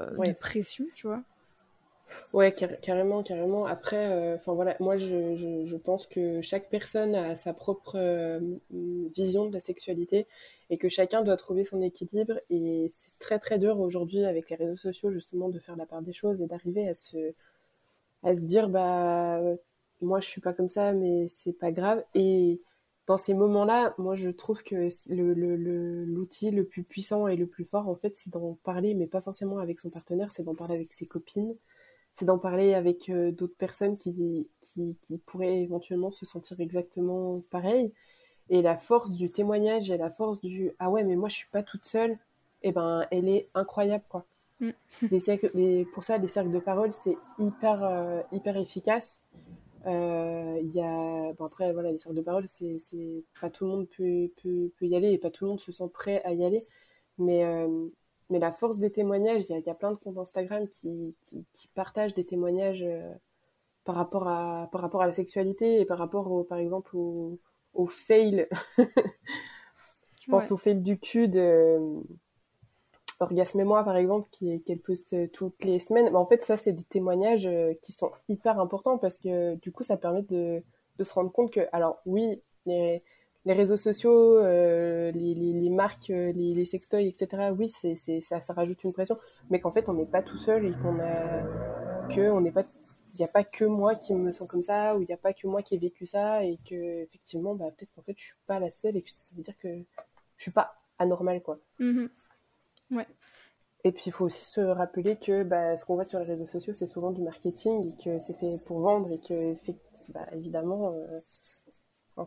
de 0.00 0.32
pression, 0.32 0.84
tu 0.94 1.06
vois. 1.06 1.22
Ouais, 2.32 2.52
carrément, 2.82 3.22
carrément. 3.22 3.66
Après, 3.66 4.10
euh, 4.12 4.36
enfin 4.36 4.54
voilà, 4.54 4.76
moi 4.80 4.96
je, 4.96 5.36
je, 5.66 5.76
pense 5.76 6.06
que 6.06 6.40
chaque 6.42 6.68
personne 6.70 7.14
a 7.14 7.36
sa 7.36 7.52
propre 7.54 7.96
euh, 7.96 8.40
vision 9.16 9.46
de 9.46 9.52
la 9.54 9.60
sexualité 9.60 10.26
et 10.70 10.78
que 10.78 10.88
chacun 10.88 11.22
doit 11.22 11.36
trouver 11.36 11.64
son 11.64 11.82
équilibre. 11.82 12.34
Et 12.50 12.92
c'est 12.94 13.18
très 13.18 13.38
très 13.38 13.58
dur 13.58 13.80
aujourd'hui 13.80 14.24
avec 14.24 14.50
les 14.50 14.56
réseaux 14.56 14.76
sociaux 14.76 15.10
justement 15.12 15.48
de 15.48 15.58
faire 15.58 15.76
la 15.76 15.86
part 15.86 16.02
des 16.02 16.12
choses 16.12 16.40
et 16.40 16.46
d'arriver 16.46 16.88
à 16.88 16.94
se, 16.94 17.34
à 18.22 18.34
se 18.34 18.40
dire 18.40 18.68
bah 18.68 19.40
moi 20.00 20.20
je 20.20 20.28
suis 20.28 20.40
pas 20.40 20.52
comme 20.52 20.68
ça, 20.68 20.92
mais 20.92 21.28
c'est 21.34 21.52
pas 21.52 21.72
grave. 21.72 22.04
Et 22.14 22.60
dans 23.06 23.16
ces 23.16 23.34
moments-là, 23.34 23.94
moi 23.98 24.14
je 24.16 24.30
trouve 24.30 24.62
que 24.62 24.88
le, 25.08 25.34
le, 25.34 26.04
l'outil 26.04 26.50
le 26.50 26.64
plus 26.64 26.82
puissant 26.84 27.28
et 27.28 27.36
le 27.36 27.46
plus 27.46 27.64
fort 27.64 27.88
en 27.88 27.96
fait, 27.96 28.16
c'est 28.16 28.30
d'en 28.32 28.54
parler, 28.64 28.94
mais 28.94 29.06
pas 29.06 29.20
forcément 29.20 29.58
avec 29.58 29.80
son 29.80 29.90
partenaire, 29.90 30.30
c'est 30.32 30.44
d'en 30.44 30.54
parler 30.54 30.76
avec 30.76 30.92
ses 30.92 31.06
copines 31.06 31.56
c'est 32.14 32.24
d'en 32.24 32.38
parler 32.38 32.74
avec 32.74 33.08
euh, 33.08 33.32
d'autres 33.32 33.56
personnes 33.56 33.96
qui, 33.96 34.48
qui, 34.60 34.96
qui, 35.02 35.18
pourraient 35.18 35.60
éventuellement 35.62 36.10
se 36.10 36.26
sentir 36.26 36.60
exactement 36.60 37.40
pareil. 37.50 37.92
Et 38.50 38.62
la 38.62 38.76
force 38.76 39.12
du 39.12 39.30
témoignage 39.30 39.90
et 39.90 39.96
la 39.96 40.10
force 40.10 40.40
du 40.40 40.72
ah 40.78 40.90
ouais, 40.90 41.04
mais 41.04 41.16
moi 41.16 41.28
je 41.28 41.36
suis 41.36 41.48
pas 41.48 41.62
toute 41.62 41.84
seule, 41.86 42.12
et 42.12 42.18
eh 42.68 42.72
ben 42.72 43.06
elle 43.10 43.28
est 43.28 43.48
incroyable 43.54 44.04
quoi. 44.08 44.26
Mm. 44.60 44.70
Les 45.10 45.84
pour 45.86 46.04
ça, 46.04 46.18
les 46.18 46.28
cercles 46.28 46.50
de 46.50 46.58
parole, 46.58 46.92
c'est 46.92 47.16
hyper, 47.38 47.82
euh, 47.84 48.20
hyper 48.32 48.56
efficace. 48.56 49.18
Euh, 49.86 50.58
y 50.62 50.80
a, 50.80 51.32
bon 51.32 51.46
après, 51.46 51.72
voilà, 51.72 51.92
les 51.92 51.98
cercles 51.98 52.18
de 52.18 52.22
parole, 52.22 52.44
c'est, 52.48 52.78
pas 53.40 53.50
tout 53.50 53.64
le 53.64 53.70
monde 53.70 53.88
peut, 53.96 54.30
peut, 54.42 54.70
peut, 54.78 54.86
y 54.86 54.94
aller 54.96 55.12
et 55.12 55.18
pas 55.18 55.30
tout 55.30 55.44
le 55.44 55.50
monde 55.50 55.60
se 55.60 55.72
sent 55.72 55.88
prêt 55.92 56.22
à 56.24 56.32
y 56.32 56.44
aller. 56.44 56.62
Mais, 57.18 57.44
mais 58.30 58.38
la 58.38 58.52
force 58.52 58.78
des 58.78 58.90
témoignages, 58.90 59.44
il 59.48 59.58
y, 59.58 59.70
a 59.70 59.74
plein 59.74 59.90
de 59.90 59.96
comptes 59.96 60.18
Instagram 60.18 60.68
qui, 60.68 61.14
qui, 61.22 61.68
partagent 61.74 62.14
des 62.14 62.24
témoignages 62.24 62.82
euh, 62.82 63.12
par, 63.84 63.96
rapport 63.96 64.28
à, 64.28 64.68
par 64.72 64.80
rapport 64.80 65.02
à 65.02 65.06
la 65.06 65.12
sexualité 65.12 65.80
et 65.80 65.84
par 65.84 65.98
rapport, 65.98 66.30
au, 66.30 66.44
par 66.44 66.58
exemple, 66.58 66.96
au, 66.96 67.38
au 67.74 67.86
fail. 67.86 68.48
Je 68.78 70.30
pense 70.30 70.52
au 70.52 70.56
fail 70.56 70.80
du 70.80 70.98
cul 70.98 71.28
de 71.28 71.78
Orgasme 73.20 73.60
et 73.60 73.64
moi, 73.64 73.84
par 73.84 73.96
exemple, 73.96 74.28
qu'elle 74.30 74.80
poste 74.80 75.30
toutes 75.32 75.62
les 75.64 75.78
semaines. 75.78 76.08
Mais 76.10 76.16
en 76.16 76.26
fait, 76.26 76.42
ça, 76.42 76.56
c'est 76.56 76.72
des 76.72 76.84
témoignages 76.84 77.46
euh, 77.46 77.74
qui 77.82 77.92
sont 77.92 78.10
hyper 78.28 78.58
importants 78.58 78.96
parce 78.96 79.18
que 79.18 79.56
du 79.56 79.72
coup, 79.72 79.82
ça 79.82 79.96
permet 79.96 80.22
de, 80.22 80.62
de 80.98 81.04
se 81.04 81.12
rendre 81.12 81.30
compte 81.30 81.52
que, 81.52 81.60
alors 81.72 82.00
oui, 82.06 82.42
les, 82.64 83.02
les 83.46 83.52
réseaux 83.54 83.76
sociaux, 83.76 84.38
euh, 84.38 85.10
les, 85.12 85.34
les, 85.34 85.52
les, 85.52 85.70
marques, 85.70 86.10
euh, 86.10 86.30
les, 86.32 86.54
les 86.54 86.64
sextoys, 86.64 87.06
etc. 87.06 87.50
Oui, 87.56 87.68
c'est, 87.68 87.96
c'est, 87.96 88.20
ça, 88.20 88.40
ça 88.40 88.52
rajoute 88.52 88.84
une 88.84 88.92
pression, 88.92 89.18
mais 89.48 89.60
qu'en 89.60 89.70
fait 89.70 89.88
on 89.88 89.94
n'est 89.94 90.06
pas 90.06 90.22
tout 90.22 90.38
seul 90.38 90.66
et 90.66 90.72
qu'on 90.72 90.98
a 91.00 91.42
que 92.08 92.30
on 92.30 92.40
n'est 92.40 92.50
pas, 92.50 92.64
il 93.14 93.18
n'y 93.18 93.24
a 93.24 93.28
pas 93.28 93.44
que 93.44 93.64
moi 93.64 93.94
qui 93.94 94.14
me 94.14 94.30
sens 94.32 94.46
comme 94.46 94.62
ça 94.62 94.96
ou 94.96 95.02
il 95.02 95.06
n'y 95.06 95.14
a 95.14 95.18
pas 95.18 95.32
que 95.32 95.46
moi 95.46 95.62
qui 95.62 95.74
ai 95.74 95.78
vécu 95.78 96.06
ça 96.06 96.44
et 96.44 96.58
que 96.68 97.02
effectivement, 97.02 97.54
bah 97.54 97.66
peut-être 97.76 97.92
qu'en 97.94 98.02
fait 98.02 98.14
je 98.16 98.24
suis 98.24 98.34
pas 98.46 98.58
la 98.60 98.70
seule 98.70 98.96
et 98.96 99.02
que 99.02 99.10
ça 99.10 99.32
veut 99.34 99.42
dire 99.42 99.56
que 99.58 99.68
je 100.36 100.42
suis 100.42 100.52
pas 100.52 100.74
anormale 100.98 101.42
quoi. 101.42 101.58
Mm-hmm. 101.78 102.08
Ouais. 102.90 103.06
Et 103.84 103.92
puis 103.92 104.04
il 104.06 104.12
faut 104.12 104.26
aussi 104.26 104.44
se 104.44 104.60
rappeler 104.60 105.16
que 105.16 105.42
bah, 105.42 105.76
ce 105.76 105.86
qu'on 105.86 105.94
voit 105.94 106.04
sur 106.04 106.18
les 106.18 106.26
réseaux 106.26 106.46
sociaux 106.46 106.74
c'est 106.74 106.86
souvent 106.86 107.12
du 107.12 107.22
marketing 107.22 107.88
et 107.88 108.04
que 108.04 108.18
c'est 108.18 108.38
fait 108.38 108.62
pour 108.66 108.80
vendre 108.80 109.10
et 109.10 109.18
que 109.18 109.54
bah, 110.12 110.26
évidemment 110.32 110.90
euh, 110.92 111.18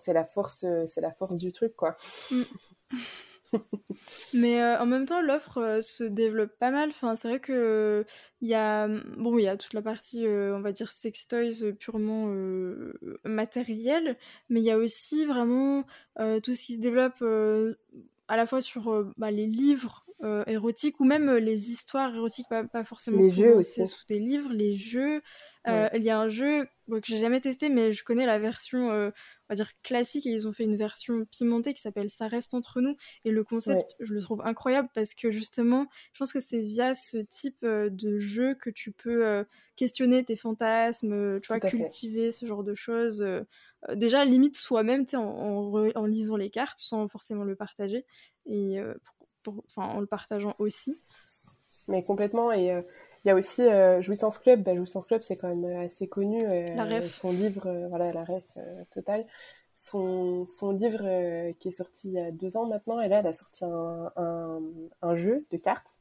c'est 0.01 0.13
la 0.13 0.23
force, 0.23 0.63
euh, 0.63 0.86
c'est 0.88 1.01
la 1.01 1.12
force 1.12 1.36
du 1.36 1.51
truc, 1.51 1.75
quoi. 1.75 1.95
Mm. 2.32 2.41
Mais 4.34 4.62
euh, 4.62 4.79
en 4.79 4.86
même 4.86 5.06
temps, 5.06 5.21
l'offre 5.21 5.60
euh, 5.60 5.82
se 5.82 6.03
développe 6.03 6.58
pas 6.58 6.71
mal. 6.71 6.89
Enfin, 6.89 7.15
c'est 7.15 7.27
vrai 7.27 7.39
que 7.39 8.03
il 8.41 8.47
y 8.47 8.56
a 8.56 8.88
bon, 8.88 9.38
il 9.38 9.43
y 9.43 9.47
a 9.47 9.58
toute 9.58 9.73
la 9.73 9.82
partie, 9.82 10.25
on 10.27 10.62
va 10.62 10.71
dire 10.71 10.91
sex 10.91 11.27
toys 11.27 11.71
purement 11.77 12.34
matériel, 13.23 14.17
mais 14.49 14.60
il 14.62 14.65
y 14.65 14.71
a 14.71 14.77
aussi 14.77 15.25
vraiment 15.25 15.84
tout 16.17 16.53
ce 16.53 16.65
qui 16.65 16.75
se 16.75 16.79
développe 16.79 17.23
à 18.27 18.38
la 18.38 18.45
fois 18.45 18.60
sur 18.60 19.06
bah, 19.17 19.32
les 19.32 19.45
livres 19.45 20.06
érotiques 20.47 20.99
ou 20.99 21.06
même 21.06 21.32
les 21.36 21.71
histoires 21.71 22.13
érotiques, 22.15 22.47
pas, 22.49 22.84
forcément 22.84 23.21
les 23.21 23.29
jeux 23.29 23.56
aussi 23.56 23.86
sous 23.86 24.06
des 24.08 24.19
livres, 24.19 24.51
les 24.51 24.75
jeux. 24.75 25.21
Il 25.67 26.03
y 26.03 26.10
a 26.10 26.19
un 26.19 26.29
jeu 26.29 26.67
que 26.89 26.99
j'ai 27.06 27.17
jamais 27.17 27.39
testé, 27.39 27.69
mais 27.69 27.93
je 27.93 28.03
connais 28.03 28.25
la 28.25 28.39
version 28.39 29.12
va 29.54 29.56
dire 29.56 29.72
classique 29.84 30.26
et 30.26 30.32
ils 30.32 30.48
ont 30.48 30.54
fait 30.54 30.63
une 30.63 30.76
version 30.76 31.26
pimentée 31.26 31.74
qui 31.74 31.82
s'appelle 31.82 32.10
Ça 32.10 32.28
reste 32.28 32.54
entre 32.54 32.82
nous. 32.82 32.96
Et 33.26 33.32
le 33.32 33.44
concept 33.44 33.96
je 34.00 34.13
le 34.13 34.22
trouve 34.22 34.42
incroyable 34.46 34.89
parce 34.94 35.13
que 35.13 35.32
justement 35.32 35.88
je 36.13 36.20
pense 36.20 36.34
que 36.34 36.39
c'est 36.39 36.60
via 36.60 36.94
ce 36.94 37.18
type 37.18 37.63
euh, 37.63 37.89
de 37.89 38.18
jeu 38.18 38.56
que 38.56 38.70
tu 38.70 38.92
peux 38.92 39.26
euh, 39.26 39.44
questionner 39.76 40.24
tes 40.24 40.36
fantasmes 40.36 41.13
euh, 41.13 41.39
tu 41.39 41.48
vois 41.48 41.60
cultiver 41.60 42.32
ce 42.32 42.46
genre 42.46 42.63
de 42.63 42.76
choses 42.76 43.25
déjà 43.94 44.25
limite 44.25 44.56
soi-même 44.56 45.06
en, 45.13 45.19
en, 45.19 45.92
en, 45.96 46.06
lisant 46.06 46.38
les 46.38 46.50
cartes 46.50 46.80
sans 46.80 47.08
forcément 47.08 47.44
le 47.44 47.56
partager 47.56 48.06
et 48.46 48.80
enfin 49.46 49.88
en 49.88 50.00
le 50.00 50.08
partageant 50.08 50.56
aussi. 50.60 50.98
Mais 51.88 52.04
complètement 52.04 52.52
et 52.52 52.82
il 53.24 53.30
y 53.30 53.32
a 53.32 53.36
aussi 53.36 53.62
euh, 53.62 54.02
Jouissance 54.02 54.40
Club. 54.40 54.63
Bah, 54.63 54.76
Jouissance 54.76 55.06
Club, 55.08 55.21
c'est 55.24 55.38
quand 55.38 55.48
même 55.48 55.65
euh, 55.65 55.86
assez 55.86 56.08
connu. 56.08 56.44
Euh, 56.44 56.76
la 56.76 56.86
ref. 56.86 57.06
Son 57.06 57.32
livre, 57.32 57.88
voilà, 57.90 58.12
la 58.12 58.24
ref 58.26 58.44
totale. 58.92 59.26
Son, 59.76 60.46
son 60.48 60.71
livre 60.71 61.52
qui 61.60 61.69
est 61.69 61.71
sorti 61.71 62.10
il 62.10 62.13
y 62.13 62.19
a 62.19 62.32
deux 62.32 62.58
ans 62.58 62.67
maintenant, 62.67 63.02
et 63.02 63.08
là, 63.08 63.19
elle 63.19 63.28
a 63.28 63.34
sorti 63.34 63.65
un, 63.65 64.12
un, 64.15 64.62
un 65.02 65.15
jeu 65.15 65.48
de 65.52 65.58
cartes 65.58 65.96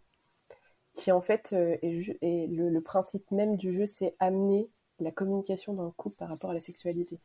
qui, 0.92 1.10
en 1.10 1.22
fait, 1.22 1.54
est, 1.54 2.18
est 2.20 2.48
le, 2.48 2.68
le, 2.68 2.80
principe 2.82 3.30
même 3.30 3.56
du 3.56 3.72
jeu, 3.72 3.86
c'est 3.86 4.14
amener 4.18 4.68
la 5.00 5.10
communication 5.10 5.72
dans 5.72 5.86
le 5.86 5.90
couple 5.90 6.16
par 6.16 6.28
rapport 6.28 6.50
à 6.50 6.54
la 6.54 6.60
sexualité. 6.60 7.18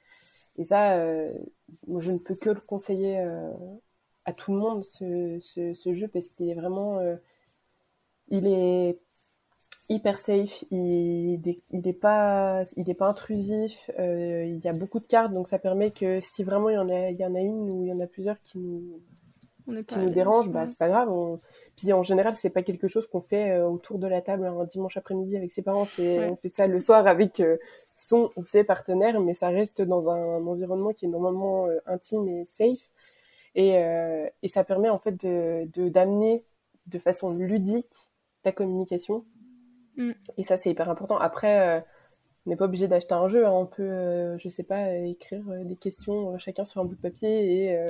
Et 0.56 0.64
ça, 0.64 0.98
moi, 1.88 2.00
je 2.00 2.12
ne 2.14 2.18
peux 2.18 2.36
que 2.36 2.50
le 2.50 2.62
conseiller 2.62 3.20
à 4.24 4.32
tout 4.32 4.54
le 4.54 4.60
monde 4.60 4.86
ce, 4.86 5.40
ce, 5.42 5.94
jeu 5.94 6.08
parce 6.08 6.30
qu'il 6.30 6.50
est 6.50 6.56
vraiment 6.56 7.02
il 8.30 8.48
est 8.48 9.00
hyper 9.90 10.20
safe, 10.20 10.64
il 10.72 11.40
n'est 11.72 11.94
pas, 11.94 12.64
il 12.76 12.90
est 12.90 12.94
pas 12.94 13.08
intrusif, 13.08 13.90
euh, 14.00 14.46
il 14.46 14.60
y 14.60 14.68
a 14.68 14.74
beaucoup 14.74 15.00
de 15.00 15.06
cartes, 15.06 15.32
donc 15.34 15.48
ça 15.48 15.60
permet 15.60 15.92
que 15.92 16.20
si 16.22 16.44
vraiment 16.44 16.70
il 16.70 16.76
y 16.76 16.78
en 16.78 16.90
a, 16.90 17.10
il 17.10 17.18
y 17.18 17.26
en 17.26 17.36
a 17.36 17.40
une 17.40 17.70
ou 17.70 17.84
il 17.84 17.90
y 17.90 17.94
en 17.94 18.00
a 18.00 18.08
plusieurs 18.08 18.40
qui 18.42 18.60
nous, 18.60 19.02
qui 19.84 19.98
nous 19.98 20.10
dérangent, 20.10 20.50
bah, 20.50 20.68
c'est 20.68 20.78
pas 20.78 20.90
grave. 20.90 21.10
Puis 21.78 21.94
en 21.94 22.04
général, 22.04 22.36
c'est 22.36 22.50
pas 22.50 22.64
quelque 22.64 22.88
chose 22.88 23.08
qu'on 23.08 23.22
fait 23.22 23.52
euh, 23.52 23.68
autour 23.68 23.98
de 23.98 24.08
la 24.08 24.22
table 24.22 24.46
un 24.46 24.66
dimanche 24.66 24.98
après-midi 24.98 25.38
avec 25.38 25.54
ses 25.54 25.62
parents, 25.62 25.86
c'est, 25.86 26.28
on 26.30 26.36
fait 26.36 26.50
ça 26.50 26.68
le 26.68 26.80
soir 26.82 27.08
avec 27.08 27.40
euh, 27.40 27.58
son 27.96 28.32
ou 28.36 28.44
ses 28.44 28.66
partenaires, 28.66 29.20
mais 29.22 29.34
ça 29.34 29.50
reste 29.50 29.82
dans 29.82 30.10
un, 30.10 30.46
environnement 30.46 30.92
qui 30.92 31.06
est 31.06 31.10
normalement 31.10 31.68
intime 31.86 32.28
et 32.28 32.46
safe. 32.46 32.90
Et, 33.56 33.76
et 34.44 34.50
ça 34.50 34.64
permet 34.64 34.90
en 34.90 35.00
fait 35.00 35.20
de, 35.26 35.90
d'amener 35.90 36.44
de 36.86 37.00
façon 37.00 37.32
ludique 37.32 38.12
la 38.46 38.52
communication 38.52 39.26
Mm. 39.98 40.12
Et 40.38 40.44
ça, 40.44 40.58
c'est 40.58 40.70
hyper 40.70 40.90
important. 40.90 41.18
Après, 41.18 41.78
euh, 41.78 41.82
on 42.46 42.52
n'est 42.52 42.56
pas 42.56 42.66
obligé 42.66 42.88
d'acheter 42.88 43.14
un 43.14 43.28
jeu. 43.28 43.46
Hein. 43.46 43.52
On 43.52 43.66
peut, 43.66 43.84
euh, 43.84 44.38
je 44.38 44.48
sais 44.48 44.64
pas, 44.64 44.96
écrire 44.96 45.44
euh, 45.50 45.64
des 45.64 45.76
questions 45.76 46.38
chacun 46.38 46.64
sur 46.64 46.82
un 46.82 46.86
bout 46.86 46.96
de 46.96 47.02
papier 47.02 47.66
et 47.66 47.86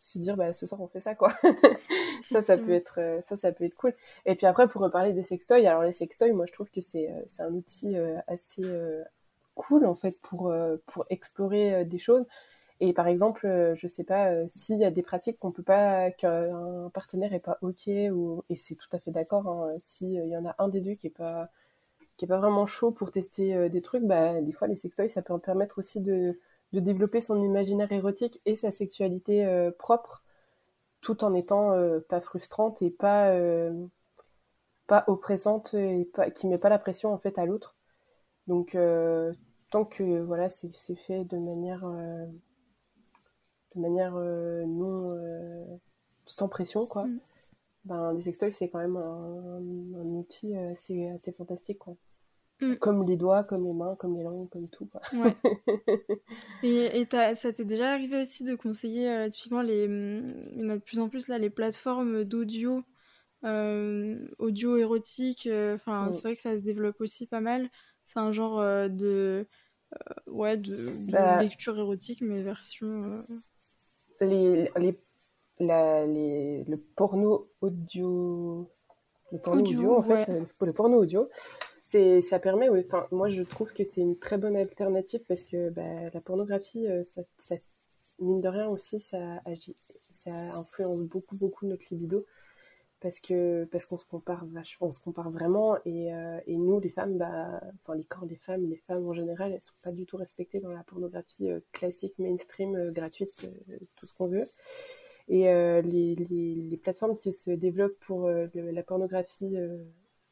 se 0.00 0.18
dire, 0.20 0.36
bah, 0.36 0.52
ce 0.54 0.64
soir, 0.64 0.80
on 0.80 0.86
fait 0.86 1.00
ça, 1.00 1.16
quoi. 1.16 1.32
ça, 2.30 2.40
ça 2.40 2.56
peut 2.56 2.70
être, 2.70 3.00
ça, 3.24 3.36
ça 3.36 3.50
peut 3.50 3.64
être 3.64 3.74
cool. 3.74 3.92
Et 4.26 4.36
puis 4.36 4.46
après, 4.46 4.68
pour 4.68 4.80
reparler 4.80 5.12
des 5.12 5.24
sextoys, 5.24 5.66
alors 5.66 5.82
les 5.82 5.92
sextoys, 5.92 6.32
moi, 6.32 6.46
je 6.46 6.52
trouve 6.52 6.70
que 6.70 6.80
c'est, 6.80 7.12
c'est 7.26 7.42
un 7.42 7.52
outil 7.52 7.96
assez 8.28 8.62
cool, 9.56 9.84
en 9.84 9.96
fait, 9.96 10.16
pour, 10.22 10.54
pour 10.86 11.04
explorer 11.10 11.84
des 11.84 11.98
choses. 11.98 12.28
Et 12.80 12.92
par 12.92 13.08
exemple, 13.08 13.46
euh, 13.46 13.74
je 13.74 13.88
sais 13.88 14.04
pas 14.04 14.30
euh, 14.30 14.46
s'il 14.48 14.78
y 14.78 14.84
a 14.84 14.90
des 14.92 15.02
pratiques 15.02 15.38
qu'on 15.38 15.50
peut 15.50 15.62
pas, 15.64 16.10
qu'un 16.12 16.90
partenaire 16.94 17.32
est 17.34 17.40
pas 17.44 17.58
ok 17.60 17.88
ou 18.12 18.44
et 18.48 18.56
c'est 18.56 18.76
tout 18.76 18.88
à 18.92 19.00
fait 19.00 19.10
d'accord. 19.10 19.48
Hein, 19.48 19.76
s'il 19.80 20.12
y 20.14 20.36
en 20.36 20.46
a 20.46 20.54
un 20.58 20.68
des 20.68 20.80
deux 20.80 20.94
qui 20.94 21.08
est 21.08 21.10
pas 21.10 21.48
qui 22.16 22.24
est 22.26 22.28
pas 22.28 22.38
vraiment 22.38 22.66
chaud 22.66 22.92
pour 22.92 23.12
tester 23.12 23.56
euh, 23.56 23.68
des 23.68 23.82
trucs, 23.82 24.04
bah 24.04 24.40
des 24.42 24.52
fois 24.52 24.68
les 24.68 24.76
sextoys 24.76 25.08
ça 25.10 25.22
peut 25.22 25.34
en 25.34 25.38
permettre 25.40 25.78
aussi 25.80 26.00
de 26.00 26.38
développer 26.72 27.20
son 27.20 27.42
imaginaire 27.42 27.92
érotique 27.92 28.40
et 28.46 28.56
sa 28.56 28.72
sexualité 28.72 29.70
propre, 29.78 30.22
tout 31.00 31.24
en 31.24 31.34
étant 31.34 31.72
pas 32.08 32.20
frustrante 32.20 32.82
et 32.82 32.90
pas 32.90 33.32
pas 34.86 35.04
oppressante 35.06 35.74
et 35.74 36.04
pas 36.06 36.30
qui 36.30 36.46
met 36.48 36.58
pas 36.58 36.68
la 36.68 36.78
pression 36.78 37.12
en 37.12 37.18
fait 37.18 37.38
à 37.38 37.46
l'autre. 37.46 37.76
Donc 38.48 38.76
tant 39.70 39.84
que 39.84 40.20
voilà 40.22 40.48
c'est 40.50 40.94
fait 40.96 41.24
de 41.24 41.38
manière 41.38 41.84
de 43.78 43.82
manière 43.82 44.14
euh, 44.16 44.64
non 44.66 45.16
euh, 45.16 45.64
sans 46.26 46.48
pression, 46.48 46.86
quoi. 46.86 47.06
Mm. 47.06 47.20
Ben, 47.84 48.12
les 48.12 48.22
sextoys, 48.22 48.52
c'est 48.52 48.68
quand 48.68 48.80
même 48.80 48.96
un, 48.96 50.04
outil 50.10 50.54
assez, 50.54 51.08
assez, 51.08 51.32
fantastique, 51.32 51.78
quoi. 51.78 51.96
Mm. 52.60 52.74
Comme 52.76 53.06
les 53.06 53.16
doigts, 53.16 53.44
comme 53.44 53.64
les 53.64 53.72
mains, 53.72 53.94
comme 53.96 54.14
les 54.14 54.24
langues, 54.24 54.48
comme 54.50 54.68
tout. 54.68 54.86
Quoi. 54.86 55.00
Ouais. 55.14 55.36
et, 56.62 57.00
et 57.00 57.08
ça 57.34 57.52
t'est 57.52 57.64
déjà 57.64 57.92
arrivé 57.92 58.20
aussi 58.20 58.42
de 58.42 58.56
conseiller 58.56 59.08
euh, 59.08 59.28
typiquement 59.28 59.62
les, 59.62 59.84
il 59.84 60.60
y 60.60 60.64
en 60.64 60.70
a 60.70 60.76
de 60.76 60.82
plus 60.82 60.98
en 60.98 61.08
plus 61.08 61.28
là 61.28 61.38
les 61.38 61.50
plateformes 61.50 62.24
d'audio, 62.24 62.82
audio 63.44 64.76
érotique. 64.76 65.48
Enfin, 65.74 66.08
mm. 66.08 66.12
c'est 66.12 66.22
vrai 66.22 66.34
que 66.34 66.42
ça 66.42 66.56
se 66.56 66.62
développe 66.62 67.00
aussi 67.00 67.26
pas 67.26 67.40
mal. 67.40 67.70
C'est 68.04 68.18
un 68.18 68.32
genre 68.32 68.60
de 68.60 69.46
ouais 70.26 70.56
de, 70.58 71.10
bah 71.10 71.42
lecture 71.42 71.78
érotique 71.78 72.20
mais 72.20 72.42
version 72.42 73.22
les, 74.20 74.70
les, 74.76 74.98
la, 75.60 76.06
les, 76.06 76.64
le 76.64 76.76
porno 76.76 77.48
audio, 77.60 78.70
le 79.32 79.38
porno 79.38 79.60
audio, 79.62 79.96
en 79.96 80.02
fait, 80.02 80.30
le 80.60 80.72
porno 80.72 80.98
audio, 80.98 81.28
c'est, 81.82 82.20
ça 82.20 82.38
permet, 82.38 82.68
enfin, 82.68 83.06
moi 83.12 83.28
je 83.28 83.42
trouve 83.42 83.72
que 83.72 83.84
c'est 83.84 84.00
une 84.00 84.18
très 84.18 84.38
bonne 84.38 84.56
alternative 84.56 85.24
parce 85.26 85.42
que 85.42 85.70
bah, 85.70 86.10
la 86.12 86.20
pornographie, 86.20 86.86
euh, 86.86 87.02
ça, 87.04 87.22
ça, 87.38 87.54
mine 88.18 88.40
de 88.40 88.48
rien 88.48 88.68
aussi, 88.68 89.00
ça 89.00 89.40
agit, 89.44 89.76
ça 90.12 90.32
influence 90.56 91.02
beaucoup, 91.04 91.36
beaucoup 91.36 91.66
notre 91.66 91.84
libido 91.90 92.24
parce 93.00 93.20
que 93.20 93.64
parce 93.66 93.86
qu'on 93.86 93.98
se 93.98 94.04
compare 94.04 94.44
vachement, 94.46 94.88
on 94.88 94.90
se 94.90 94.98
compare 94.98 95.30
vraiment 95.30 95.76
et, 95.84 96.12
euh, 96.12 96.40
et 96.46 96.56
nous 96.56 96.80
les 96.80 96.90
femmes 96.90 97.16
bah 97.16 97.60
enfin 97.82 97.96
les 97.96 98.04
corps 98.04 98.26
des 98.26 98.36
femmes 98.36 98.68
les 98.68 98.76
femmes 98.76 99.06
en 99.06 99.12
général 99.12 99.52
elles 99.52 99.62
sont 99.62 99.72
pas 99.84 99.92
du 99.92 100.04
tout 100.04 100.16
respectées 100.16 100.60
dans 100.60 100.72
la 100.72 100.82
pornographie 100.82 101.50
euh, 101.50 101.60
classique 101.72 102.18
mainstream 102.18 102.74
euh, 102.74 102.90
gratuite 102.90 103.48
tout 103.96 104.06
ce 104.06 104.12
qu'on 104.14 104.28
veut. 104.28 104.46
Et 105.30 105.42
les, 105.42 106.14
les, 106.14 106.76
plateformes 106.78 107.14
qui 107.14 107.34
se 107.34 107.50
développent 107.50 107.98
pour 108.00 108.30
la 108.30 108.82
pornographie 108.82 109.58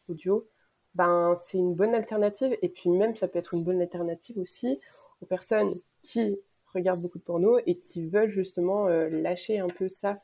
audio 0.09 0.49
ben 0.95 1.35
c'est 1.37 1.59
une 1.59 1.75
bonne 1.75 1.95
alternative 1.95 2.57
et 2.63 2.71
puis 2.71 2.89
même 2.89 3.15
ça 3.15 3.29
peut 3.29 3.39
être 3.39 3.53
une 3.53 3.63
bonne 3.63 3.83
alternative 3.83 4.39
aussi 4.39 4.81
aux 5.21 5.27
personnes 5.27 5.69
qui 6.01 6.39
regardent 6.73 7.03
beaucoup 7.03 7.19
de 7.19 7.25
porno 7.25 7.59
et 7.67 7.75
qui 7.75 8.07
veulent 8.07 8.31
justement 8.31 8.89
lâcher 8.89 9.59
un 9.59 9.69
peu 9.69 9.91
ça 9.91 10.15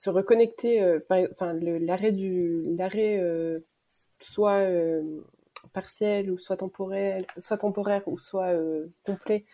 se 0.00 0.08
reconnecter, 0.08 0.82
euh, 0.82 0.98
enfin 1.30 1.52
l'arrêt 1.52 2.12
du 2.12 2.74
l'arrêt 2.74 3.18
euh, 3.20 3.60
soit 4.18 4.60
euh, 4.60 5.02
partiel 5.74 6.30
ou 6.30 6.38
soit 6.38 6.56
temporel, 6.56 7.26
soit 7.36 7.58
temporaire 7.58 8.02
ou 8.06 8.18
soit 8.18 8.54
complet 9.04 9.44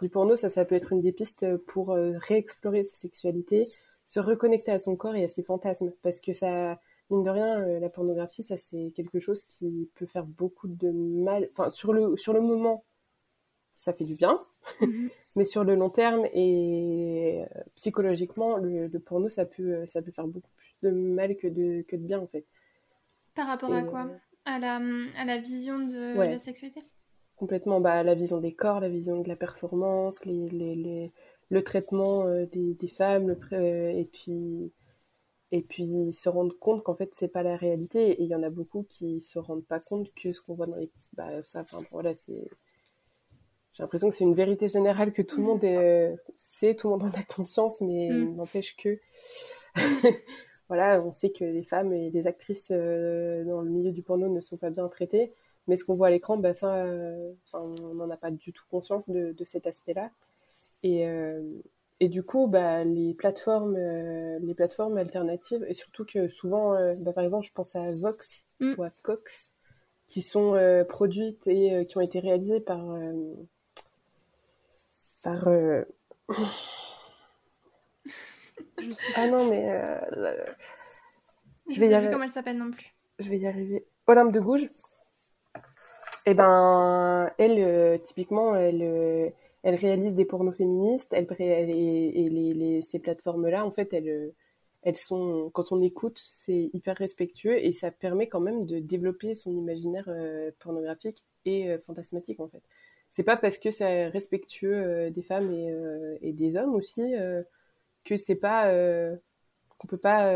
du 0.00 0.08
porno, 0.08 0.36
ça, 0.36 0.48
ça 0.48 0.64
peut 0.64 0.76
être 0.76 0.92
une 0.92 1.00
des 1.00 1.10
pistes 1.10 1.44
pour 1.66 1.88
réexplorer 2.28 2.84
sa 2.84 2.96
sexualité, 2.96 3.66
se 4.04 4.20
reconnecter 4.20 4.70
à 4.70 4.78
son 4.78 4.94
corps 4.94 5.16
et 5.16 5.24
à 5.24 5.28
ses 5.28 5.42
fantasmes, 5.42 5.92
parce 6.02 6.20
que 6.20 6.32
ça, 6.32 6.78
mine 7.10 7.24
de 7.24 7.30
rien, 7.30 7.80
la 7.80 7.88
pornographie, 7.88 8.44
ça 8.44 8.56
c'est 8.56 8.92
quelque 8.94 9.18
chose 9.18 9.44
qui 9.46 9.90
peut 9.96 10.06
faire 10.06 10.26
beaucoup 10.26 10.68
de 10.68 10.90
mal. 10.90 11.48
Enfin, 11.52 11.70
sur 11.70 11.92
le 11.92 12.16
sur 12.16 12.32
le 12.32 12.42
moment, 12.42 12.84
ça 13.76 13.92
fait 13.92 14.04
du 14.04 14.14
bien, 14.14 14.38
mhm. 14.80 15.10
mais 15.36 15.44
sur 15.44 15.64
le 15.64 15.74
long 15.74 15.90
terme 15.90 16.26
et 16.32 17.44
euh, 17.44 17.60
psychologiquement, 17.76 18.56
le, 18.56 18.88
porno, 18.98 19.28
ça 19.28 19.44
peut, 19.44 19.86
ça 19.86 20.02
peut 20.02 20.12
faire 20.12 20.26
beaucoup 20.26 20.50
plus 20.56 20.76
de 20.82 20.90
mal 20.90 21.36
que 21.36 21.46
de, 21.46 21.82
que 21.82 21.96
de 21.96 22.02
bien, 22.02 22.20
en 22.20 22.26
fait. 22.26 22.44
Par 23.34 23.46
rapport 23.46 23.72
à 23.72 23.82
quoi? 23.82 24.06
euh, 24.06 24.16
à 24.46 24.58
la, 24.58 24.80
à 25.16 25.24
la 25.24 25.38
vision 25.38 25.78
de 25.78 26.16
la 26.16 26.38
sexualité? 26.38 26.80
Complètement, 27.36 27.80
bah, 27.80 28.02
la 28.02 28.14
vision 28.14 28.40
des 28.40 28.54
corps, 28.54 28.80
la 28.80 28.88
vision 28.88 29.20
de 29.20 29.28
la 29.28 29.36
performance, 29.36 30.24
les, 30.24 30.48
les, 30.48 30.74
les 30.74 31.12
le 31.48 31.62
traitement 31.62 32.26
euh, 32.26 32.46
des, 32.46 32.74
des, 32.74 32.88
femmes, 32.88 33.36
le, 33.50 33.90
et 33.90 34.08
puis 34.12 34.72
et 35.52 35.62
puis 35.62 36.12
se 36.12 36.28
rendre 36.28 36.58
compte 36.58 36.82
qu'en 36.82 36.96
fait 36.96 37.10
c'est 37.14 37.28
pas 37.28 37.42
la 37.42 37.56
réalité. 37.56 38.10
Et 38.10 38.22
il 38.22 38.28
y 38.28 38.34
en 38.34 38.42
a 38.42 38.50
beaucoup 38.50 38.84
qui 38.88 39.20
se 39.20 39.38
rendent 39.38 39.64
pas 39.64 39.80
compte 39.80 40.12
que 40.14 40.32
ce 40.32 40.40
qu'on 40.40 40.54
voit 40.54 40.66
dans 40.66 40.76
les 40.76 40.90
bah 41.12 41.42
ça 41.44 41.60
enfin 41.60 41.82
voilà 41.90 42.14
c'est 42.14 42.50
j'ai 43.76 43.82
l'impression 43.82 44.08
que 44.08 44.14
c'est 44.14 44.24
une 44.24 44.34
vérité 44.34 44.68
générale 44.68 45.12
que 45.12 45.20
tout 45.20 45.36
le 45.36 45.42
monde 45.42 45.62
est, 45.62 46.16
sait, 46.34 46.74
tout 46.74 46.88
le 46.88 46.96
monde 46.96 47.14
en 47.14 47.18
a 47.18 47.22
conscience, 47.24 47.82
mais 47.82 48.08
mm. 48.08 48.36
n'empêche 48.36 48.74
que, 48.74 48.98
voilà, 50.68 51.02
on 51.04 51.12
sait 51.12 51.28
que 51.28 51.44
les 51.44 51.62
femmes 51.62 51.92
et 51.92 52.10
les 52.10 52.26
actrices 52.26 52.70
euh, 52.70 53.44
dans 53.44 53.60
le 53.60 53.68
milieu 53.68 53.92
du 53.92 54.02
porno 54.02 54.30
ne 54.30 54.40
sont 54.40 54.56
pas 54.56 54.70
bien 54.70 54.88
traitées, 54.88 55.30
mais 55.66 55.76
ce 55.76 55.84
qu'on 55.84 55.94
voit 55.94 56.06
à 56.06 56.10
l'écran, 56.10 56.38
bah, 56.38 56.54
ça, 56.54 56.74
euh, 56.74 57.32
on 57.52 57.94
n'en 57.94 58.08
a 58.08 58.16
pas 58.16 58.30
du 58.30 58.50
tout 58.50 58.64
conscience 58.70 59.06
de, 59.10 59.32
de 59.32 59.44
cet 59.44 59.66
aspect-là. 59.66 60.10
Et, 60.82 61.06
euh, 61.06 61.42
et 62.00 62.08
du 62.08 62.22
coup, 62.22 62.46
bah, 62.46 62.82
les 62.82 63.12
plateformes, 63.12 63.76
les 63.76 64.54
plateformes 64.54 64.96
alternatives, 64.96 65.66
et 65.68 65.74
surtout 65.74 66.06
que 66.06 66.28
souvent, 66.28 66.72
bah, 67.00 67.12
par 67.12 67.24
exemple, 67.24 67.46
je 67.46 67.52
pense 67.52 67.76
à 67.76 67.90
Vox 67.92 68.44
mm. 68.60 68.74
ou 68.78 68.82
à 68.84 68.90
Cox, 69.02 69.50
qui 70.08 70.22
sont 70.22 70.56
produites 70.88 71.46
et 71.46 71.84
qui 71.84 71.98
ont 71.98 72.02
été 72.02 72.20
réalisées 72.20 72.60
par 72.60 72.80
par. 75.26 75.48
Euh, 75.48 75.82
ah 79.16 79.26
non, 79.26 79.50
mais. 79.50 79.68
Euh, 79.68 80.36
je 81.68 81.80
vais 81.80 81.88
y 81.88 81.94
arriver. 81.94 82.12
comment 82.12 82.24
elle 82.24 82.30
s'appelle 82.30 82.58
non 82.58 82.70
plus. 82.70 82.94
Je 83.18 83.28
vais 83.28 83.38
y 83.38 83.46
arriver. 83.46 83.84
Olympe 84.06 84.32
de 84.32 84.40
Gouges. 84.40 84.70
Et 86.28 86.32
eh 86.32 86.34
ben, 86.34 87.30
elle, 87.38 87.58
euh, 87.58 87.98
typiquement, 87.98 88.56
elle, 88.56 89.32
elle 89.62 89.74
réalise 89.76 90.14
des 90.14 90.24
pornos 90.24 90.56
féministes. 90.56 91.12
Elle, 91.12 91.26
et, 91.40 92.28
les, 92.28 92.54
les, 92.54 92.82
ces 92.82 92.98
plateformes-là, 92.98 93.64
en 93.64 93.70
fait, 93.70 93.92
elles, 93.92 94.32
elles 94.82 94.96
sont, 94.96 95.50
quand 95.52 95.70
on 95.70 95.80
écoute, 95.80 96.18
c'est 96.18 96.70
hyper 96.72 96.96
respectueux 96.96 97.64
et 97.64 97.72
ça 97.72 97.92
permet 97.92 98.28
quand 98.28 98.40
même 98.40 98.66
de 98.66 98.80
développer 98.80 99.34
son 99.34 99.56
imaginaire 99.56 100.08
pornographique 100.58 101.22
et 101.44 101.78
fantasmatique, 101.78 102.40
en 102.40 102.48
fait 102.48 102.62
c'est 103.10 103.22
pas 103.22 103.36
parce 103.36 103.58
que 103.58 103.70
c'est 103.70 104.08
respectueux 104.08 104.74
euh, 104.74 105.10
des 105.10 105.22
femmes 105.22 105.52
et, 105.52 105.70
euh, 105.70 106.18
et, 106.20 106.32
des 106.32 106.56
hommes 106.56 106.74
aussi 106.74 107.14
euh, 107.14 107.42
que 108.04 108.16
c'est 108.16 108.36
pas 108.36 108.70
qu'on 109.78 109.86
peut 109.86 109.98
pas 109.98 110.30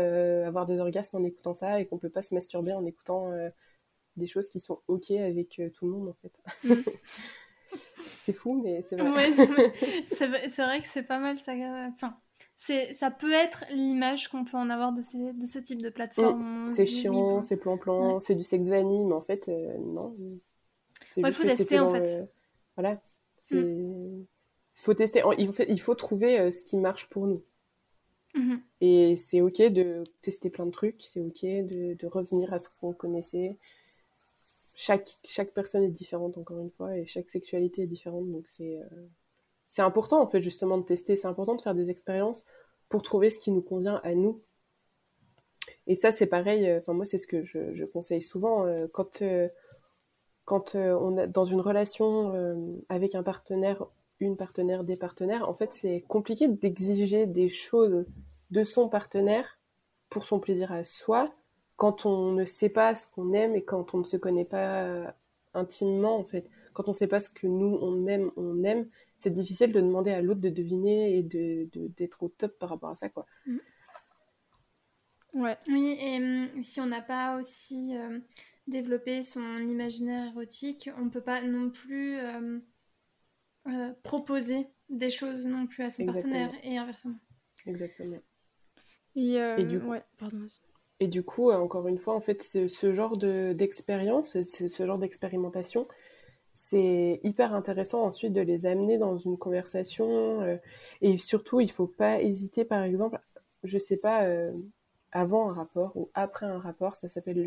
avoir 0.45 0.65
des 0.65 0.79
orgasmes 0.79 1.17
en 1.17 1.23
écoutant 1.23 1.53
ça 1.53 1.79
et 1.79 1.85
qu'on 1.85 1.97
peut 1.97 2.09
pas 2.09 2.21
se 2.21 2.33
masturber 2.33 2.73
en 2.73 2.85
écoutant 2.85 3.31
des 4.17 4.27
choses 4.27 4.49
qui 4.49 4.59
sont 4.59 4.81
ok 4.87 5.11
avec 5.11 5.61
tout 5.73 5.85
le 5.85 5.91
monde 5.91 6.09
en 6.09 6.15
fait. 6.21 6.33
C'est 8.19 8.33
fou 8.33 8.61
mais 8.63 8.81
c'est 8.87 8.97
vrai. 8.97 9.73
c'est 10.47 10.63
vrai 10.63 10.79
que 10.79 10.87
c'est 10.87 11.01
pas 11.01 11.17
mal 11.17 11.39
ça. 11.39 11.53
Enfin, 11.95 12.15
c'est 12.55 12.93
ça 12.93 13.09
peut 13.09 13.31
être 13.31 13.65
l'image 13.71 14.27
qu'on 14.27 14.45
peut 14.45 14.57
en 14.57 14.69
avoir 14.69 14.91
de, 14.93 15.01
de 15.01 15.45
ce 15.47 15.57
type 15.57 15.81
de 15.81 15.89
plateforme. 15.89 16.63
Mm. 16.63 16.67
c'est 16.67 16.85
chiant, 16.85 17.41
c'est 17.41 17.57
plan-plan, 17.57 18.19
c'est 18.19 18.35
du 18.35 18.43
sexe 18.43 18.67
vanille, 18.67 19.03
mais 19.05 19.13
en 19.13 19.21
fait, 19.21 19.49
euh, 19.49 19.75
non. 19.79 20.13
Il 21.17 21.33
faut 21.33 21.41
tester 21.41 21.79
en 21.79 21.91
fait. 21.91 22.29
Voilà. 22.81 22.99
Mm. 23.51 24.23
Il 24.23 24.83
faut 24.83 24.93
tester, 24.93 25.23
il 25.37 25.53
faut, 25.53 25.63
il 25.67 25.81
faut 25.81 25.95
trouver 25.95 26.39
euh, 26.39 26.51
ce 26.51 26.63
qui 26.63 26.77
marche 26.77 27.07
pour 27.09 27.27
nous. 27.27 27.43
Mm-hmm. 28.35 28.59
Et 28.81 29.17
c'est 29.17 29.41
ok 29.41 29.61
de 29.61 30.03
tester 30.21 30.49
plein 30.49 30.65
de 30.65 30.71
trucs, 30.71 31.01
c'est 31.01 31.19
ok 31.19 31.43
de, 31.43 31.95
de, 31.95 32.07
revenir 32.07 32.53
à 32.53 32.59
ce 32.59 32.69
qu'on 32.79 32.93
connaissait. 32.93 33.57
Chaque, 34.75 35.17
chaque 35.25 35.51
personne 35.51 35.83
est 35.83 35.89
différente, 35.89 36.37
encore 36.37 36.59
une 36.59 36.71
fois, 36.71 36.97
et 36.97 37.05
chaque 37.05 37.29
sexualité 37.29 37.83
est 37.83 37.87
différente, 37.87 38.31
donc 38.31 38.45
c'est. 38.47 38.77
Euh, 38.77 39.07
c'est 39.71 39.81
important 39.81 40.21
en 40.21 40.27
fait 40.27 40.43
justement 40.43 40.77
de 40.77 40.83
tester, 40.83 41.15
c'est 41.15 41.29
important 41.29 41.55
de 41.55 41.61
faire 41.61 41.73
des 41.73 41.89
expériences 41.89 42.45
pour 42.89 43.01
trouver 43.01 43.29
ce 43.29 43.39
qui 43.39 43.51
nous 43.51 43.61
convient 43.61 44.01
à 44.03 44.13
nous. 44.15 44.41
Et 45.87 45.95
ça 45.95 46.11
c'est 46.11 46.27
pareil, 46.27 46.67
euh, 46.67 46.79
enfin 46.79 46.91
moi 46.91 47.05
c'est 47.05 47.17
ce 47.17 47.25
que 47.25 47.41
je, 47.43 47.85
conseille 47.85 48.21
souvent 48.21 48.65
euh, 48.65 48.87
quand 48.91 49.21
euh, 49.21 49.47
quand 50.45 50.75
on 50.75 51.17
est 51.17 51.27
dans 51.27 51.45
une 51.45 51.61
relation 51.61 52.33
avec 52.89 53.15
un 53.15 53.23
partenaire, 53.23 53.85
une 54.19 54.37
partenaire, 54.37 54.83
des 54.83 54.97
partenaires, 54.97 55.47
en 55.47 55.53
fait 55.53 55.73
c'est 55.73 56.01
compliqué 56.07 56.47
d'exiger 56.47 57.27
des 57.27 57.49
choses 57.49 58.05
de 58.49 58.63
son 58.63 58.89
partenaire 58.89 59.59
pour 60.09 60.25
son 60.25 60.39
plaisir 60.39 60.71
à 60.71 60.83
soi 60.83 61.33
quand 61.77 62.05
on 62.05 62.31
ne 62.33 62.45
sait 62.45 62.69
pas 62.69 62.95
ce 62.95 63.07
qu'on 63.07 63.33
aime 63.33 63.55
et 63.55 63.63
quand 63.63 63.93
on 63.93 63.99
ne 63.99 64.03
se 64.03 64.17
connaît 64.17 64.45
pas 64.45 65.15
intimement 65.53 66.17
en 66.17 66.23
fait. 66.23 66.49
Quand 66.73 66.87
on 66.87 66.91
ne 66.91 66.95
sait 66.95 67.07
pas 67.07 67.19
ce 67.19 67.29
que 67.29 67.47
nous 67.47 67.77
on 67.81 68.07
aime, 68.07 68.31
on 68.37 68.63
aime, 68.63 68.87
c'est 69.19 69.31
difficile 69.31 69.71
de 69.71 69.81
demander 69.81 70.11
à 70.11 70.21
l'autre 70.21 70.41
de 70.41 70.49
deviner 70.49 71.17
et 71.17 71.23
de, 71.23 71.69
d'être 71.97 72.23
au 72.23 72.29
top 72.29 72.57
par 72.57 72.69
rapport 72.69 72.89
à 72.89 72.95
ça, 72.95 73.09
quoi. 73.09 73.25
Mm. 73.45 73.57
Ouais. 75.33 75.57
Oui, 75.67 75.97
et 75.99 76.17
hum, 76.17 76.63
si 76.63 76.81
on 76.81 76.87
n'a 76.87 77.01
pas 77.01 77.37
aussi 77.37 77.95
euh, 77.95 78.19
développé 78.67 79.23
son 79.23 79.57
imaginaire 79.59 80.27
érotique, 80.27 80.89
on 80.97 81.05
ne 81.05 81.09
peut 81.09 81.21
pas 81.21 81.41
non 81.41 81.69
plus 81.69 82.17
euh, 82.17 82.59
euh, 83.67 83.91
proposer 84.03 84.67
des 84.89 85.09
choses 85.09 85.45
non 85.45 85.67
plus 85.67 85.83
à 85.83 85.89
son 85.89 86.05
partenaire 86.05 86.51
et 86.63 86.77
inversement. 86.77 87.19
Exactement. 87.65 88.17
Et, 89.15 89.65
du 89.65 89.79
coup, 89.79 89.93
Et 90.99 91.07
du 91.07 91.23
coup, 91.23 91.51
encore 91.51 91.87
une 91.87 91.97
fois, 91.97 92.15
en 92.15 92.21
fait, 92.21 92.41
ce 92.43 92.93
genre 92.93 93.17
de, 93.17 93.53
d'expérience, 93.53 94.41
ce 94.41 94.85
genre 94.85 94.99
d'expérimentation, 94.99 95.85
c'est 96.53 97.19
hyper 97.23 97.53
intéressant 97.53 98.03
ensuite 98.03 98.33
de 98.33 98.41
les 98.41 98.65
amener 98.65 98.97
dans 98.97 99.17
une 99.17 99.37
conversation. 99.37 100.41
Euh, 100.41 100.57
et 101.01 101.17
surtout, 101.17 101.61
il 101.61 101.71
faut 101.71 101.87
pas 101.87 102.21
hésiter, 102.21 102.65
par 102.65 102.83
exemple, 102.83 103.19
je 103.63 103.77
sais 103.77 103.97
pas, 103.97 104.25
euh, 104.25 104.51
avant 105.11 105.49
un 105.49 105.53
rapport 105.53 105.91
ou 105.95 106.09
après 106.13 106.45
un 106.45 106.59
rapport, 106.59 106.95
ça 106.95 107.07
s'appelle 107.07 107.43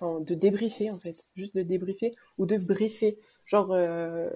de 0.00 0.34
débriefer 0.34 0.90
en 0.90 1.00
fait, 1.00 1.16
juste 1.36 1.54
de 1.54 1.62
débriefer 1.62 2.14
ou 2.38 2.46
de 2.46 2.56
briefer. 2.56 3.18
Genre, 3.46 3.72
euh, 3.72 4.30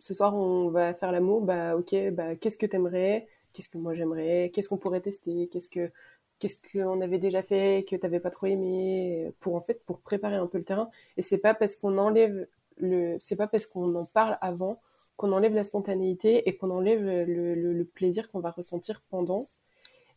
ce 0.00 0.14
soir 0.14 0.34
on 0.34 0.70
va 0.70 0.94
faire 0.94 1.12
l'amour, 1.12 1.42
bah 1.42 1.76
ok, 1.76 1.94
bah 2.12 2.36
qu'est-ce 2.36 2.56
que 2.56 2.66
t'aimerais? 2.66 3.28
Qu'est-ce 3.52 3.68
que 3.68 3.78
moi 3.78 3.94
j'aimerais? 3.94 4.50
Qu'est-ce 4.54 4.68
qu'on 4.68 4.78
pourrait 4.78 5.00
tester? 5.00 5.48
Qu'est-ce 5.52 5.68
que 5.68 5.90
qu'est-ce 6.38 6.56
qu'on 6.72 7.00
avait 7.02 7.18
déjà 7.18 7.42
fait 7.42 7.84
que 7.88 7.96
t'avais 7.96 8.20
pas 8.20 8.30
trop 8.30 8.46
aimé? 8.46 9.32
Pour 9.40 9.56
en 9.56 9.60
fait 9.60 9.84
pour 9.84 10.00
préparer 10.00 10.36
un 10.36 10.46
peu 10.46 10.58
le 10.58 10.64
terrain 10.64 10.90
et 11.16 11.22
c'est 11.22 11.38
pas 11.38 11.54
parce 11.54 11.76
qu'on 11.76 11.98
enlève 11.98 12.46
le, 12.78 13.16
c'est 13.20 13.36
pas 13.36 13.46
parce 13.46 13.66
qu'on 13.66 13.94
en 13.94 14.06
parle 14.06 14.36
avant 14.40 14.78
qu'on 15.20 15.32
enlève 15.32 15.54
la 15.54 15.64
spontanéité 15.64 16.48
et 16.48 16.56
qu'on 16.56 16.70
enlève 16.70 17.02
le, 17.04 17.84
plaisir 17.84 18.30
qu'on 18.30 18.40
va 18.40 18.52
ressentir 18.52 19.02
pendant. 19.10 19.46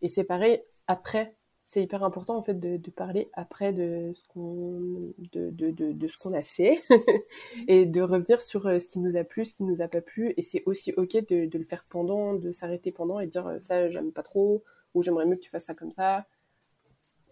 Et 0.02 0.08
c'est 0.08 0.24
pareil 0.24 0.64
après. 0.88 1.36
C'est 1.74 1.82
hyper 1.82 2.04
important 2.04 2.38
en 2.38 2.44
fait 2.44 2.60
de, 2.60 2.92
parler 2.92 3.32
après 3.34 3.74
de 3.74 4.14
ce 4.14 4.24
qu'on 4.28 5.12
de, 5.32 5.50
de, 5.50 5.72
de, 5.72 6.08
ce 6.08 6.20
qu'on 6.20 6.36
a 6.36 6.44
fait 6.44 6.80
et 7.68 7.88
de 7.88 8.00
revenir 8.00 8.44
sur 8.44 8.68
euh, 8.68 8.78
ce 8.78 8.88
qui 8.88 9.00
nous 9.00 9.18
a 9.18 9.24
plu, 9.24 9.44
ce 9.44 9.56
qui 9.56 9.64
nous 9.64 9.82
a 9.82 9.88
pas 9.88 10.02
plu. 10.02 10.36
Et 10.38 10.44
c'est 10.44 10.62
aussi 10.68 10.94
ok 10.96 11.28
de, 11.28 11.58
le 11.58 11.64
faire 11.64 11.84
pendant, 11.90 12.36
de 12.36 12.52
s'arrêter 12.52 12.92
pendant 12.92 13.20
et 13.20 13.26
de 13.26 13.32
dire 13.32 13.48
euh, 13.48 13.60
ça 13.60 13.90
j'aime 13.90 14.12
pas 14.12 14.22
trop 14.22 14.64
ou 14.94 15.02
j'aimerais 15.02 15.26
mieux 15.26 15.36
que 15.36 15.42
tu 15.42 15.50
fasses 15.50 15.66
ça 15.66 15.74
comme 15.74 15.92
ça. 15.92 16.28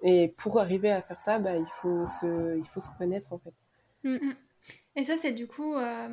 Et 0.01 0.33
pour 0.39 0.59
arriver 0.59 0.89
à 0.89 1.03
faire 1.03 1.19
ça, 1.19 1.37
bah, 1.37 1.55
il 1.55 1.69
faut 1.79 2.07
se 2.07 2.57
il 2.57 2.65
faut 2.65 2.81
se 2.81 2.89
connaître 2.97 3.31
en 3.33 3.37
fait. 3.37 3.53
Mm, 4.03 4.15
mm. 4.15 4.35
Et 4.95 5.03
ça, 5.03 5.17
c'est 5.17 5.33
du 5.33 5.45
coup 5.45 5.75
euh, 5.75 6.09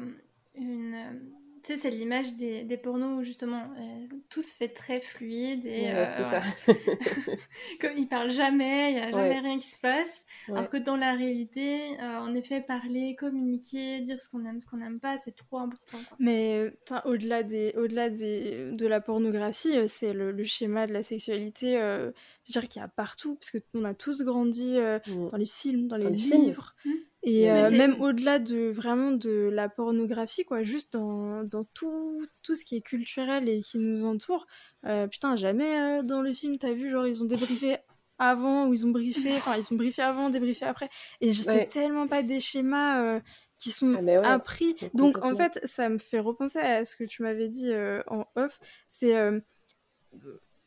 une. 0.55 1.33
Tu 1.63 1.73
sais, 1.73 1.77
c'est 1.77 1.91
l'image 1.91 2.35
des, 2.37 2.63
des, 2.63 2.77
pornos 2.77 3.19
où 3.19 3.23
justement 3.23 3.63
euh, 3.79 4.17
tout 4.29 4.43
se 4.43 4.55
fait 4.55 4.69
très 4.69 5.01
fluide 5.01 5.65
et. 5.65 5.85
c'est 5.85 5.95
euh, 5.95 6.31
ça. 6.31 6.43
Comme 7.81 7.97
ils 7.97 8.09
parlent 8.09 8.31
jamais, 8.31 8.93
il 8.93 8.95
n'y 8.95 9.01
a 9.01 9.11
jamais 9.11 9.41
rien 9.41 9.59
qui 9.59 9.69
se 9.69 9.81
passe. 9.81 10.25
Alors 10.49 10.69
que 10.69 10.77
dans 10.77 10.97
la 10.97 11.15
réalité, 11.15 11.97
en 12.01 12.35
effet, 12.35 12.61
parler, 12.61 13.17
communiquer, 13.17 14.01
dire 14.01 14.21
ce 14.21 14.29
qu'on 14.29 14.45
aime, 14.45 14.61
ce 14.61 14.67
qu'on 14.67 14.79
n'aime 14.79 15.01
pas, 15.01 15.17
c'est 15.17 15.35
trop 15.35 15.59
important. 15.59 15.99
Mais 16.19 16.73
au-delà 17.05 17.43
des, 17.43 17.75
au-delà 17.77 18.11
des, 18.11 18.73
de 18.73 18.87
la 18.87 19.01
pornographie, 19.01 19.89
c'est 19.89 20.13
le, 20.13 20.45
schéma 20.45 20.87
de 20.87 20.93
la 20.93 21.03
sexualité. 21.03 21.75
je 21.75 22.53
dirais 22.53 22.67
qu'il 22.67 22.81
y 22.81 22.85
a 22.85 22.89
partout, 22.89 23.35
parce 23.37 23.51
qu'on 23.51 23.85
a 23.85 23.95
tous 23.95 24.23
grandi 24.23 24.79
mm. 24.79 25.31
dans 25.31 25.37
les 25.37 25.47
films, 25.47 25.89
dans 25.89 25.97
les, 25.97 26.11
livres. 26.11 26.75
Mmh. 26.85 26.91
Et 27.25 27.51
euh, 27.51 27.71
même 27.71 28.01
au-delà 28.01 28.39
de 28.39 28.71
vraiment 28.71 29.11
de 29.11 29.51
la 29.53 29.69
pornographie, 29.69 30.45
quoi, 30.45 30.63
juste 30.63 30.93
dans, 30.93 31.43
dans 31.43 31.65
tout, 31.65 32.27
tout 32.43 32.55
ce 32.55 32.65
qui 32.65 32.77
est 32.77 32.81
culturel 32.81 33.49
et 33.49 33.61
qui 33.61 33.79
nous 33.79 34.05
entoure. 34.05 34.47
Euh, 34.87 35.09
putain, 35.09 35.35
jamais 35.35 35.79
euh, 35.79 36.03
dans 36.03 36.23
le 36.23 36.33
film, 36.33 36.59
t'as 36.59 36.73
vu, 36.73 36.89
genre, 36.89 37.07
ils 37.07 37.21
ont 37.23 37.27
débriefé 37.27 37.79
avant 38.21 38.67
ou 38.67 38.75
ils 38.75 38.87
ont 38.87 38.91
briefé, 38.91 39.35
enfin, 39.37 39.57
ils 39.57 39.73
ont 39.73 39.77
briefé 39.77 40.03
avant, 40.03 40.31
débriefé 40.31 40.65
après. 40.65 40.89
Et 41.21 41.33
je 41.33 41.43
sais 41.43 41.67
tellement 41.67 42.07
pas 42.07 42.23
des 42.23 42.41
schémas 42.41 43.21
qui 43.59 43.71
sont 43.71 43.95
ah, 44.23 44.35
appris. 44.35 44.77
Donc, 44.95 45.19
en 45.25 45.35
fait, 45.35 45.61
ça 45.65 45.89
me 45.89 45.99
fait 45.99 46.21
repenser 46.21 46.61
à 46.61 46.85
ce 46.85 46.95
que 46.95 47.05
tu 47.05 47.23
m'avais 47.23 47.49
dit 47.49 47.73
en 48.07 48.27
off. 48.37 48.61
C'est. 48.87 49.15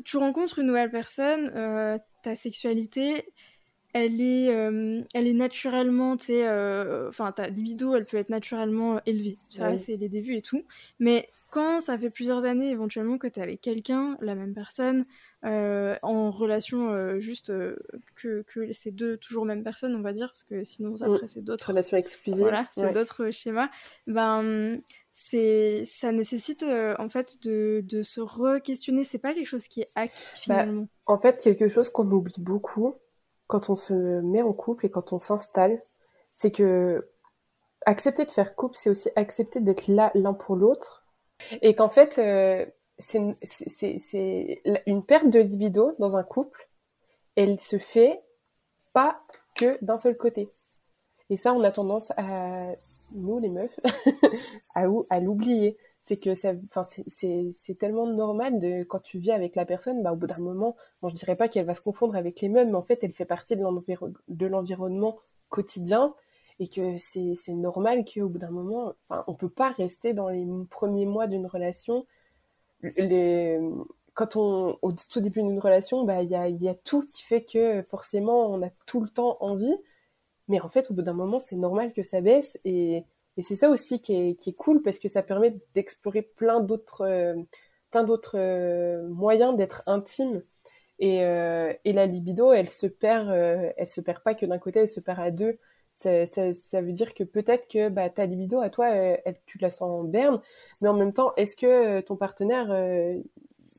tu 0.03 0.17
rencontres 0.17 0.59
une 0.59 0.67
nouvelle 0.67 0.91
personne, 0.91 1.99
ta 2.23 2.35
sexualité 2.35 3.25
elle 3.93 4.21
est, 4.21 4.53
euh, 4.55 5.01
elle 5.13 5.27
est 5.27 5.33
naturellement, 5.33 6.15
tu 6.15 6.27
sais, 6.27 6.47
euh, 6.47 7.09
enfin, 7.09 7.31
ta 7.31 7.47
libido, 7.47 7.95
elle 7.95 8.05
peut 8.05 8.17
être 8.17 8.29
naturellement 8.29 9.01
élevée. 9.05 9.37
Ça, 9.49 9.75
c'est 9.77 9.97
les 9.97 10.07
débuts 10.07 10.35
et 10.35 10.41
tout. 10.41 10.63
Mais 10.99 11.27
quand 11.51 11.81
ça 11.81 11.97
fait 11.97 12.09
plusieurs 12.09 12.45
années, 12.45 12.69
éventuellement, 12.69 13.17
que 13.17 13.27
tu 13.27 13.39
es 13.39 13.43
avec 13.43 13.59
quelqu'un, 13.61 14.17
la 14.21 14.35
même 14.35 14.53
personne, 14.53 15.05
euh, 15.43 15.95
en 16.03 16.31
relation 16.31 17.19
juste 17.19 17.51
que, 18.15 18.43
que 18.47 18.71
ces 18.71 18.91
deux, 18.91 19.17
toujours 19.17 19.45
même 19.45 19.63
personne, 19.63 19.95
on 19.95 20.01
va 20.01 20.13
dire, 20.13 20.27
parce 20.27 20.43
que 20.43 20.63
sinon, 20.63 20.91
mm. 20.91 21.03
après, 21.03 21.27
c'est 21.27 21.43
d'autres. 21.43 21.67
Relations 21.67 21.97
exclusives. 21.97 22.41
Voilà, 22.41 22.67
c'est 22.71 22.93
d'autres 22.93 23.31
schémas. 23.31 23.69
Ben, 24.07 24.79
c'est 25.13 25.83
ça 25.83 26.13
nécessite 26.13 26.63
en 26.63 27.09
fait 27.09 27.43
de, 27.43 27.83
de 27.83 28.01
se 28.03 28.21
re-questionner. 28.21 29.03
C'est 29.03 29.19
pas 29.19 29.33
quelque 29.33 29.47
chose 29.47 29.67
qui 29.67 29.81
est 29.81 29.89
acquis 29.95 30.47
bah, 30.47 30.61
finalement. 30.61 30.87
en 31.05 31.19
fait, 31.19 31.41
quelque 31.41 31.67
chose 31.67 31.89
qu'on 31.89 32.09
oublie 32.09 32.39
beaucoup, 32.39 32.95
quand 33.51 33.69
on 33.69 33.75
se 33.75 34.21
met 34.21 34.41
en 34.41 34.53
couple 34.53 34.85
et 34.85 34.89
quand 34.89 35.11
on 35.11 35.19
s'installe, 35.19 35.83
c'est 36.33 36.51
que 36.51 37.09
accepter 37.85 38.23
de 38.23 38.31
faire 38.31 38.55
couple, 38.55 38.77
c'est 38.77 38.89
aussi 38.89 39.09
accepter 39.17 39.59
d'être 39.59 39.87
là 39.87 40.09
l'un 40.15 40.33
pour 40.33 40.55
l'autre. 40.55 41.03
Et 41.61 41.75
qu'en 41.75 41.89
fait, 41.89 42.17
euh, 42.17 42.65
c'est 42.99 43.19
une 44.85 45.03
perte 45.03 45.27
de 45.29 45.39
libido 45.39 45.93
dans 45.99 46.15
un 46.15 46.23
couple, 46.23 46.69
elle 47.35 47.59
se 47.59 47.77
fait 47.77 48.23
pas 48.93 49.21
que 49.55 49.77
d'un 49.83 49.97
seul 49.97 50.15
côté. 50.15 50.49
Et 51.29 51.35
ça, 51.35 51.53
on 51.53 51.63
a 51.63 51.71
tendance 51.71 52.13
à, 52.15 52.67
nous 53.13 53.39
les 53.39 53.49
meufs, 53.49 53.79
à, 54.75 54.85
à 55.09 55.19
l'oublier 55.19 55.77
c'est 56.01 56.17
que 56.17 56.33
c'est 56.35 57.75
tellement 57.79 58.07
normal 58.07 58.59
de 58.59 58.83
quand 58.83 58.99
tu 58.99 59.19
vis 59.19 59.31
avec 59.31 59.55
la 59.55 59.65
personne, 59.65 60.01
bah, 60.01 60.11
au 60.13 60.15
bout 60.15 60.27
d'un 60.27 60.39
moment, 60.39 60.75
bon, 61.01 61.09
je 61.09 61.15
dirais 61.15 61.35
pas 61.35 61.47
qu'elle 61.47 61.65
va 61.65 61.75
se 61.75 61.81
confondre 61.81 62.15
avec 62.15 62.41
les 62.41 62.49
mêmes, 62.49 62.69
mais 62.69 62.75
en 62.75 62.81
fait, 62.81 62.99
elle 63.03 63.13
fait 63.13 63.25
partie 63.25 63.55
de 63.55 64.45
l'environnement 64.47 65.19
quotidien 65.49 66.13
et 66.59 66.67
que 66.67 66.97
c'est 66.97 67.53
normal 67.53 68.03
qu'au 68.05 68.29
bout 68.29 68.39
d'un 68.39 68.51
moment, 68.51 68.93
enfin, 69.09 69.23
on 69.27 69.33
peut 69.35 69.49
pas 69.49 69.69
rester 69.71 70.13
dans 70.13 70.29
les 70.29 70.45
premiers 70.69 71.05
mois 71.05 71.27
d'une 71.27 71.45
relation. 71.45 72.05
Les, 72.97 73.59
quand 74.13 74.35
on, 74.35 74.77
au 74.81 74.91
tout 74.91 75.21
début 75.21 75.41
d'une 75.43 75.59
relation, 75.59 76.03
bah, 76.03 76.23
il 76.23 76.29
y 76.29 76.35
a, 76.35 76.49
y 76.49 76.67
a 76.67 76.75
tout 76.75 77.05
qui 77.05 77.21
fait 77.23 77.43
que 77.43 77.83
forcément, 77.83 78.47
on 78.51 78.61
a 78.63 78.69
tout 78.85 79.01
le 79.01 79.09
temps 79.09 79.37
envie. 79.39 79.75
Mais 80.47 80.59
en 80.61 80.69
fait, 80.69 80.91
au 80.91 80.93
bout 80.93 81.01
d'un 81.03 81.13
moment, 81.13 81.39
c'est 81.39 81.55
normal 81.55 81.93
que 81.93 82.03
ça 82.03 82.21
baisse 82.21 82.59
et, 82.65 83.05
et 83.37 83.43
c'est 83.43 83.55
ça 83.55 83.69
aussi 83.69 84.01
qui 84.01 84.13
est, 84.13 84.57
cool 84.57 84.81
parce 84.81 84.99
que 84.99 85.09
ça 85.09 85.23
permet 85.23 85.55
d'explorer 85.73 86.21
plein 86.21 86.59
d'autres 86.59 87.01
euh, 87.01 87.35
plein 87.91 88.03
d'autres 88.03 88.37
euh, 88.37 89.07
moyens 89.09 89.55
d'être 89.57 89.83
intime. 89.87 90.43
Et, 90.99 91.25
euh, 91.25 91.73
et, 91.85 91.93
la 91.93 92.05
libido, 92.05 92.53
elle 92.53 92.69
se 92.69 92.85
perd, 92.87 93.29
elle 93.31 93.87
se 93.87 94.01
perd 94.01 94.21
pas 94.23 94.35
que 94.35 94.45
d'un 94.45 94.59
côté, 94.59 94.81
elle 94.81 94.89
se 94.89 94.99
perd 94.99 95.19
à 95.19 95.31
deux. 95.31 95.57
Ça, 95.95 96.81
veut 96.81 96.93
dire 96.93 97.13
que 97.15 97.23
peut-être 97.23 97.67
que 97.67 97.89
bah, 97.89 98.09
ta 98.09 98.25
libido 98.25 98.59
à 98.61 98.69
toi, 98.69 99.17
tu 99.45 99.57
la 99.59 99.71
sens 99.71 99.89
en 99.89 100.03
berne, 100.03 100.41
mais 100.81 100.89
en 100.89 100.93
même 100.93 101.13
temps, 101.13 101.33
est-ce 101.37 101.55
que 101.55 102.01
ton 102.01 102.17
partenaire, 102.17 102.67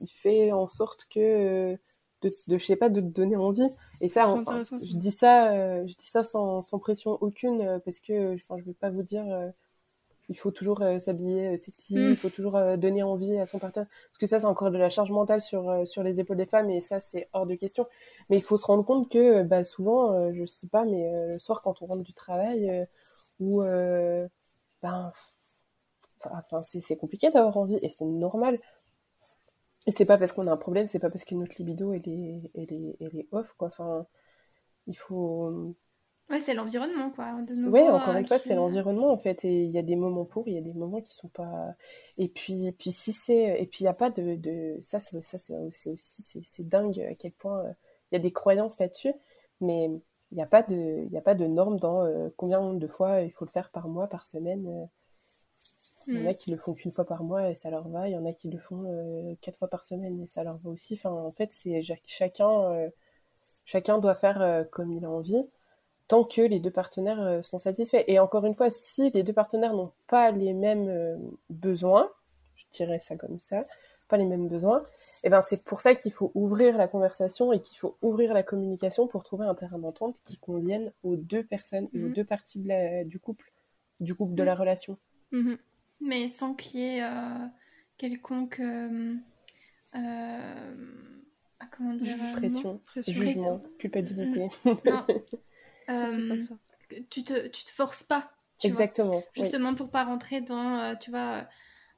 il 0.01 0.11
fait 0.11 0.53
en 0.53 0.69
sorte 0.69 1.07
que 1.15 1.79
de, 2.23 2.31
de, 2.49 2.57
je 2.57 2.65
sais 2.65 2.77
pas 2.77 2.89
de 2.89 3.01
te 3.01 3.07
donner 3.07 3.37
envie. 3.37 3.69
Et 4.01 4.09
ça 4.09 4.23
je 4.25 4.97
dis 4.97 5.11
ça 5.11 5.85
je 5.87 5.95
dis 5.95 6.07
ça 6.07 6.25
sans, 6.25 6.63
sans 6.63 6.79
pression 6.79 7.19
aucune 7.21 7.81
parce 7.85 8.01
que 8.01 8.35
enfin 8.35 8.57
je 8.59 8.65
veux 8.65 8.73
pas 8.73 8.91
vous 8.91 9.03
dire 9.03 9.25
il 10.29 10.39
faut 10.39 10.51
toujours 10.51 10.83
s'habiller 11.01 11.57
sexy 11.57 11.95
mm. 11.95 12.11
il 12.11 12.17
faut 12.17 12.31
toujours 12.31 12.61
donner 12.77 13.03
envie 13.03 13.37
à 13.39 13.47
son 13.47 13.59
partenaire. 13.59 13.89
Parce 14.09 14.19
que 14.19 14.27
ça 14.27 14.41
c'est 14.41 14.47
encore 14.47 14.71
de 14.71 14.79
la 14.79 14.91
charge 14.91 15.11
mentale 15.11 15.41
sur 15.41 15.87
sur 15.87 16.03
les 16.03 16.21
épaules 16.21 16.37
des 16.37 16.47
femmes 16.47 16.71
et 16.71 16.81
ça 16.81 17.01
c'est 17.01 17.29
hors 17.33 17.47
de 17.47 17.55
question. 17.55 17.87
Mais 18.31 18.39
il 18.39 18.43
faut 18.43 18.57
se 18.57 18.67
rendre 18.67 18.85
compte 18.85 19.11
que 19.11 19.43
bah, 19.43 19.65
souvent 19.65 20.33
je 20.33 20.47
sais 20.47 20.69
pas 20.69 20.85
mais 20.85 21.11
le 21.33 21.39
soir 21.39 21.63
quand 21.63 21.83
on 21.83 21.87
rentre 21.87 22.03
du 22.03 22.15
travail 22.15 22.87
ou 23.41 23.63
ben 24.83 25.13
enfin 26.25 26.63
c'est 26.63 26.97
compliqué 26.97 27.31
d'avoir 27.31 27.57
envie 27.57 27.79
et 27.83 27.89
c'est 27.89 28.05
normal 28.05 28.59
et 29.87 29.93
c'est 29.93 30.05
pas 30.05 30.19
parce 30.19 30.33
qu'on 30.33 30.47
a 30.47 30.53
un 30.53 30.57
problème, 30.57 30.87
c'est 30.87 30.99
pas 30.99 31.11
parce 31.11 31.25
que 31.25 31.35
notre 31.35 31.55
libido 31.59 31.93
elle 31.93 32.09
est, 32.09 32.51
elle 32.55 32.73
est, 32.73 32.97
elle 33.01 33.17
est 33.17 33.29
off 33.33 33.53
quoi. 33.57 33.69
Enfin, 33.69 34.07
il 34.87 34.97
faut. 34.97 35.75
Ouais, 36.31 36.39
c'est 36.39 36.55
l'environnement 36.55 37.11
quoi. 37.11 37.35
ouais, 37.67 37.89
encore 37.89 38.17
une 38.17 38.27
fois, 38.27 38.39
c'est 38.39 38.55
l'environnement 38.55 39.11
en 39.13 39.17
fait. 39.17 39.45
Et 39.45 39.65
il 39.65 39.71
y 39.71 39.79
a 39.79 39.83
des 39.83 39.97
moments 39.97 40.25
pour, 40.25 40.49
il 40.49 40.55
y 40.55 40.59
a 40.59 40.63
des 40.63 40.73
moments 40.73 41.01
qui 41.01 41.13
sont 41.15 41.29
pas. 41.29 41.75
Et 42.17 42.29
puis, 42.29 42.73
puis 42.73 42.93
si 42.93 43.13
c'est, 43.13 43.61
et 43.61 43.67
puis 43.67 43.81
il 43.81 43.85
y 43.85 43.89
a 43.89 43.95
pas 43.95 44.11
de, 44.11 44.37
de... 44.37 44.79
ça, 44.83 45.01
ça 45.01 45.39
c'est 45.39 45.91
aussi, 45.91 46.23
c'est 46.45 46.69
dingue 46.69 47.01
à 47.01 47.15
quel 47.15 47.33
point 47.33 47.65
euh, 47.65 47.73
il 48.11 48.17
y 48.17 48.19
a 48.19 48.21
des 48.21 48.33
croyances 48.33 48.79
là-dessus, 48.79 49.13
mais 49.61 49.87
il 50.31 50.37
n'y 50.37 50.43
a 50.43 50.47
pas 50.47 50.63
de, 50.63 51.05
il 51.07 51.13
y 51.13 51.19
a 51.19 51.23
pas 51.23 51.35
de 51.35 51.47
norme 51.47 51.79
dans 51.79 52.05
euh, 52.07 52.29
combien 52.37 52.73
de 52.73 52.87
fois 52.87 53.23
il 53.23 53.33
faut 53.33 53.45
le 53.45 53.51
faire 53.51 53.71
par 53.71 53.89
mois, 53.89 54.07
par 54.07 54.25
semaine. 54.27 54.67
Euh, 54.69 54.87
il 56.07 56.21
y 56.21 56.23
en 56.25 56.27
a 56.27 56.33
mm. 56.33 56.35
qui 56.35 56.51
le 56.51 56.57
font 56.57 56.75
qu'une 56.75 56.91
fois 56.91 57.05
par 57.05 57.23
mois 57.23 57.51
et 57.51 57.55
ça 57.55 57.71
leur 57.71 57.89
va. 57.89 58.09
Il 58.09 58.13
y 58.13 58.17
en 58.17 58.27
a 58.27 58.33
qui 58.33 58.49
le 58.49 58.59
font 58.59 58.85
euh, 58.87 59.35
quatre 59.41 59.59
fois 59.59 59.69
par 59.69 59.85
semaine 59.85 60.23
et 60.23 60.27
ça 60.27 60.43
leur 60.43 60.57
va 60.59 60.71
aussi. 60.71 60.95
Enfin, 60.95 61.11
en 61.11 61.33
fait, 61.33 61.53
c'est 61.53 61.83
chacun, 62.07 62.51
euh, 62.51 62.89
chacun 63.65 63.99
doit 63.99 64.15
faire 64.15 64.41
euh, 64.43 64.65
comme 64.65 64.93
il 64.93 65.05
a 65.05 65.11
envie, 65.11 65.45
tant 66.09 66.25
que 66.25 66.43
les 66.43 66.61
deux 66.61 66.71
partenaires 66.71 67.45
sont 67.45 67.59
satisfaits. 67.59 68.05
Et 68.07 68.19
encore 68.19 68.45
une 68.47 68.55
fois, 68.55 68.71
si 68.71 69.11
les 69.11 69.23
deux 69.23 69.33
partenaires 69.33 69.75
n'ont 69.75 69.93
pas 70.09 70.31
les 70.31 70.53
mêmes 70.53 71.19
besoins, 71.51 72.11
je 72.57 72.65
dirais 72.73 72.99
ça 72.99 73.17
comme 73.17 73.39
ça, 73.39 73.63
pas 74.09 74.17
les 74.19 74.27
mêmes 74.27 74.49
besoins, 74.49 74.81
et 74.81 75.29
eh 75.29 75.31
ben 75.31 75.41
c'est 75.41 75.63
pour 75.63 75.81
ça 75.81 75.95
qu'il 75.95 76.13
faut 76.13 76.33
ouvrir 76.35 76.77
la 76.77 76.87
conversation 76.87 77.51
et 77.51 77.61
qu'il 77.63 77.79
faut 77.79 77.97
ouvrir 78.03 78.35
la 78.35 78.43
communication 78.43 79.07
pour 79.07 79.23
trouver 79.25 79.47
un 79.47 79.55
terrain 79.55 79.79
d'entente 79.79 80.17
qui 80.25 80.37
convienne 80.37 80.93
aux 81.03 81.17
deux 81.17 81.43
personnes 81.45 81.89
et 81.95 82.03
aux 82.03 82.09
mm. 82.09 82.13
deux 82.13 82.25
parties 82.25 82.63
du 83.07 83.19
couple, 83.19 83.51
du 84.01 84.15
couple 84.15 84.35
de 84.35 84.43
la 84.43 84.55
mm. 84.55 84.59
relation. 84.59 84.99
Mm-hmm 85.33 85.59
mais 86.03 86.29
sans 86.29 86.55
qu'il 86.55 86.81
y 86.81 86.85
ait 86.85 87.03
euh, 87.03 87.47
quelconque. 87.97 88.61
Euh, 88.61 89.15
euh, 89.95 90.85
ah, 91.61 91.67
comment 91.71 91.95
dire 91.95 92.17
Pression, 92.37 92.81
pression. 92.85 93.13
jugement, 93.13 93.63
culpabilité. 93.79 94.49
Non. 94.85 95.07
ça. 95.89 96.11
Tu 97.09 97.25
te, 97.25 97.47
tu 97.49 97.65
te 97.65 97.71
forces 97.71 98.03
pas. 98.03 98.33
Exactement. 98.65 99.23
Justement 99.35 99.75
pour 99.75 99.91
pas 99.91 100.05
rentrer 100.05 100.41
dans, 100.41 100.97
tu 100.97 101.11
vois, 101.11 101.47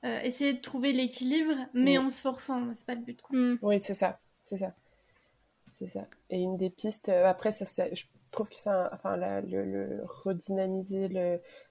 essayer 0.02 0.52
de 0.52 0.60
trouver 0.60 0.92
l'équilibre, 0.92 1.54
mais 1.74 1.98
en 1.98 2.10
se 2.10 2.20
forçant. 2.20 2.72
C'est 2.74 2.86
pas 2.86 2.94
le 2.94 3.02
but. 3.02 3.20
Quoi. 3.20 3.38
Mm. 3.38 3.58
Oui, 3.62 3.80
c'est 3.80 3.94
ça. 3.94 4.18
C'est 4.42 4.58
ça. 4.58 4.74
C'est 5.78 5.88
ça. 5.88 6.06
Et 6.30 6.40
une 6.40 6.56
des 6.56 6.70
pistes, 6.70 7.08
après, 7.08 7.52
ça, 7.52 7.64
je 7.92 8.04
trouve 8.34 8.48
que 8.48 8.56
ça, 8.56 8.90
enfin, 8.92 9.16
le, 9.16 10.02
redynamiser 10.04 11.08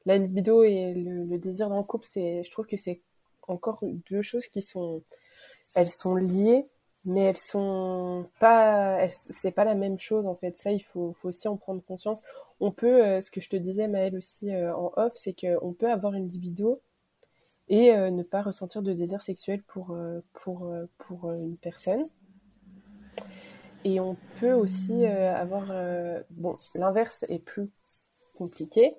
la 0.05 0.17
libido 0.17 0.63
et 0.63 0.93
le, 0.93 1.37
désir 1.37 1.69
dans 1.69 1.77
le 1.77 1.83
couple, 1.83 2.05
c'est, 2.07 2.43
je 2.43 2.51
trouve 2.51 2.65
que 2.65 2.77
c'est 2.77 3.01
encore 3.47 3.83
deux 4.09 4.21
choses 4.21 4.47
qui 4.47 4.61
sont, 4.61 5.01
elles 5.75 5.89
sont 5.89 6.15
liées, 6.15 6.65
mais 7.05 7.21
elles 7.21 7.37
sont 7.37 8.27
pas, 8.39 9.07
c'est 9.11 9.51
pas 9.51 9.65
la 9.65 9.75
même 9.75 9.99
chose 9.99 10.25
en 10.25 10.35
fait. 10.35 10.57
Ça, 10.57 10.71
il 10.71 10.83
faut, 10.83 11.13
faut 11.13 11.29
aussi 11.29 11.47
en 11.47 11.57
prendre 11.57 11.83
conscience. 11.83 12.21
On 12.59 12.71
peut, 12.71 13.05
euh, 13.05 13.21
ce 13.21 13.29
que 13.31 13.41
je 13.41 13.49
te 13.49 13.55
disais 13.57 13.87
Maëlle 13.87 14.17
aussi 14.17 14.53
euh, 14.53 14.75
en 14.75 14.93
off, 14.95 15.13
c'est 15.15 15.33
qu'on 15.33 15.73
peut 15.73 15.91
avoir 15.91 16.13
une 16.13 16.29
libido 16.29 16.81
et 17.69 17.93
euh, 17.95 18.11
ne 18.11 18.23
pas 18.23 18.41
ressentir 18.41 18.81
de 18.81 18.93
désir 18.93 19.21
sexuel 19.21 19.61
pour, 19.63 19.97
pour, 20.33 20.73
pour 20.97 21.31
une 21.31 21.57
personne. 21.57 22.03
Et 23.85 23.99
on 23.99 24.15
peut 24.39 24.53
aussi 24.53 25.05
euh, 25.05 25.35
avoir... 25.35 25.67
Euh, 25.71 26.21
bon, 26.31 26.55
l'inverse 26.75 27.25
est 27.29 27.43
plus 27.43 27.69
compliqué, 28.37 28.95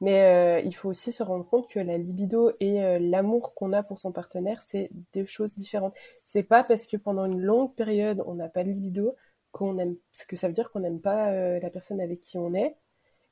mais 0.00 0.22
euh, 0.22 0.60
il 0.64 0.74
faut 0.74 0.88
aussi 0.88 1.12
se 1.12 1.22
rendre 1.22 1.46
compte 1.48 1.68
que 1.68 1.80
la 1.80 1.98
libido 1.98 2.52
et 2.60 2.98
l'amour 2.98 3.54
qu'on 3.54 3.72
a 3.72 3.82
pour 3.82 3.98
son 3.98 4.12
partenaire, 4.12 4.62
c'est 4.62 4.90
deux 5.14 5.24
choses 5.24 5.54
différentes. 5.54 5.94
C'est 6.24 6.42
pas 6.42 6.62
parce 6.62 6.86
que 6.86 6.96
pendant 6.96 7.24
une 7.24 7.40
longue 7.40 7.74
période, 7.74 8.22
on 8.26 8.34
n'a 8.34 8.48
pas 8.48 8.64
de 8.64 8.70
libido 8.70 9.14
qu'on 9.50 9.78
aime... 9.78 9.96
que 10.28 10.36
ça 10.36 10.46
veut 10.46 10.52
dire 10.54 10.70
qu'on 10.70 10.80
n'aime 10.80 11.00
pas 11.00 11.32
la 11.58 11.70
personne 11.70 12.00
avec 12.00 12.20
qui 12.20 12.38
on 12.38 12.54
est. 12.54 12.76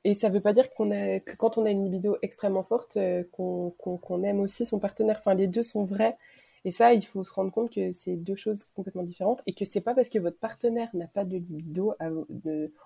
Et 0.03 0.13
ça 0.13 0.29
veut 0.29 0.41
pas 0.41 0.53
dire 0.53 0.73
qu'on 0.73 0.91
a, 0.91 1.19
que 1.19 1.35
quand 1.35 1.57
on 1.57 1.65
a 1.65 1.69
une 1.69 1.83
libido 1.83 2.17
extrêmement 2.21 2.63
forte, 2.63 2.97
qu'on 3.31 4.23
aime 4.23 4.39
aussi 4.39 4.65
son 4.65 4.79
partenaire. 4.79 5.17
Enfin, 5.19 5.35
les 5.35 5.47
deux 5.47 5.63
sont 5.63 5.85
vrais. 5.85 6.17
Et 6.65 6.71
ça, 6.71 6.93
il 6.93 7.05
faut 7.05 7.23
se 7.23 7.31
rendre 7.31 7.51
compte 7.51 7.71
que 7.71 7.93
c'est 7.93 8.15
deux 8.15 8.35
choses 8.35 8.65
complètement 8.75 9.03
différentes 9.03 9.41
et 9.45 9.53
que 9.53 9.65
c'est 9.65 9.81
pas 9.81 9.93
parce 9.93 10.09
que 10.09 10.19
votre 10.19 10.37
partenaire 10.37 10.89
n'a 10.93 11.07
pas 11.07 11.23
de 11.23 11.37
libido 11.37 11.93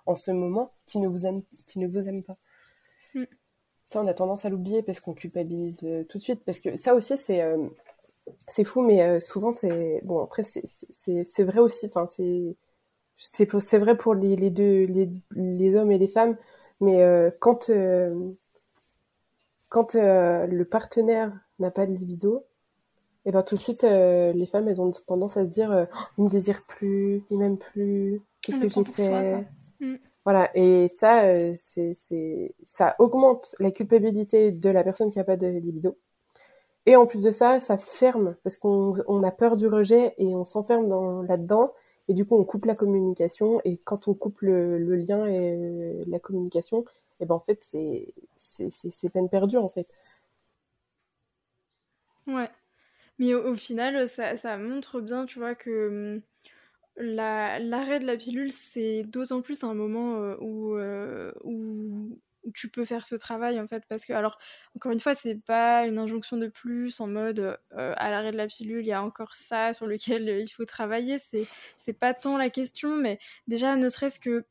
en 0.05 0.15
ce 0.15 0.31
moment 0.31 0.71
qu'il 0.85 1.01
ne 1.01 1.07
vous 1.07 1.25
aime, 1.25 1.41
ne 1.75 1.87
vous 1.87 2.07
aime 2.07 2.23
pas. 2.23 2.37
Mm. 3.15 3.23
Ça, 3.85 4.01
on 4.01 4.07
a 4.07 4.13
tendance 4.13 4.45
à 4.45 4.49
l'oublier 4.49 4.83
parce 4.83 5.01
qu'on 5.01 5.13
culpabilise 5.13 5.79
euh, 5.83 6.03
tout 6.05 6.17
de 6.17 6.23
suite. 6.23 6.43
Parce 6.45 6.59
que 6.59 6.75
ça 6.77 6.95
aussi, 6.95 7.17
c'est 7.17 7.41
euh, 7.41 7.67
c'est 8.47 8.63
fou, 8.63 8.81
mais 8.81 9.03
euh, 9.03 9.19
souvent, 9.19 9.51
c'est 9.51 10.01
bon. 10.05 10.23
Après, 10.23 10.43
c'est 10.43 11.43
vrai 11.43 11.59
aussi. 11.59 11.87
Enfin, 11.87 12.07
c'est 12.09 12.55
c'est 13.17 13.77
vrai 13.77 13.97
pour 13.97 14.15
les, 14.15 14.35
les 14.35 14.49
deux 14.49 14.85
les, 14.85 15.09
les, 15.35 15.75
hommes 15.75 15.91
et 15.91 15.97
les 15.97 16.07
femmes. 16.07 16.37
Mais 16.79 17.03
quand 17.39 17.69
quand 19.69 19.93
le 19.93 20.63
partenaire 20.63 21.33
n'a 21.59 21.71
pas 21.71 21.85
de 21.85 21.93
libido, 21.93 22.45
et 23.25 23.31
ben 23.31 23.43
tout 23.43 23.55
de 23.55 23.59
suite, 23.59 23.83
euh, 23.83 24.33
les 24.33 24.47
femmes, 24.47 24.67
elles 24.67 24.81
ont 24.81 24.91
tendance 25.05 25.37
à 25.37 25.45
se 25.45 25.49
dire, 25.49 25.71
euh, 25.71 25.85
oh, 25.93 26.03
il 26.17 26.23
me 26.23 26.29
désire 26.29 26.63
plus, 26.67 27.23
il 27.29 27.37
m'aime 27.37 27.57
plus, 27.57 28.21
qu'est-ce 28.41 28.59
que 28.59 28.67
j'ai 28.67 28.83
fait 28.83 29.45
mm. 29.79 29.95
Voilà, 30.23 30.49
et 30.55 30.87
ça, 30.87 31.25
euh, 31.25 31.53
c'est, 31.55 32.53
ça 32.63 32.95
augmente 32.99 33.55
la 33.59 33.71
culpabilité 33.71 34.51
de 34.51 34.69
la 34.69 34.83
personne 34.83 35.11
qui 35.11 35.17
n'a 35.17 35.23
pas 35.23 35.37
de 35.37 35.47
libido. 35.47 35.97
Et 36.85 36.95
en 36.95 37.05
plus 37.05 37.21
de 37.21 37.31
ça, 37.31 37.59
ça 37.59 37.77
ferme, 37.77 38.35
parce 38.43 38.57
qu'on 38.57 38.93
on 39.07 39.23
a 39.23 39.31
peur 39.31 39.57
du 39.57 39.67
rejet 39.67 40.13
et 40.17 40.27
on 40.35 40.45
s'enferme 40.45 40.87
dans, 40.89 41.21
là-dedans. 41.21 41.73
Et 42.07 42.13
du 42.13 42.25
coup, 42.25 42.35
on 42.35 42.43
coupe 42.43 42.65
la 42.65 42.75
communication. 42.75 43.61
Et 43.65 43.77
quand 43.77 44.07
on 44.07 44.13
coupe 44.15 44.41
le, 44.41 44.79
le 44.79 44.95
lien 44.95 45.25
et 45.27 46.03
la 46.07 46.19
communication, 46.19 46.85
et 47.19 47.25
ben 47.25 47.35
en 47.35 47.39
fait, 47.39 47.59
c'est, 47.61 48.13
c'est 48.37 49.09
peine 49.09 49.29
perdue, 49.29 49.57
en 49.57 49.69
fait. 49.69 49.87
Ouais. 52.27 52.49
Mais 53.21 53.35
au, 53.35 53.55
final, 53.55 54.09
ça, 54.09 54.57
montre 54.57 54.99
bien, 54.99 55.27
tu 55.27 55.37
vois, 55.37 55.53
que 55.53 56.15
hum, 56.15 56.21
l'arrêt 56.97 57.99
de 57.99 58.05
la 58.07 58.17
pilule, 58.17 58.51
c'est 58.51 59.03
d'autant 59.03 59.43
plus 59.43 59.63
un 59.63 59.75
moment 59.75 60.15
euh, 60.23 60.35
euh, 60.41 61.31
où, 61.43 62.19
tu 62.55 62.67
peux 62.67 62.83
faire 62.83 63.05
ce 63.05 63.13
travail, 63.13 63.59
en 63.59 63.67
fait. 63.67 63.83
Parce 63.87 64.05
que, 64.05 64.13
alors, 64.13 64.39
encore 64.75 64.91
une 64.91 64.99
fois, 64.99 65.13
c'est 65.13 65.35
pas 65.35 65.85
une 65.85 65.99
injonction 65.99 66.37
de 66.37 66.47
plus 66.47 66.99
en 66.99 67.05
mode 67.05 67.59
euh, 67.77 67.93
à 67.95 68.09
l'arrêt 68.09 68.31
de 68.31 68.37
la 68.37 68.47
pilule, 68.47 68.83
il 68.83 68.87
y 68.87 68.91
a 68.91 69.03
encore 69.03 69.35
ça 69.35 69.75
sur 69.75 69.85
lequel 69.85 70.27
il 70.27 70.49
faut 70.49 70.65
travailler. 70.65 71.17
C'est 71.77 71.93
pas 71.93 72.15
tant 72.15 72.37
la 72.37 72.49
question, 72.49 72.97
mais 72.97 73.19
déjà, 73.45 73.75
ne 73.75 73.87
serait-ce 73.87 74.19
que 74.19 74.45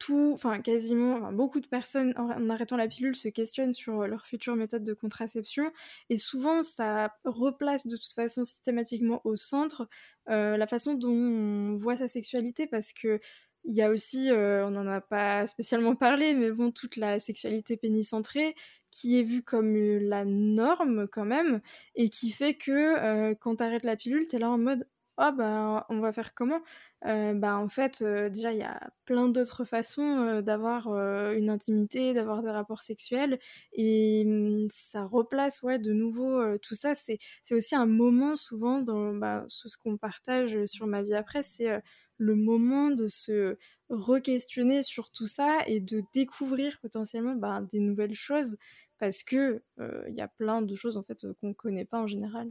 tout, 0.00 0.30
enfin 0.32 0.60
quasiment, 0.60 1.30
beaucoup 1.30 1.60
de 1.60 1.68
personnes 1.68 2.14
en, 2.16 2.48
arrêtant 2.48 2.76
la 2.76 2.88
pilule 2.88 3.14
se 3.14 3.28
questionnent 3.28 3.74
sur 3.74 4.00
euh, 4.00 4.06
leur 4.06 4.26
future 4.26 4.56
méthode 4.56 4.82
de 4.82 4.94
contraception. 4.94 5.70
Et 6.08 6.16
souvent 6.16 6.62
ça 6.62 7.14
replace 7.24 7.86
de 7.86 7.96
toute 7.96 8.12
façon 8.14 8.42
systématiquement 8.42 9.20
au 9.24 9.36
centre 9.36 9.88
euh, 10.30 10.56
la 10.56 10.66
façon 10.66 10.94
dont 10.94 11.10
on 11.10 11.74
voit 11.74 11.96
sa 11.96 12.08
sexualité. 12.08 12.66
Parce 12.66 12.92
que 12.92 13.20
il 13.64 13.76
y 13.76 13.82
a 13.82 13.90
aussi, 13.90 14.30
euh, 14.30 14.66
on 14.66 14.70
n'en 14.70 14.86
a 14.86 15.02
pas 15.02 15.44
spécialement 15.44 15.94
parlé, 15.94 16.32
mais 16.34 16.50
bon, 16.50 16.70
toute 16.72 16.96
la 16.96 17.20
sexualité 17.20 17.76
pénicentrée 17.76 18.54
qui 18.90 19.20
est 19.20 19.22
vue 19.22 19.42
comme 19.42 19.76
la 19.76 20.24
norme 20.24 21.08
quand 21.08 21.26
même 21.26 21.60
et 21.94 22.08
qui 22.08 22.30
fait 22.30 22.54
que 22.54 23.34
quand 23.34 23.56
tu 23.56 23.62
arrêtes 23.62 23.84
la 23.84 23.96
pilule, 23.96 24.26
tu 24.26 24.36
es 24.36 24.38
là 24.38 24.50
en 24.50 24.58
mode 24.58 24.86
oh 25.20 25.32
bah 25.32 25.86
on 25.90 26.00
va 26.00 26.12
faire 26.12 26.34
comment? 26.34 26.60
Euh, 27.06 27.34
bah 27.34 27.56
en 27.56 27.68
fait 27.68 28.02
euh, 28.02 28.28
déjà 28.30 28.52
il 28.52 28.58
y 28.58 28.62
a 28.62 28.90
plein 29.04 29.28
d'autres 29.28 29.64
façons 29.64 30.02
euh, 30.02 30.42
d'avoir 30.42 30.88
une 31.32 31.50
intimité 31.50 32.14
d'avoir 32.14 32.42
des 32.42 32.50
rapports 32.50 32.82
sexuels 32.82 33.38
et 33.72 34.24
mmh, 34.24 34.68
ça 34.70 35.04
replace 35.04 35.62
ouais 35.62 35.78
de 35.78 35.92
nouveau 35.92 36.58
tout 36.58 36.74
ça. 36.74 36.94
C'est 36.94 37.18
aussi 37.52 37.74
un 37.76 37.86
moment 37.86 38.36
souvent 38.36 38.80
dans 38.80 39.14
bah, 39.14 39.44
ce 39.48 39.76
qu'on 39.76 39.96
partage 39.96 40.64
sur 40.66 40.86
ma 40.86 41.02
vie 41.02 41.14
après 41.14 41.42
c'est 41.42 41.82
le 42.18 42.34
moment 42.34 42.90
de 42.90 43.06
se 43.06 43.56
re-questionner 43.90 44.82
sur 44.82 45.10
tout 45.10 45.26
ça 45.26 45.58
et 45.66 45.80
de 45.80 46.02
découvrir 46.14 46.78
potentiellement 46.80 47.34
des 47.62 47.80
nouvelles 47.80 48.14
choses 48.14 48.56
parce 48.98 49.22
que 49.22 49.62
il 49.78 50.14
y 50.14 50.20
a 50.22 50.28
plein 50.28 50.62
de 50.62 50.74
choses 50.74 50.96
en 50.96 51.02
fait 51.02 51.26
qu'on 51.40 51.54
connaît 51.54 51.84
pas 51.84 52.00
en 52.00 52.06
général 52.06 52.50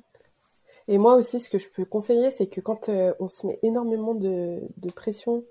Et 0.89 0.97
moi 0.97 1.15
aussi, 1.15 1.39
ce 1.39 1.49
que 1.51 1.59
je 1.59 1.69
peux 1.69 1.85
conseiller, 1.85 2.31
c'est 2.31 2.47
que 2.47 2.61
quand 2.61 2.89
on 3.19 3.27
se 3.27 3.45
met 3.45 3.59
énormément 3.61 4.15
de, 4.15 4.59
pression 4.95 5.45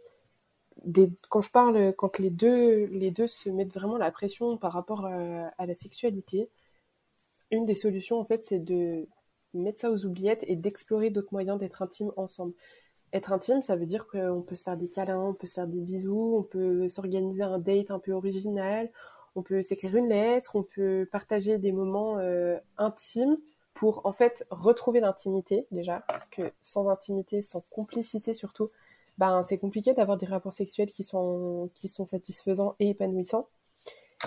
quand 1.28 1.40
je 1.40 1.50
parle, 1.50 1.94
quand 1.96 2.18
les 2.18 2.30
deux, 2.30 2.88
se 3.28 3.48
mettent 3.48 3.72
vraiment 3.72 3.98
la 3.98 4.10
pression 4.10 4.56
par 4.56 4.72
rapport 4.72 5.06
à, 5.06 5.66
la 5.66 5.74
sexualité, 5.76 6.50
une 7.52 7.66
des 7.66 7.76
solutions, 7.76 8.18
en 8.18 8.24
fait, 8.24 8.44
c'est 8.44 8.58
de 8.58 9.06
mettre 9.54 9.80
ça 9.80 9.92
aux 9.92 10.04
oubliettes 10.04 10.44
et 10.48 10.56
d'explorer 10.56 11.10
d'autres 11.10 11.32
moyens 11.32 11.58
d'être 11.58 11.82
intime 11.82 12.12
ensemble. 12.16 12.54
Être 13.12 13.32
intime, 13.32 13.62
ça 13.62 13.76
veut 13.76 13.86
dire 13.86 14.08
qu'on 14.08 14.42
peut 14.42 14.56
se 14.56 14.64
faire 14.64 14.76
des 14.76 14.88
câlins, 14.88 15.20
on 15.20 15.34
peut 15.34 15.46
se 15.46 15.54
faire 15.54 15.68
des 15.68 15.80
bisous, 15.80 16.34
on 16.36 16.42
peut 16.42 16.88
s'organiser 16.88 17.42
un 17.42 17.58
date 17.60 17.92
un 17.92 18.00
peu 18.00 18.12
original, 18.12 18.90
on 19.36 19.42
peut 19.42 19.62
s'écrire 19.62 19.96
une 19.96 20.08
lettre, 20.08 20.56
on 20.56 20.64
peut 20.64 21.08
partager 21.12 21.58
des 21.58 21.72
moments 21.72 22.18
euh, 22.18 22.58
intimes 22.76 23.38
pour 23.78 24.04
en 24.04 24.12
fait 24.12 24.44
retrouver 24.50 24.98
l'intimité 24.98 25.68
déjà, 25.70 26.02
parce 26.08 26.26
que 26.26 26.42
sans 26.62 26.88
intimité, 26.88 27.42
sans 27.42 27.60
complicité 27.70 28.34
surtout, 28.34 28.68
ben, 29.18 29.44
c'est 29.44 29.56
compliqué 29.56 29.94
d'avoir 29.94 30.16
des 30.16 30.26
rapports 30.26 30.52
sexuels 30.52 30.90
qui 30.90 31.04
sont, 31.04 31.70
qui 31.74 31.86
sont 31.86 32.04
satisfaisants 32.04 32.74
et 32.80 32.90
épanouissants. 32.90 33.48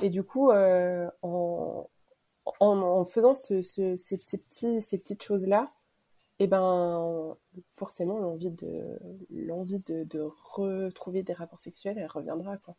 Et 0.01 0.09
du 0.09 0.23
coup, 0.23 0.51
euh, 0.51 1.09
en, 1.21 1.85
en, 2.61 3.03
faisant 3.03 3.33
ce, 3.33 3.61
ce, 3.61 3.97
ces, 3.97 4.37
petits, 4.37 4.81
ces 4.81 4.97
petites 4.97 5.21
choses-là, 5.21 5.69
et 6.39 6.45
eh 6.45 6.47
ben, 6.47 7.35
forcément, 7.69 8.19
l'envie 8.19 8.51
de, 8.51 8.97
l'envie 9.31 9.79
de, 9.79 10.05
de, 10.05 10.27
retrouver 10.45 11.23
des 11.23 11.33
rapports 11.33 11.59
sexuels, 11.59 11.97
elle 11.97 12.07
reviendra. 12.07 12.55
Quoi. 12.57 12.75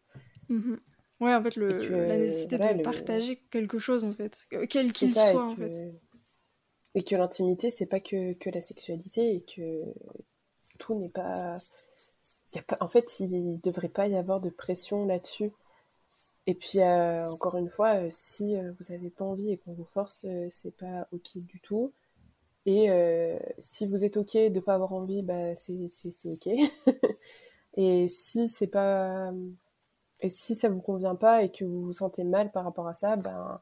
Mm-hmm. 0.48 0.78
Ouais, 1.20 1.34
en 1.34 1.42
fait, 1.42 1.54
le, 1.56 1.78
la 2.06 2.16
nécessité 2.16 2.56
de 2.56 2.82
partager 2.82 3.42
quelque 3.50 3.78
chose, 3.78 4.04
en 4.04 4.10
fait, 4.10 4.46
quel 4.70 4.90
qu'il 4.92 5.12
soit, 5.12 5.44
en 5.44 5.54
fait. 5.54 5.92
Et 6.94 7.04
que 7.04 7.16
l'intimité, 7.16 7.70
c'est 7.70 7.86
pas 7.86 8.00
que, 8.00 8.34
que 8.34 8.50
la 8.50 8.60
sexualité 8.60 9.34
et 9.34 9.40
que 9.40 9.82
tout 10.78 10.94
n'est 10.94 11.08
pas 11.08 11.58
en 12.80 12.88
fait, 12.88 13.20
il 13.20 13.60
devrait 13.60 13.88
pas 13.88 14.06
y 14.08 14.16
avoir 14.16 14.40
de 14.40 14.50
pression 14.50 15.06
là-dessus. 15.06 15.52
Et 16.46 16.54
puis, 16.54 16.80
euh, 16.80 17.28
encore 17.28 17.56
une 17.56 17.70
fois, 17.70 17.94
euh, 17.94 18.08
si 18.10 18.56
euh, 18.56 18.72
vous 18.78 18.92
n'avez 18.92 19.10
pas 19.10 19.24
envie 19.24 19.52
et 19.52 19.58
qu'on 19.58 19.74
vous 19.74 19.86
force, 19.94 20.26
c'est 20.50 20.76
pas 20.76 21.06
OK 21.12 21.36
du 21.36 21.60
tout. 21.60 21.92
Et 22.66 22.88
si 23.58 23.86
vous 23.86 24.04
êtes 24.04 24.16
OK 24.16 24.36
de 24.36 24.60
pas 24.60 24.74
avoir 24.74 24.92
envie, 24.92 25.22
bah, 25.22 25.56
c'est 25.56 25.90
OK. 26.24 26.48
et 27.76 28.08
si 28.08 28.48
c'est 28.48 28.68
pas. 28.68 29.32
Et 30.20 30.28
si 30.30 30.54
ça 30.54 30.68
vous 30.68 30.80
convient 30.80 31.16
pas 31.16 31.42
et 31.42 31.50
que 31.50 31.64
vous 31.64 31.86
vous 31.86 31.92
sentez 31.92 32.22
mal 32.22 32.52
par 32.52 32.62
rapport 32.64 32.86
à 32.86 32.94
ça, 32.94 33.16
ben, 33.16 33.60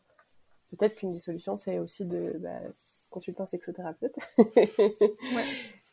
peut-être 0.70 0.96
qu'une 0.96 1.12
des 1.12 1.20
solutions, 1.20 1.56
c'est 1.56 1.78
aussi 1.78 2.04
de 2.04 2.36
bah, 2.40 2.60
consulter 3.10 3.42
un 3.42 3.46
sexothérapeute. 3.46 4.16
ouais 4.38 5.44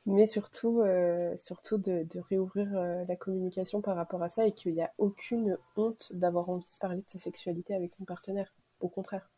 mais 0.07 0.26
surtout, 0.26 0.82
euh, 0.82 1.36
surtout 1.43 1.78
de, 1.78 2.07
réouvrir 2.30 2.70
euh, 2.74 3.03
la 3.07 3.15
communication 3.18 3.82
par 3.82 3.97
rapport 3.97 4.24
à 4.24 4.30
ça 4.30 4.47
et 4.47 4.53
qu'il 4.53 4.74
n'y 4.74 4.82
a 4.82 4.91
aucune 4.97 5.57
honte 5.76 6.11
d'avoir 6.13 6.49
envie 6.49 6.63
de 6.63 6.80
parler 6.80 7.01
de 7.01 7.09
sa 7.09 7.20
sexualité 7.20 7.76
avec 7.76 7.91
son 7.91 8.05
partenaire. 8.05 8.53
Au 8.80 8.88
contraire. 8.88 9.30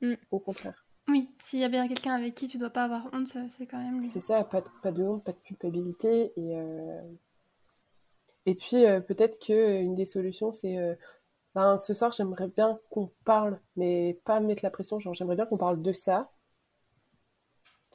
Mm. 0.00 0.14
Au 0.32 0.40
contraire. 0.40 0.84
Oui, 1.08 1.30
s'il 1.40 1.60
y 1.60 1.64
a 1.64 1.68
bien 1.68 1.86
quelqu'un 1.86 2.14
avec 2.14 2.34
qui 2.34 2.48
tu 2.48 2.58
dois 2.58 2.70
pas 2.70 2.84
avoir 2.84 3.08
honte, 3.12 3.38
c'est 3.48 3.66
quand 3.66 3.78
même 3.78 4.02
C'est 4.02 4.20
ça, 4.20 4.42
pas 4.42 4.60
de, 4.60 4.66
pas 4.82 4.90
de 4.90 5.04
honte, 5.04 5.24
pas 5.24 5.32
de 5.32 5.38
culpabilité. 5.38 6.32
Et, 6.36 6.58
euh, 6.58 7.00
et 8.46 8.56
puis, 8.56 8.82
peut-être 9.06 9.38
qu'une 9.38 9.94
des 9.94 10.06
solutions, 10.06 10.50
c'est 10.50 10.76
ben, 11.54 11.78
ce 11.78 11.94
soir, 11.94 12.10
j'aimerais 12.10 12.48
bien 12.48 12.80
qu'on 12.90 13.12
parle, 13.24 13.60
mais 13.76 14.18
pas 14.24 14.40
mettre 14.40 14.64
la 14.64 14.70
pression, 14.70 14.98
genre 14.98 15.14
j'aimerais 15.14 15.36
bien 15.36 15.46
qu'on 15.46 15.56
parle 15.56 15.80
de 15.80 15.92
ça 15.92 16.28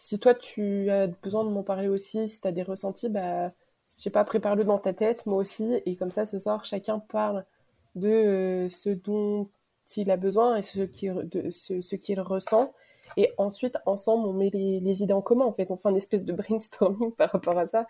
si 0.02 0.20
toi 0.20 0.34
tu 0.34 0.90
as 0.90 1.06
besoin 1.08 1.46
de 1.46 1.52
m'en 1.52 1.62
parler 1.62 1.88
aussi, 1.88 2.28
si 2.28 2.42
tu 2.42 2.48
as 2.48 2.52
des 2.52 2.64
ressentis, 2.64 3.08
bah, 3.08 3.50
je 3.98 4.04
sais 4.04 4.10
pas, 4.10 4.26
prépare-le 4.26 4.64
dans 4.64 4.80
ta 4.80 4.94
tête, 4.94 5.28
moi 5.28 5.38
aussi, 5.38 5.80
et 5.86 5.96
comme 5.96 6.10
ça 6.10 6.26
ce 6.26 6.40
soir 6.40 6.66
chacun 6.66 6.98
parle 6.98 7.46
de 7.94 8.10
euh, 8.10 8.70
ce 8.72 8.90
dont 8.90 9.48
il 9.96 10.10
a 10.10 10.18
besoin 10.18 10.56
et 10.56 10.64
ce 10.64 10.82
qu'il 10.82 11.14
ce, 11.52 11.96
qu'il 11.96 12.20
ressent. 12.20 12.74
Et 13.16 13.32
ensuite, 13.38 13.78
ensemble, 13.86 14.28
on 14.28 14.34
met 14.34 14.50
les, 14.50 15.04
idées 15.04 15.14
en 15.14 15.22
commun, 15.22 15.46
en 15.46 15.52
fait. 15.52 15.70
On 15.70 15.76
fait 15.76 15.90
une 15.90 15.98
espèce 15.98 16.24
de 16.24 16.34
brainstorming 16.34 17.12
par 17.18 17.30
rapport 17.32 17.58
à 17.58 17.68
ça. 17.68 17.86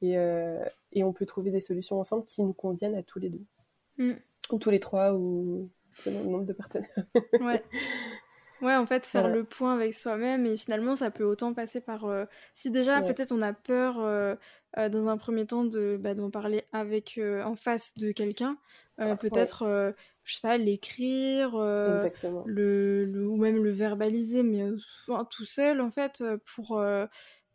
Et, 0.00 0.16
euh, 0.16 0.64
et, 0.92 1.02
on 1.04 1.12
peut 1.12 1.26
trouver 1.26 1.50
des 1.50 1.60
solutions 1.60 1.98
ensemble 1.98 2.24
qui 2.24 2.42
nous 2.42 2.52
conviennent 2.52 2.94
à 2.94 3.02
tous 3.02 3.18
les 3.18 3.28
deux. 3.28 3.44
Mm. 3.98 4.12
Ou 4.52 4.58
tous 4.58 4.70
les 4.70 4.80
trois, 4.80 5.14
ou 5.14 5.68
selon 5.94 6.20
le 6.20 6.26
nombre 6.26 6.46
de 6.46 6.52
partenaires. 6.52 7.06
ouais. 7.40 7.62
Ouais, 8.62 8.76
en 8.76 8.86
fait, 8.86 9.04
faire 9.06 9.26
le 9.26 9.42
point 9.42 9.74
avec 9.74 9.92
soi-même 9.92 10.46
et 10.46 10.56
finalement, 10.56 10.94
ça 10.94 11.10
peut 11.10 11.24
autant 11.24 11.52
passer 11.52 11.80
par. 11.80 12.04
Euh, 12.04 12.26
si 12.54 12.70
déjà, 12.70 13.02
peut-être, 13.02 13.32
on 13.32 13.42
a 13.42 13.52
peur 13.52 13.98
euh, 14.00 14.36
euh, 14.78 14.88
dans 14.88 15.08
un 15.08 15.16
premier 15.16 15.46
temps 15.46 15.64
de 15.64 15.98
bah, 16.00 16.14
d'en 16.14 16.30
parler 16.30 16.64
avec 16.72 17.18
en 17.44 17.56
face 17.56 17.94
de 17.98 18.12
quelqu'un, 18.12 18.56
peut-être, 19.20 19.94
je 20.22 20.34
sais 20.34 20.40
pas, 20.42 20.58
l'écrire, 20.58 21.56
le, 21.56 23.02
le, 23.02 23.26
ou 23.26 23.36
même 23.36 23.64
le 23.64 23.70
verbaliser, 23.72 24.44
mais 24.44 24.64
tout 25.28 25.44
seul, 25.44 25.80
en 25.80 25.90
fait, 25.90 26.22
pour, 26.54 26.80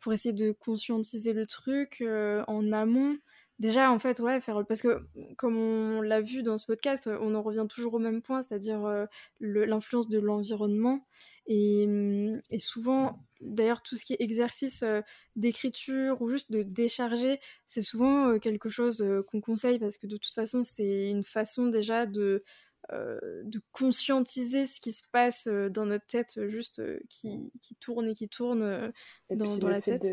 pour 0.00 0.12
essayer 0.12 0.34
de 0.34 0.52
conscientiser 0.52 1.32
le 1.32 1.46
truc 1.46 2.04
en 2.46 2.70
amont. 2.72 3.16
Déjà, 3.58 3.90
en 3.90 3.98
fait, 3.98 4.20
ouais, 4.20 4.40
faire. 4.40 4.64
Parce 4.66 4.82
que, 4.82 5.04
comme 5.36 5.56
on 5.56 6.00
l'a 6.00 6.20
vu 6.20 6.44
dans 6.44 6.58
ce 6.58 6.66
podcast, 6.66 7.10
on 7.20 7.34
en 7.34 7.42
revient 7.42 7.66
toujours 7.68 7.94
au 7.94 7.98
même 7.98 8.22
point, 8.22 8.40
c'est-à-dire 8.40 8.84
euh, 8.84 9.06
l'influence 9.40 10.08
de 10.08 10.20
l'environnement. 10.20 11.04
Et, 11.46 11.86
mm, 11.88 12.38
et, 12.50 12.58
souvent, 12.60 13.18
d'ailleurs, 13.40 13.82
tout 13.82 13.96
ce 13.96 14.04
qui 14.04 14.12
est 14.12 14.20
exercice 14.20 14.84
euh, 14.84 15.00
d'écriture 15.34 16.22
ou 16.22 16.30
juste 16.30 16.52
de 16.52 16.62
décharger, 16.62 17.40
c'est 17.66 17.80
souvent 17.80 18.28
euh, 18.28 18.38
quelque 18.38 18.68
chose 18.68 19.04
qu'on 19.28 19.40
conseille 19.40 19.80
parce 19.80 19.98
que 19.98 20.06
de 20.06 20.16
toute 20.16 20.34
façon, 20.34 20.62
c'est 20.62 21.10
une 21.10 21.24
façon 21.24 21.66
déjà 21.66 22.06
de. 22.06 22.44
de 22.92 23.60
conscientiser 23.72 24.66
ce 24.66 24.80
qui 24.80 24.92
se 24.92 25.02
passe 25.10 25.48
dans 25.48 25.84
notre 25.84 26.06
tête, 26.06 26.46
juste 26.46 26.80
qui, 27.08 27.50
qui, 27.60 27.74
tourne 27.74 28.08
et 28.08 28.14
qui 28.14 28.28
tourne 28.28 28.92
dans, 29.30 29.56
dans 29.58 29.68
la 29.68 29.82
tête. 29.82 30.06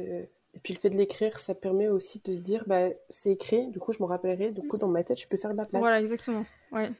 Et 0.55 0.59
puis 0.59 0.73
le 0.73 0.79
fait 0.79 0.89
de 0.89 0.95
l'écrire, 0.95 1.39
ça 1.39 1.53
permet 1.53 1.89
aussi 1.89 2.21
de 2.23 2.33
se 2.33 2.41
dire, 2.41 2.63
bah, 2.65 2.87
c'est 3.09 3.31
écrit, 3.31 3.67
du 3.67 3.79
coup 3.79 3.91
je 3.91 4.01
me 4.01 4.07
rappellerai, 4.07 4.51
du 4.51 4.61
coup 4.61 4.77
dans 4.77 4.87
ma 4.87 5.03
tête 5.03 5.19
je 5.19 5.27
peux 5.27 5.37
faire 5.37 5.51
de 5.51 5.57
la 5.57 5.65
place. 5.65 5.79
Voilà, 5.79 5.99
exactement. 5.99 6.45
Ouais. 6.71 6.91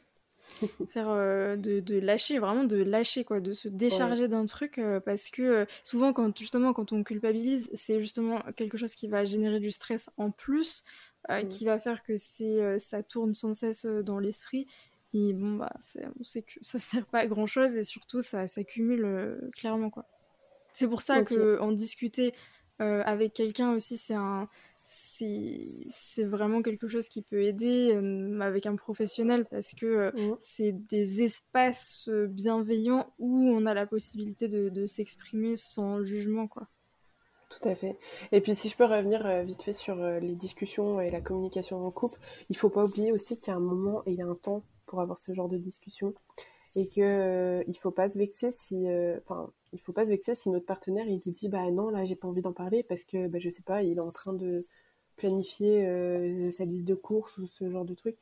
faire 0.90 1.10
euh, 1.10 1.56
de, 1.56 1.80
de, 1.80 2.00
lâcher, 2.00 2.40
vraiment 2.40 2.64
de 2.64 2.78
lâcher, 2.78 3.24
quoi, 3.24 3.40
de 3.40 3.54
se 3.54 3.68
décharger 3.68 4.28
d'un 4.28 4.46
truc, 4.46 4.78
euh, 4.78 5.00
parce 5.00 5.30
que 5.30 5.42
euh, 5.42 5.66
souvent, 5.84 6.14
quand, 6.14 6.38
justement, 6.38 6.74
quand 6.74 6.92
on 6.92 7.04
culpabilise, 7.04 7.70
c'est 7.74 8.02
justement 8.02 8.40
quelque 8.56 8.78
chose 8.78 8.96
qui 8.96 9.08
va 9.08 9.26
générer 9.26 9.60
du 9.60 9.72
stress 9.72 10.10
en 10.18 10.32
plus, 10.32 10.84
mm. 11.30 11.48
qui 11.48 11.66
va 11.66 11.80
faire 11.80 12.04
que 12.04 12.18
c'est 12.18 12.80
ça 12.80 13.04
tourne 13.04 13.34
sans 13.34 13.54
cesse 13.54 13.86
dans 13.86 14.20
l'esprit. 14.20 14.68
Et 15.14 15.34
bon, 15.34 15.56
bah, 15.56 15.72
on 16.20 16.24
sait 16.24 16.42
que 16.42 16.54
ça 16.62 16.78
sert 16.78 17.06
pas 17.06 17.20
à 17.20 17.28
grand 17.28 17.48
chose 17.48 17.78
et 17.78 17.84
surtout 17.84 18.22
ça 18.22 18.48
s'accumule 18.48 19.40
clairement, 19.56 19.90
quoi. 19.90 20.06
C'est 20.72 20.90
pour 20.90 21.02
ça 21.02 21.24
que 21.24 21.58
en 21.62 21.72
discuter 21.72 22.34
euh, 22.82 23.02
avec 23.06 23.34
quelqu'un 23.34 23.74
aussi, 23.74 23.98
c'est 23.98 24.16
un 24.16 24.50
c'est 24.88 26.24
vraiment 26.24 26.62
quelque 26.62 26.88
chose 26.88 27.10
qui 27.10 27.24
peut 27.24 27.42
aider 27.42 27.92
euh, 27.92 28.40
avec 28.40 28.68
un 28.68 28.76
professionnel 28.76 29.46
parce 29.50 29.74
que 29.74 29.86
euh, 29.88 30.12
mmh. 30.12 30.36
c'est 30.38 30.74
des 30.74 31.24
espaces 31.24 32.08
bienveillants 32.30 33.12
où 33.18 33.50
on 33.50 33.66
a 33.66 33.74
la 33.74 33.88
possibilité 33.88 34.48
de, 34.48 34.70
de 34.70 34.86
s'exprimer 34.86 35.56
sans 35.56 36.04
jugement 36.04 36.48
quoi. 36.48 36.68
Tout 37.50 37.68
à 37.68 37.74
fait. 37.74 37.98
Et 38.32 38.42
puis 38.42 38.54
si 38.54 38.70
je 38.70 38.78
peux 38.78 38.86
revenir 38.86 39.28
vite 39.44 39.64
fait 39.64 39.74
sur 39.74 39.96
les 39.96 40.36
discussions 40.36 41.00
et 41.00 41.10
la 41.10 41.22
communication 41.22 41.84
en 41.84 41.90
couple, 41.90 42.20
il 42.50 42.58
faut 42.58 42.70
pas 42.70 42.86
oublier 42.86 43.12
aussi 43.12 43.40
qu'il 43.40 43.48
y 43.48 43.52
a 43.52 43.56
un 43.56 43.60
moment 43.60 44.04
et 44.06 44.12
il 44.12 44.20
y 44.20 44.22
a 44.22 44.28
un 44.28 44.36
temps 44.36 44.62
pour 44.86 45.02
avoir 45.02 45.18
ce 45.18 45.34
genre 45.34 45.50
de 45.50 45.58
discussion 45.58 46.14
et 46.76 46.90
que 46.90 47.64
il 47.68 47.78
faut 47.80 47.92
pas 47.92 48.10
se 48.10 48.20
vexer 48.20 48.52
si 48.52 48.86
enfin 49.26 49.52
il 49.76 49.82
faut 49.82 49.94
pas 49.94 50.06
se 50.06 50.10
vexer 50.10 50.36
si 50.36 50.50
notre 50.50 50.66
partenaire 50.66 51.06
il 51.08 51.22
nous 51.26 51.34
dit 51.34 51.50
bah 51.50 51.70
non 51.70 51.90
là 51.90 52.06
j'ai 52.06 52.16
pas 52.16 52.28
envie 52.28 52.42
d'en 52.42 52.54
parler 52.54 52.84
parce 52.84 53.04
que 53.04 53.28
bah, 53.28 53.40
je 53.40 53.50
sais 53.50 53.62
pas 53.62 53.84
il 53.84 53.98
est 53.98 54.02
en 54.02 54.12
train 54.12 54.34
de 54.34 54.66
planifier 55.18 55.86
euh, 55.88 56.52
sa 56.52 56.66
liste 56.66 56.86
de 56.86 56.96
courses 56.96 57.38
ou 57.38 57.48
ce 57.48 57.70
genre 57.70 57.86
de 57.86 57.94
truc. 57.94 58.18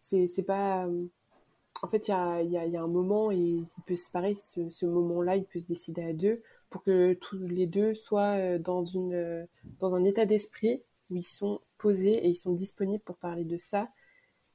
C'est 0.00 0.46
pas 0.46 0.88
en 1.82 1.88
fait 1.88 2.08
il 2.08 2.10
y 2.10 2.14
a, 2.14 2.42
y, 2.42 2.76
a, 2.76 2.82
un 2.82 2.88
moment 2.88 3.30
et 3.30 3.36
il 3.36 3.66
peut 3.86 3.96
se 3.96 4.10
pareil 4.10 4.36
ce, 4.54 4.68
ce 4.70 4.86
moment 4.86 5.22
là 5.22 5.36
il 5.36 5.44
peut 5.44 5.58
se 5.58 5.64
décider 5.64 6.02
à 6.02 6.12
deux 6.12 6.42
pour 6.68 6.82
que 6.82 7.14
tous 7.14 7.38
les 7.38 7.66
deux 7.66 7.94
soient 7.94 8.58
dans 8.58 8.84
une 8.84 9.46
dans 9.78 9.94
un 9.94 10.04
état 10.04 10.26
d'esprit 10.26 10.82
où 11.10 11.16
ils 11.16 11.22
sont 11.22 11.60
posés 11.78 12.24
et 12.26 12.28
ils 12.28 12.36
sont 12.36 12.52
disponibles 12.52 13.02
pour 13.02 13.16
parler 13.16 13.44
de 13.44 13.58
ça 13.58 13.88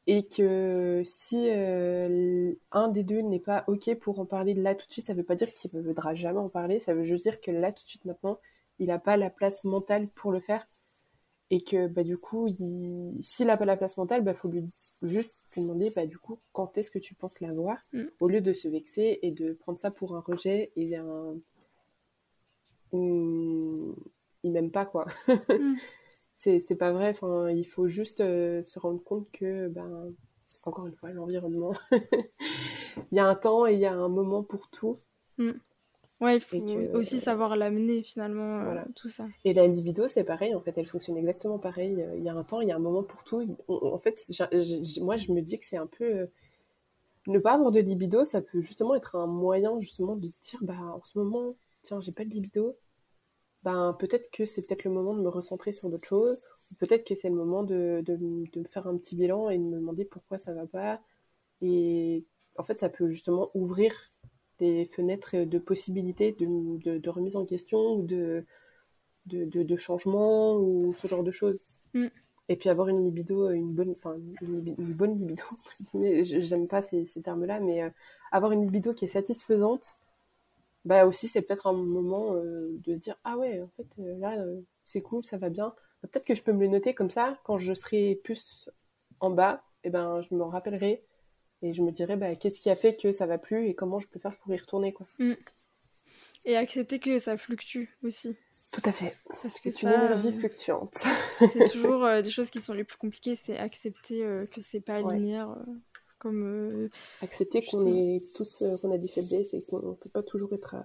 et 0.08 0.28
que 0.28 1.02
si 1.04 1.50
euh, 1.50 2.54
un 2.72 2.90
des 2.90 3.04
deux 3.04 3.22
n'est 3.22 3.40
pas 3.40 3.64
ok 3.68 3.96
pour 3.96 4.20
en 4.20 4.26
parler 4.26 4.54
là 4.54 4.76
tout 4.76 4.86
de 4.88 4.92
suite, 4.92 5.08
ça 5.08 5.14
veut 5.14 5.24
pas 5.24 5.36
dire 5.36 5.52
qu'il 5.54 5.72
ne 5.74 5.82
voudra 5.82 6.14
jamais 6.14 6.40
en 6.40 6.50
parler, 6.50 6.80
ça 6.80 6.94
veut 6.94 7.04
juste 7.04 7.24
dire 7.24 7.42
que 7.42 7.52
là 7.52 7.72
tout 7.72 7.84
de 7.84 7.90
suite 7.90 8.06
maintenant, 8.06 8.40
il 8.80 8.88
n'a 8.88 9.00
pas 9.00 9.18
la 9.18 9.30
place 9.30 9.64
mentale 9.64 10.08
pour 10.10 10.32
le 10.32 10.40
faire 10.40 10.68
et 11.50 11.62
que 11.62 11.88
bah 11.88 12.04
du 12.04 12.18
coup, 12.18 12.48
s'il 13.22 13.48
n'a 13.48 13.58
pas 13.58 13.66
la 13.66 13.78
place 13.78 13.98
mentale, 13.98 14.24
bah 14.24 14.34
faut 14.34 14.50
lui 14.50 14.66
juste 15.02 15.34
lui 15.56 15.62
demander 15.64 15.92
bah 15.96 16.06
du 16.06 16.18
coup 16.18 16.40
quand 16.54 16.78
est-ce 16.78 16.92
que 16.92 17.00
tu 17.00 17.16
penses 17.16 17.40
l'avoir 17.40 17.78
mm. 17.94 18.04
au 18.20 18.28
lieu 18.28 18.42
de 18.42 18.54
se 18.54 18.68
vexer 18.68 19.20
et 19.22 19.32
de 19.32 19.54
prendre 19.54 19.80
ça 19.80 19.90
pour 19.92 20.16
un 20.16 20.20
rejet 20.22 20.72
et 20.76 20.96
un 20.96 21.36
il 22.94 24.52
m'aime 24.52 24.72
pas 24.72 24.86
quoi. 24.86 25.08
Mm. 25.28 25.76
c'est 26.38 26.78
pas 26.78 26.92
vrai. 26.92 27.10
Enfin, 27.10 27.50
il 27.50 27.66
faut 27.66 27.88
juste 27.88 28.20
se 28.20 28.80
rendre 28.80 29.04
compte 29.04 29.30
que 29.32 29.68
ben 29.68 30.14
encore 30.64 30.88
une 30.88 30.96
fois 30.96 31.12
l'environnement. 31.12 31.74
il 31.92 33.16
y 33.16 33.20
a 33.20 33.28
un 33.28 33.36
temps 33.36 33.68
et 33.68 33.74
il 33.74 33.80
y 33.80 33.86
a 33.86 33.94
un 33.94 34.10
moment 34.10 34.44
pour 34.44 34.70
tout. 34.70 34.98
Mm. 35.38 35.52
Ouais, 36.22 36.38
il 36.38 36.42
faut 36.42 36.58
aussi 36.94 37.20
savoir 37.20 37.58
l'amener 37.58 38.02
finalement, 38.02 38.64
voilà. 38.64 38.86
tout 38.96 39.10
ça. 39.10 39.26
Et 39.44 39.54
la 39.54 39.68
libido, 39.68 40.08
c'est 40.08 40.24
pareil, 40.24 40.56
en 40.56 40.62
fait, 40.62 40.78
elle 40.78 40.86
fonctionne 40.86 41.18
exactement 41.18 41.60
pareil. 41.60 42.06
Il 42.16 42.24
y 42.24 42.30
a 42.30 42.34
un 42.34 42.44
temps, 42.44 42.62
il 42.62 42.70
y 42.70 42.72
a 42.72 42.76
un 42.78 42.80
moment 42.80 43.04
pour 43.04 43.26
tout. 43.26 43.44
en 43.68 44.00
fait, 44.00 44.18
moi, 45.02 45.18
je 45.18 45.32
me 45.34 45.42
dis 45.42 45.60
que 45.60 45.66
c'est 45.66 45.78
un 45.78 45.88
peu 45.88 46.30
ne 47.28 47.40
pas 47.40 47.54
avoir 47.54 47.72
de 47.72 47.82
libido, 47.82 48.24
ça 48.24 48.42
peut 48.42 48.62
justement 48.62 48.96
être 48.96 49.16
un 49.16 49.28
moyen 49.28 49.78
justement 49.82 50.16
de 50.16 50.30
se 50.30 50.40
dire, 50.42 50.60
bah 50.62 50.78
en 50.80 51.04
ce 51.04 51.18
moment, 51.18 51.56
tiens, 51.84 52.00
j'ai 52.00 52.14
pas 52.14 52.24
de 52.24 52.30
libido, 52.30 52.78
ben 53.66 53.96
peut-être 54.00 54.32
que 54.32 54.46
c'est 54.46 54.66
peut-être 54.66 54.86
le 54.86 54.92
moment 54.92 55.16
de 55.16 55.22
me 55.22 55.30
recentrer 55.30 55.74
sur 55.74 55.90
d'autres 55.90 56.08
choses, 56.08 56.42
ou 56.72 56.76
peut-être 56.76 57.06
que 57.06 57.16
c'est 57.16 57.30
le 57.30 57.36
moment 57.36 57.64
de, 57.64 58.02
de, 58.06 58.18
de, 58.54 58.68
faire 58.68 58.88
un 58.88 58.98
petit 58.98 59.16
bilan 59.16 59.50
et 59.50 59.58
de 59.58 59.64
me 59.64 59.78
demander 59.78 60.06
pourquoi 60.06 60.38
ça 60.38 60.54
va 60.54 60.68
pas. 60.68 61.02
Et 61.62 62.24
en 62.58 62.64
fait, 62.64 62.80
ça 62.80 62.90
peut 62.90 63.10
justement 63.10 63.50
ouvrir 63.56 63.94
des 64.60 64.86
fenêtres 64.86 65.38
de 65.38 65.58
possibilités 65.60 66.32
de, 66.32 66.98
de 66.98 67.10
remise 67.10 67.36
en 67.36 67.46
question 67.46 67.96
ou 67.96 68.04
de, 68.04 68.46
de, 69.26 69.78
changement 69.78 70.56
ou 70.58 70.94
ce 70.94 71.08
genre 71.08 71.24
de 71.24 71.32
choses. 71.32 71.64
Mm 71.94 72.08
et 72.48 72.56
puis 72.56 72.70
avoir 72.70 72.90
une 72.90 73.04
libido, 73.04 73.50
une 73.50 73.74
bonne, 73.74 73.92
enfin 73.92 74.16
une, 74.42 74.94
bonne 74.94 75.18
libido, 75.18 75.44
j'aime 76.24 76.68
pas 76.68 76.82
ces, 76.82 77.06
ces 77.06 77.22
termes-là, 77.22 77.60
mais 77.60 77.84
euh, 77.84 77.90
avoir 78.32 78.52
une 78.52 78.62
libido 78.66 78.94
qui 78.94 79.06
est 79.06 79.10
satisfaisante, 79.10 79.96
bah 80.86 81.06
aussi 81.06 81.28
c'est 81.28 81.42
peut-être 81.42 81.68
un 81.68 81.74
moment 81.74 82.36
euh, 82.36 82.70
de 82.86 82.94
se 82.94 83.00
dire 83.00 83.18
ah 83.24 83.38
ouais 83.38 83.62
en 83.62 83.70
fait 83.76 83.88
euh, 84.00 84.18
là 84.20 84.46
c'est 84.84 85.02
cool, 85.02 85.24
ça 85.24 85.38
va 85.38 85.50
bien. 85.50 85.74
Peut-être 86.02 86.26
que 86.26 86.36
je 86.36 86.44
peux 86.44 86.54
me 86.54 86.62
le 86.62 86.68
noter 86.68 86.94
comme 86.94 87.10
ça 87.10 87.38
quand 87.44 87.58
je 87.58 87.74
serai 87.74 88.20
plus 88.24 88.70
en 89.20 89.32
bas, 89.32 89.64
et 89.84 89.90
ben 89.90 90.22
je 90.22 90.36
me 90.36 90.44
rappellerai 90.44 91.04
et 91.62 91.74
je 91.74 91.82
me 91.82 91.92
dirai 91.92 92.16
bah 92.16 92.36
qu'est-ce 92.36 92.60
qui 92.60 92.70
a 92.70 92.76
fait 92.76 92.96
que 92.96 93.12
ça 93.12 93.26
va 93.26 93.38
plus 93.38 93.68
et 93.68 93.76
comment 93.76 94.00
je 94.00 94.08
peux 94.08 94.20
faire 94.20 94.38
pour 94.38 94.54
y 94.54 94.58
retourner 94.58 94.94
quoi. 94.94 95.08
Mm. 95.20 95.34
Et 96.46 96.56
accepter 96.56 97.00
que 97.00 97.18
ça 97.18 97.38
fluctue 97.38 97.90
aussi. 98.04 98.38
Tout 98.72 98.82
à 98.86 98.92
fait. 98.92 99.16
Parce 99.42 99.60
que 99.60 99.72
c'est 99.72 99.84
une 99.84 99.90
énergie 99.90 100.28
euh, 100.28 100.40
fluctuante. 100.40 100.98
c'est 101.40 101.70
toujours 101.72 102.04
euh, 102.06 102.22
les 102.22 102.30
choses 102.30 102.50
qui 102.50 102.60
sont 102.62 102.74
les 102.74 102.84
plus 102.84 102.98
compliquées, 102.98 103.36
c'est 103.36 103.58
accepter 103.58 104.24
euh, 104.24 104.46
que 104.48 104.62
c'est 104.62 104.82
pas 104.82 105.02
linéaire. 105.02 105.56
Comme 106.26 106.90
accepter 107.22 107.62
qu'on 107.62 107.86
est 107.86 108.20
tous 108.36 108.64
qu'on 108.82 108.92
a 108.92 108.98
des 108.98 109.08
faiblesses 109.08 109.54
et 109.54 109.62
qu'on 109.62 109.94
peut 109.94 110.10
pas 110.10 110.24
toujours 110.24 110.54
être 110.54 110.76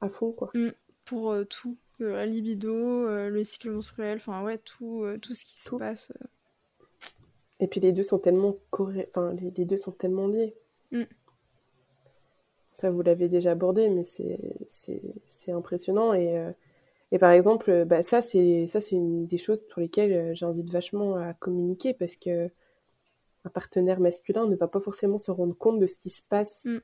à, 0.00 0.08
fond 0.08 0.32
quoi. 0.32 0.50
Mm. 0.54 0.68
pour 1.04 1.34
tout, 1.48 1.76
la 1.98 2.26
libido, 2.26 3.06
le 3.28 3.44
cycle 3.44 3.70
menstruel, 3.70 4.18
enfin 4.18 4.44
ouais, 4.44 4.58
tout 4.58 5.04
tout 5.20 5.34
ce 5.34 5.44
qui 5.44 5.56
se 5.56 5.74
passe. 5.74 6.12
Et 7.60 7.66
puis 7.66 7.80
les 7.80 7.92
deux 7.92 8.04
sont 8.04 8.18
tellement 8.18 8.56
enfin 8.72 9.34
les, 9.34 9.64
deux 9.64 9.78
sont 9.78 9.92
tellement 9.92 10.28
liés. 10.28 10.54
Mm. 10.92 11.02
Ça 12.72 12.90
vous 12.90 13.02
l'avez 13.02 13.28
déjà 13.28 13.50
abordé 13.52 13.88
mais 13.88 14.04
c'est 14.04 15.52
impressionnant 15.52 16.14
et 16.14 16.52
et 17.10 17.18
par 17.18 17.30
exemple, 17.30 17.70
euh, 17.70 17.84
bah, 17.84 18.02
ça, 18.02 18.20
c'est 18.20 18.66
ça, 18.66 18.80
c'est 18.80 18.96
une 18.96 19.26
des 19.26 19.38
choses 19.38 19.62
sur 19.68 19.80
lesquelles 19.80 20.12
euh, 20.12 20.34
j'invite 20.34 20.70
vachement 20.70 21.16
à 21.16 21.32
communiquer 21.34 21.94
parce 21.94 22.16
que 22.16 22.50
un 23.48 23.50
partenaire 23.50 24.00
masculin 24.00 24.46
ne 24.46 24.56
va 24.56 24.68
pas 24.68 24.80
forcément 24.80 25.18
se 25.18 25.30
rendre 25.30 25.56
compte 25.56 25.80
de 25.80 25.86
ce 25.86 25.94
qui 25.94 26.10
se 26.10 26.22
passe 26.22 26.64
mm. 26.64 26.78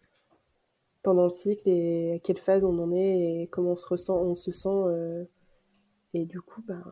pendant 1.03 1.25
le 1.25 1.31
cycle 1.31 1.69
et 1.69 2.15
à 2.15 2.19
quelle 2.19 2.39
phase 2.39 2.65
on 2.65 2.79
en 2.79 2.93
est 2.93 3.43
et 3.43 3.49
comment 3.51 3.73
on 3.73 3.77
se 3.77 3.87
ressent, 3.87 4.17
on 4.17 4.35
se 4.35 4.51
sent. 4.53 4.69
Euh, 4.69 5.25
et 6.15 6.25
du 6.25 6.41
coup, 6.41 6.62
bah, 6.67 6.83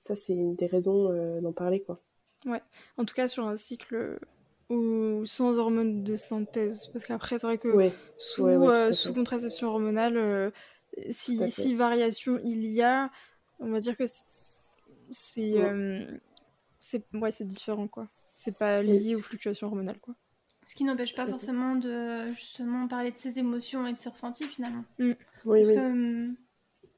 ça, 0.00 0.16
c'est 0.16 0.32
une 0.32 0.56
des 0.56 0.66
raisons 0.66 1.10
d'en 1.40 1.52
parler, 1.52 1.82
quoi. 1.82 2.00
Ouais. 2.46 2.62
En 2.96 3.04
tout 3.04 3.14
cas, 3.14 3.28
sur 3.28 3.46
un 3.46 3.56
cycle 3.56 4.18
ou 4.70 5.24
sans 5.26 5.58
hormones 5.58 6.02
de 6.02 6.16
synthèse, 6.16 6.88
parce 6.88 7.04
qu'après, 7.04 7.38
c'est 7.38 7.46
vrai 7.46 7.58
que 7.58 7.90
sous, 8.16 8.48
sous 8.92 9.12
contraception 9.14 9.68
hormonale 9.68 10.52
si, 11.10 11.50
si 11.50 11.74
variation 11.74 12.38
il 12.44 12.64
y 12.66 12.82
a, 12.82 13.10
on 13.60 13.70
va 13.70 13.80
dire 13.80 13.96
que 13.96 14.04
c'est 15.10 15.58
euh, 15.58 16.18
c'est 16.78 17.04
ouais, 17.14 17.30
c'est 17.30 17.46
différent 17.46 17.88
quoi. 17.88 18.06
C'est 18.32 18.58
pas 18.58 18.82
lié 18.82 19.14
aux 19.14 19.18
fluctuations 19.18 19.68
hormonales 19.68 20.00
quoi. 20.00 20.14
Ce 20.64 20.74
qui 20.74 20.84
n'empêche 20.84 21.14
pas 21.14 21.26
forcément 21.26 21.74
de 21.74 22.30
justement 22.32 22.86
parler 22.86 23.10
de 23.10 23.18
ses 23.18 23.38
émotions 23.38 23.86
et 23.86 23.92
de 23.92 23.98
ses 23.98 24.08
ressentis 24.08 24.46
finalement. 24.46 24.84
Mm. 24.98 25.12
Parce 25.44 25.70
que 25.70 25.78
hum, 25.78 26.36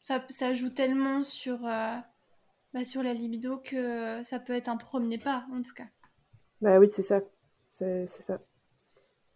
ça, 0.03 0.23
ça, 0.29 0.53
joue 0.53 0.69
tellement 0.69 1.25
sur, 1.25 1.67
euh, 1.67 1.97
bah, 2.75 2.85
sur 2.85 3.03
la 3.03 3.15
libido 3.15 3.57
que 3.57 4.23
ça 4.23 4.39
peut 4.39 4.53
être 4.53 4.69
un 4.69 4.77
premier 4.77 5.19
pas 5.19 5.47
en 5.51 5.63
tout 5.63 5.73
cas. 5.75 5.87
Bah 6.61 6.79
oui, 6.79 6.89
c'est 6.91 7.03
ça. 7.03 7.23
C'est 7.71 8.07
ça. 8.07 8.41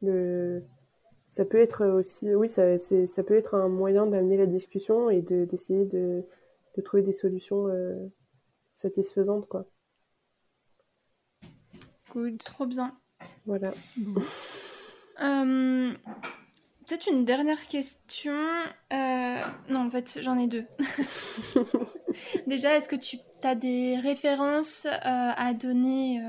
Le 0.02 0.62
ça 1.28 1.44
peut 1.44 1.58
être 1.58 1.86
aussi, 1.86 2.34
oui, 2.34 2.48
ça, 2.48 2.78
ça 2.78 3.22
peut 3.22 3.36
être 3.36 3.54
un 3.54 3.68
moyen 3.68 4.06
d'amener 4.06 4.36
la 4.36 4.46
discussion 4.46 5.10
et 5.10 5.20
d'essayer 5.20 5.84
de, 5.84 6.24
de, 6.76 6.82
trouver 6.82 7.02
des 7.02 7.12
solutions 7.12 7.68
euh, 7.68 7.94
satisfaisantes, 8.74 9.46
quoi. 9.46 9.66
Good, 12.12 12.38
trop 12.38 12.66
bien. 12.66 12.96
Voilà. 13.46 13.72
Euh, 15.20 15.92
peut-être 16.86 17.08
une 17.10 17.24
dernière 17.24 17.66
question. 17.66 18.32
Euh, 18.92 19.36
non, 19.68 19.86
en 19.86 19.90
fait, 19.90 20.20
j'en 20.22 20.38
ai 20.38 20.46
deux. 20.46 20.64
Déjà, 22.46 22.76
est-ce 22.76 22.88
que 22.88 22.96
tu 22.96 23.18
as 23.42 23.54
des 23.54 23.98
références 23.98 24.86
à 25.02 25.52
donner 25.54 26.22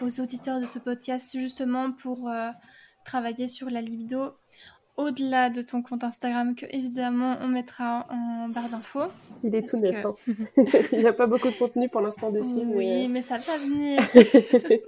aux 0.00 0.20
auditeurs 0.20 0.60
de 0.60 0.66
ce 0.66 0.78
podcast 0.78 1.38
justement 1.38 1.92
pour 1.92 2.30
travailler 3.04 3.46
sur 3.46 3.68
la 3.68 3.82
libido 3.82 4.39
au-delà 5.00 5.50
de 5.50 5.62
ton 5.62 5.82
compte 5.82 6.04
Instagram 6.04 6.54
que 6.54 6.66
évidemment 6.70 7.36
on 7.40 7.48
mettra 7.48 8.06
en 8.10 8.48
barre 8.48 8.68
d'infos. 8.68 9.10
Il 9.42 9.54
est 9.54 9.66
tout 9.66 9.78
neuf. 9.78 10.04
Hein. 10.04 10.14
Il 10.92 10.98
n'y 10.98 11.06
a 11.06 11.12
pas 11.12 11.26
beaucoup 11.26 11.48
de 11.48 11.58
contenu 11.58 11.88
pour 11.88 12.00
l'instant 12.00 12.30
dessus. 12.30 12.62
Oui, 12.66 13.04
euh, 13.04 13.08
mais, 13.08 13.22
ça 13.22 13.38
va 13.38 13.56
venir. 13.56 14.00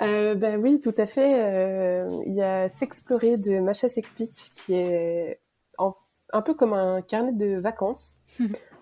euh, 0.00 0.34
ben 0.34 0.60
oui, 0.60 0.80
tout 0.80 0.94
à 0.96 1.06
fait. 1.06 1.38
Euh, 1.38 2.08
il 2.26 2.34
y 2.34 2.42
a 2.42 2.68
S'explorer 2.68 3.36
de 3.36 3.60
Macha 3.60 3.88
s'explique 3.88 4.50
qui 4.56 4.74
est 4.74 5.40
un 6.32 6.42
peu 6.42 6.54
comme 6.54 6.72
un 6.72 7.00
carnet 7.00 7.32
de 7.32 7.60
vacances. 7.60 8.16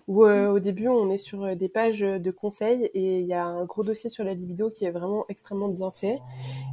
Où 0.07 0.25
euh, 0.25 0.49
au 0.49 0.59
début 0.59 0.87
on 0.87 1.09
est 1.09 1.17
sur 1.17 1.43
euh, 1.43 1.55
des 1.55 1.69
pages 1.69 2.01
de 2.01 2.31
conseils 2.31 2.85
et 2.93 3.19
il 3.19 3.27
y 3.27 3.33
a 3.33 3.45
un 3.45 3.65
gros 3.65 3.83
dossier 3.83 4.09
sur 4.09 4.23
la 4.23 4.33
libido 4.33 4.69
qui 4.69 4.85
est 4.85 4.91
vraiment 4.91 5.25
extrêmement 5.29 5.69
bien 5.69 5.91
fait. 5.91 6.19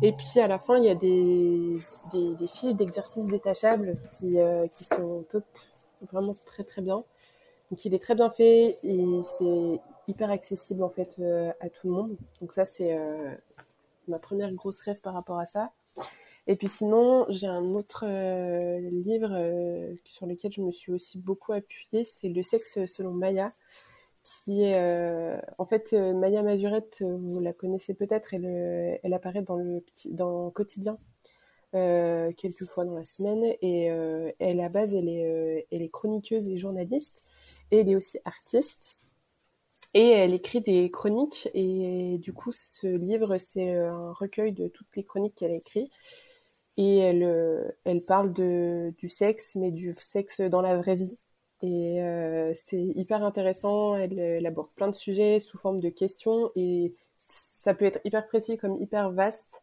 Et 0.02 0.12
puis 0.12 0.40
à 0.40 0.48
la 0.48 0.58
fin 0.58 0.78
il 0.78 0.84
y 0.84 0.88
a 0.88 0.94
des, 0.94 1.76
des, 2.12 2.34
des 2.34 2.48
fiches 2.48 2.74
d'exercices 2.74 3.26
détachables 3.28 3.98
qui, 4.06 4.38
euh, 4.40 4.66
qui 4.68 4.84
sont 4.84 5.24
top, 5.28 5.44
vraiment 6.10 6.34
très 6.46 6.64
très 6.64 6.82
bien. 6.82 7.02
Donc 7.70 7.84
il 7.84 7.94
est 7.94 8.00
très 8.00 8.14
bien 8.14 8.30
fait 8.30 8.76
et 8.82 9.20
c'est 9.22 9.80
hyper 10.08 10.30
accessible 10.30 10.82
en 10.82 10.90
fait 10.90 11.20
à 11.60 11.68
tout 11.68 11.86
le 11.86 11.92
monde. 11.92 12.16
Donc 12.40 12.52
ça 12.52 12.64
c'est 12.64 12.98
ma 14.08 14.18
première 14.18 14.52
grosse 14.54 14.80
rêve 14.80 15.00
par 15.00 15.14
rapport 15.14 15.38
à 15.38 15.46
ça. 15.46 15.70
Et 16.50 16.56
puis 16.56 16.66
sinon, 16.66 17.26
j'ai 17.28 17.46
un 17.46 17.74
autre 17.76 18.04
euh, 18.08 18.80
livre 18.90 19.30
euh, 19.32 19.94
sur 20.04 20.26
lequel 20.26 20.52
je 20.52 20.60
me 20.62 20.72
suis 20.72 20.90
aussi 20.90 21.16
beaucoup 21.16 21.52
appuyée, 21.52 22.02
c'est 22.02 22.28
Le 22.28 22.42
sexe 22.42 22.84
selon 22.86 23.12
Maya, 23.12 23.52
qui 24.24 24.64
est 24.64 24.74
euh, 24.74 25.40
en 25.58 25.64
fait 25.64 25.92
Maya 25.92 26.42
Mazurette, 26.42 27.02
vous 27.02 27.40
la 27.40 27.52
connaissez 27.52 27.94
peut-être, 27.94 28.34
elle, 28.34 29.14
apparaît 29.14 29.42
dans 29.42 29.54
le 29.54 29.78
petit, 29.80 30.12
dans 30.12 30.50
quotidien 30.50 30.98
quelques 31.72 32.64
fois 32.64 32.84
dans 32.84 32.96
la 32.96 33.04
semaine 33.04 33.44
et 33.62 33.84
elle 34.40 34.60
à 34.60 34.68
base 34.68 34.96
elle 34.96 35.08
est, 35.08 35.68
elle 35.70 35.82
est 35.82 35.88
chroniqueuse 35.88 36.48
et 36.48 36.58
journaliste 36.58 37.22
et 37.70 37.78
elle 37.80 37.88
est 37.88 37.96
aussi 37.96 38.18
artiste. 38.24 39.06
Et 39.94 40.08
elle 40.10 40.34
écrit 40.34 40.60
des 40.60 40.90
chroniques 40.90 41.48
et 41.54 42.18
du 42.18 42.32
coup 42.32 42.50
ce 42.52 42.88
livre 42.88 43.38
c'est 43.38 43.76
un 43.76 44.12
recueil 44.12 44.52
de 44.52 44.66
toutes 44.66 44.96
les 44.96 45.04
chroniques 45.04 45.36
qu'elle 45.36 45.52
a 45.52 45.54
écrites 45.54 45.92
et 46.80 46.98
elle, 46.98 47.22
euh, 47.24 48.00
parle 48.06 48.32
du 48.32 49.08
sexe, 49.10 49.54
mais 49.54 49.70
du 49.70 49.92
sexe 49.92 50.40
dans 50.40 50.62
la 50.62 50.78
vraie 50.78 50.94
vie. 50.94 51.18
Et 51.62 52.02
euh, 52.02 52.54
c'est 52.54 52.80
hyper 52.80 53.22
intéressant, 53.22 53.94
elle, 53.96 54.46
aborde 54.46 54.70
plein 54.76 54.88
de 54.88 54.94
sujets 54.94 55.40
sous 55.40 55.58
forme 55.58 55.80
de 55.80 55.90
questions 55.90 56.50
et 56.56 56.94
ça 57.18 57.74
peut 57.74 57.84
être 57.84 58.00
hyper 58.04 58.26
précis 58.26 58.56
comme 58.56 58.80
hyper 58.80 59.10
vaste. 59.12 59.62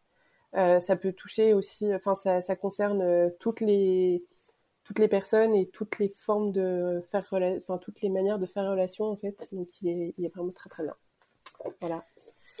Euh, 0.54 0.78
ça 0.80 0.94
peut 0.94 1.12
toucher 1.12 1.54
aussi, 1.54 1.92
enfin 1.92 2.14
ça, 2.14 2.40
concerne 2.54 3.32
toutes 3.40 3.60
les 3.62 4.22
personnes 5.10 5.56
et 5.56 5.66
toutes 5.66 5.98
les 5.98 6.08
formes 6.08 6.52
de 6.52 7.02
faire 7.10 7.26
enfin 7.32 7.78
toutes 7.78 8.00
les 8.00 8.10
manières 8.10 8.38
de 8.38 8.46
faire 8.46 8.70
relation 8.70 9.06
en 9.06 9.16
fait. 9.16 9.48
Donc 9.50 9.66
il 9.82 9.88
est, 9.88 10.14
il 10.18 10.24
est 10.24 10.34
vraiment 10.34 10.52
très 10.52 10.70
très 10.70 10.84
bien. 10.84 10.94
Voilà. 11.80 12.04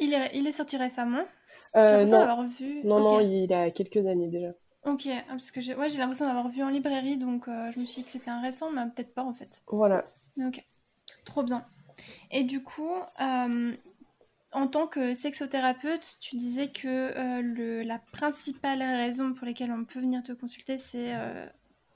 Il 0.00 0.14
est, 0.14 0.30
il 0.34 0.46
est 0.46 0.52
sorti 0.52 0.76
récemment 0.76 1.24
euh, 1.76 2.06
J'ai 2.06 2.64
vu. 2.64 2.80
Non, 2.84 3.00
non, 3.00 3.20
il 3.20 3.52
a 3.52 3.70
quelques 3.70 4.06
années 4.06 4.28
déjà. 4.28 4.52
Ok, 4.84 5.06
ah, 5.06 5.22
parce 5.28 5.50
que 5.50 5.60
j'ai 5.60 5.74
ouais, 5.74 5.88
l'impression 5.88 6.26
d'avoir 6.26 6.48
vu 6.48 6.62
en 6.62 6.68
librairie, 6.68 7.16
donc 7.16 7.48
euh, 7.48 7.70
je 7.72 7.80
me 7.80 7.84
suis 7.84 8.02
dit 8.02 8.04
que 8.04 8.10
c'était 8.12 8.30
un 8.30 8.40
récent, 8.40 8.70
mais 8.70 8.82
peut-être 8.94 9.12
pas 9.12 9.24
en 9.24 9.34
fait. 9.34 9.62
Voilà. 9.66 10.04
Ok. 10.38 10.64
Trop 11.24 11.42
bien. 11.42 11.64
Et 12.30 12.44
du 12.44 12.62
coup, 12.62 12.94
euh, 13.20 13.72
en 14.52 14.66
tant 14.68 14.86
que 14.86 15.14
sexothérapeute, 15.14 16.18
tu 16.20 16.36
disais 16.36 16.68
que 16.68 17.40
le, 17.40 17.82
la 17.82 17.98
principale 18.12 18.82
raison 18.82 19.34
pour 19.34 19.46
laquelle 19.46 19.72
on 19.72 19.84
peut 19.84 20.00
venir 20.00 20.22
te 20.22 20.32
consulter, 20.32 20.78
c'est 20.78 21.12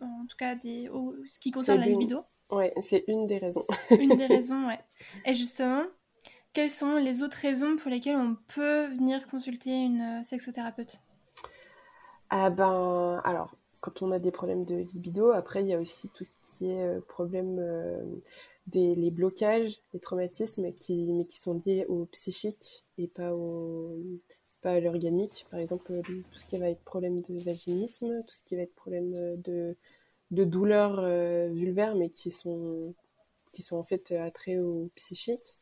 en 0.01 0.27
tout 0.29 0.37
cas 0.37 0.57
des, 0.57 0.91
ce 1.27 1.39
qui 1.39 1.53
concerne 1.53 1.81
la 1.81 1.87
libido. 1.87 2.25
Oui, 2.51 2.67
c'est 2.83 3.05
une 3.09 3.27
des 3.27 3.39
raisons. 3.39 3.65
une 3.91 4.17
des 4.17 4.27
raisons, 4.37 4.67
ouais. 4.67 4.81
Et 5.25 5.33
justement, 5.33 5.85
quelles 6.53 6.71
sont 6.71 6.97
les 6.97 7.23
autres 7.23 7.39
raisons 7.39 7.77
pour 7.77 7.91
lesquelles 7.91 8.17
on 8.17 8.37
peut 8.49 8.87
venir 8.89 9.27
consulter 9.27 9.71
une 9.71 10.23
sexothérapeute? 10.25 11.01
Ah 12.31 12.51
ben, 12.51 13.21
alors, 13.25 13.55
quand 13.81 14.03
on 14.03 14.11
a 14.11 14.19
des 14.19 14.31
problèmes 14.31 14.65
de 14.65 14.77
libido, 14.77 15.31
après, 15.33 15.61
il 15.63 15.69
y 15.69 15.75
a 15.75 15.79
aussi 15.81 16.09
tout 16.11 16.25
ce 16.25 16.33
qui 16.43 16.71
est 16.71 17.01
problème 17.09 17.61
des 18.67 18.95
les 18.95 19.11
blocages, 19.11 19.81
les 19.93 20.01
traumatismes, 20.01 20.73
qui, 20.73 21.13
mais 21.13 21.25
qui 21.27 21.39
sont 21.39 21.63
liés 21.67 21.85
au 21.89 22.07
psychique 22.07 22.85
et 22.99 23.09
pas, 23.09 23.33
au, 23.35 23.99
pas 24.63 24.73
à 24.73 24.81
l'organique. 24.81 25.47
Par 25.51 25.61
exemple, 25.61 26.01
tout 26.07 26.39
ce 26.39 26.47
qui 26.47 26.59
va 26.59 26.69
être 26.71 26.83
problème 26.85 27.23
de 27.23 27.43
vaginisme, 27.45 28.23
tout 28.27 28.35
ce 28.35 28.43
qui 28.49 28.57
va 28.57 28.63
être 28.63 28.75
problème 28.75 29.41
de, 29.43 29.77
de 30.31 30.45
douleurs 30.45 31.01
euh, 31.01 31.49
vulvaires, 31.49 31.95
mais 31.97 32.11
qui 32.11 32.31
sont, 32.31 32.95
qui 33.53 33.63
sont 33.63 33.77
en 33.77 33.85
fait 33.85 34.13
attraits 34.13 34.61
au 34.61 34.91
psychique. 34.97 35.57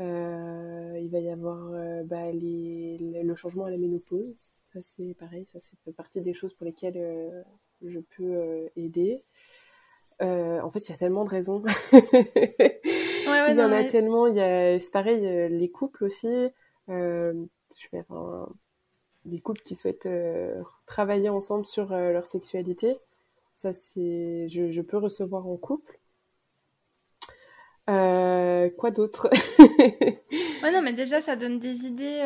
Euh, 0.00 0.98
il 1.00 1.08
va 1.10 1.20
y 1.20 1.30
avoir 1.30 1.72
euh, 1.72 2.02
bah, 2.04 2.30
les, 2.32 2.98
le 2.98 3.34
changement 3.34 3.64
à 3.64 3.70
la 3.70 3.78
ménopause. 3.78 4.34
Ça, 4.64 4.80
c'est 4.82 5.14
pareil, 5.14 5.46
ça, 5.52 5.58
c'est 5.60 5.96
partie 5.96 6.20
des 6.20 6.34
choses 6.34 6.52
pour 6.54 6.66
lesquelles 6.66 7.44
je 7.82 8.00
peux 8.00 8.68
aider. 8.76 9.20
Euh, 10.22 10.60
en 10.60 10.70
fait, 10.70 10.88
il 10.88 10.92
y 10.92 10.94
a 10.94 10.98
tellement 10.98 11.24
de 11.24 11.30
raisons. 11.30 11.62
il 11.92 13.56
y 13.56 13.62
en 13.62 13.72
a 13.72 13.84
tellement. 13.84 14.26
Il 14.26 14.36
y 14.36 14.40
a, 14.40 14.78
c'est 14.80 14.90
pareil, 14.90 15.26
euh, 15.26 15.48
les 15.48 15.70
couples 15.70 16.04
aussi. 16.04 16.48
Euh, 16.88 17.34
je 17.76 17.88
fais, 17.88 18.04
enfin, 18.08 18.48
les 19.26 19.40
couples 19.40 19.60
qui 19.60 19.76
souhaitent 19.76 20.06
euh, 20.06 20.62
travailler 20.86 21.28
ensemble 21.28 21.66
sur 21.66 21.90
leur 21.90 22.26
sexualité. 22.26 22.96
Ça, 23.56 23.72
c'est, 23.72 24.48
je, 24.48 24.70
je, 24.70 24.82
peux 24.82 24.98
recevoir 24.98 25.46
en 25.46 25.56
couple. 25.56 25.98
Quoi 27.86 28.90
d'autre? 28.90 29.30
Ouais, 30.62 30.72
non, 30.72 30.82
mais 30.82 30.92
déjà, 30.92 31.20
ça 31.20 31.36
donne 31.36 31.60
des 31.60 31.86
idées 31.86 32.22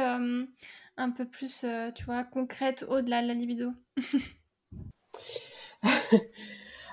un 0.97 1.11
peu 1.11 1.27
plus, 1.27 1.67
tu 1.95 2.05
vois, 2.05 2.25
concrètes 2.25 2.87
au-delà 2.89 3.23
de 3.23 3.29
la 3.29 3.35
libido. 3.35 3.71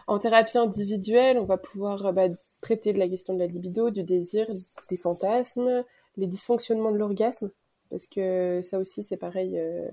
En 0.08 0.20
thérapie 0.20 0.58
individuelle, 0.58 1.38
on 1.38 1.44
va 1.44 1.58
pouvoir 1.58 2.14
bah, 2.14 2.28
traiter 2.62 2.94
de 2.94 2.98
la 2.98 3.10
question 3.10 3.34
de 3.34 3.40
la 3.40 3.48
libido, 3.48 3.90
du 3.90 4.04
désir, 4.04 4.48
des 4.90 4.96
fantasmes, 4.96 5.84
les 6.16 6.28
dysfonctionnements 6.28 6.92
de 6.92 6.98
l'orgasme, 6.98 7.52
parce 7.90 8.08
que 8.08 8.62
ça 8.64 8.80
aussi 8.80 9.04
c'est 9.04 9.18
pareil, 9.18 9.60
euh, 9.60 9.90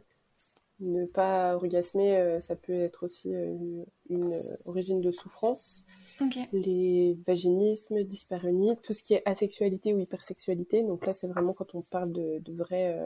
ne 0.79 1.05
pas 1.07 1.57
orgasmer, 1.57 2.17
euh, 2.17 2.41
ça 2.41 2.55
peut 2.55 2.81
être 2.81 3.05
aussi 3.05 3.35
euh, 3.35 3.85
une, 4.09 4.41
origine 4.67 5.01
de 5.01 5.11
souffrance. 5.11 5.83
Les 6.53 7.17
vaginismes, 7.27 8.05
dyspareunie, 8.05 8.77
tout 8.83 8.93
ce 8.93 9.03
qui 9.03 9.15
est 9.15 9.23
asexualité 9.27 9.93
ou 9.95 9.99
hypersexualité. 9.99 10.83
Donc 10.83 11.07
là, 11.07 11.13
c'est 11.13 11.29
vraiment 11.29 11.53
quand 11.53 11.75
on 11.75 11.83
parle 11.83 12.13
de, 12.13 12.39
de 12.39 12.53
vraies 12.53 12.99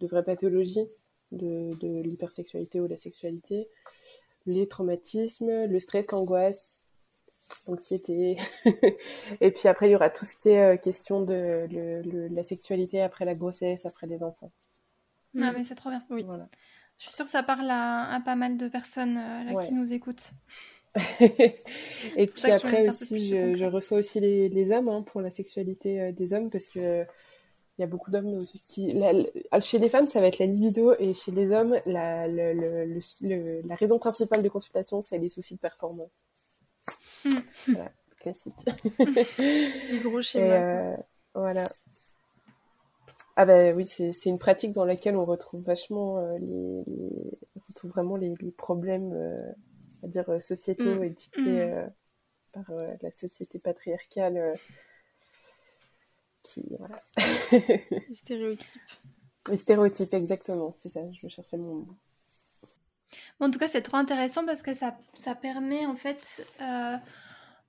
de 0.00 0.06
vraie 0.06 0.22
pathologies 0.22 0.86
de, 1.32 1.74
de 1.80 2.02
l'hypersexualité 2.02 2.80
ou 2.80 2.84
de 2.84 2.92
la 2.92 2.96
sexualité 2.96 3.68
les 4.48 4.66
traumatismes, 4.66 5.66
le 5.66 5.80
stress, 5.80 6.10
l'angoisse, 6.10 6.72
l'anxiété. 7.66 8.38
et 9.40 9.50
puis 9.50 9.68
après, 9.68 9.88
il 9.88 9.92
y 9.92 9.94
aura 9.94 10.10
tout 10.10 10.24
ce 10.24 10.36
qui 10.36 10.50
est 10.50 10.74
euh, 10.74 10.76
question 10.76 11.22
de, 11.22 12.28
la 12.34 12.44
sexualité 12.44 13.02
après 13.02 13.24
la 13.24 13.34
grossesse, 13.34 13.86
après 13.86 14.06
les 14.06 14.22
enfants. 14.22 14.50
Ah, 15.40 15.52
mais 15.52 15.64
c'est 15.64 15.74
trop 15.74 15.90
bien. 15.90 16.02
Oui. 16.10 16.24
Voilà. 16.24 16.48
Je 16.98 17.04
suis 17.04 17.14
sûre 17.14 17.26
que 17.26 17.30
ça 17.30 17.42
parle 17.42 17.70
à, 17.70 18.20
pas 18.24 18.34
mal 18.34 18.56
de 18.56 18.68
personnes 18.68 19.18
euh, 19.18 19.60
qui 19.60 19.72
nous 19.72 19.92
écoutent. 19.92 20.32
Et 22.16 22.26
puis 22.26 22.50
après 22.50 22.88
aussi, 22.88 23.28
je, 23.28 23.64
reçois 23.64 23.98
aussi 23.98 24.20
les, 24.20 24.72
hommes 24.72 24.88
hein, 24.88 25.02
pour 25.02 25.20
la 25.20 25.30
sexualité 25.30 26.00
euh, 26.00 26.12
des 26.12 26.32
hommes 26.32 26.50
parce 26.50 26.66
que 26.66 27.04
il 27.78 27.82
y 27.82 27.84
a 27.84 27.86
beaucoup 27.86 28.10
d'hommes 28.10 28.44
qui. 28.68 28.92
chez 29.62 29.78
les 29.78 29.88
femmes, 29.88 30.08
ça 30.08 30.20
va 30.20 30.26
être 30.26 30.38
la 30.40 30.46
libido, 30.46 30.94
et 30.98 31.14
chez 31.14 31.30
les 31.30 31.52
hommes, 31.52 31.78
la, 31.86 32.26
la 32.26 33.74
raison 33.76 34.00
principale 34.00 34.42
de 34.42 34.48
consultation, 34.48 35.00
c'est 35.00 35.18
les 35.18 35.28
soucis 35.28 35.54
de 35.54 35.60
performance. 35.60 36.10
Hmm. 37.24 37.38
Voilà, 37.68 37.92
classique. 38.18 38.56
Gros 40.02 40.22
schéma. 40.22 40.54
Euh, 40.54 40.96
voilà. 41.34 41.68
Ah 43.36 43.46
bah 43.46 43.72
oui, 43.72 43.86
c'est 43.86 44.12
une 44.26 44.38
pratique 44.38 44.72
dans 44.72 44.84
laquelle 44.84 45.16
on 45.16 45.24
retrouve 45.24 45.62
vachement 45.62 46.18
euh, 46.18 46.38
les, 46.38 46.82
on 47.56 47.60
retrouve 47.68 47.90
vraiment 47.92 48.16
les, 48.16 48.34
problèmes, 48.56 49.12
euh, 49.14 49.52
à 50.02 50.06
dire 50.06 50.40
sociétaux 50.40 51.00
hmm. 51.00 51.04
étiquetés 51.04 51.66
hmm. 51.66 51.90
par 52.52 52.70
la 53.02 53.12
société 53.12 53.58
patriarcale 53.58 54.58
qui 56.42 56.64
voilà. 56.78 57.02
Les 57.52 58.14
stéréotypes. 58.14 58.80
Les 59.50 59.56
stéréotypes, 59.56 60.14
exactement. 60.14 60.76
C'est 60.82 60.90
ça, 60.90 61.00
je 61.12 61.28
cherchais 61.28 61.56
mon 61.56 61.74
mot. 61.74 61.96
en 63.40 63.50
tout 63.50 63.58
cas, 63.58 63.68
c'est 63.68 63.82
trop 63.82 63.96
intéressant 63.96 64.44
parce 64.44 64.62
que 64.62 64.74
ça, 64.74 64.98
ça 65.14 65.34
permet, 65.34 65.86
en 65.86 65.96
fait, 65.96 66.46
euh, 66.60 66.96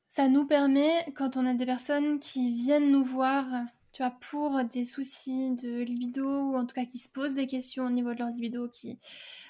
ça 0.08 0.28
nous 0.28 0.46
permet, 0.46 1.06
quand 1.16 1.38
on 1.38 1.46
a 1.46 1.54
des 1.54 1.66
personnes 1.66 2.20
qui 2.20 2.54
viennent 2.56 2.92
nous 2.92 3.06
voir, 3.06 3.46
tu 3.92 4.04
vois, 4.04 4.16
pour 4.22 4.64
des 4.64 4.86
soucis 4.86 5.52
de 5.52 5.82
libido, 5.82 6.28
ou 6.28 6.56
en 6.56 6.66
tout 6.66 6.76
cas 6.76 6.86
qui 6.86 6.98
se 6.98 7.10
posent 7.10 7.34
des 7.34 7.48
questions 7.48 7.86
au 7.86 7.90
niveau 7.90 8.14
de 8.14 8.20
leur 8.20 8.30
libido, 8.30 8.68
qui, 8.70 9.00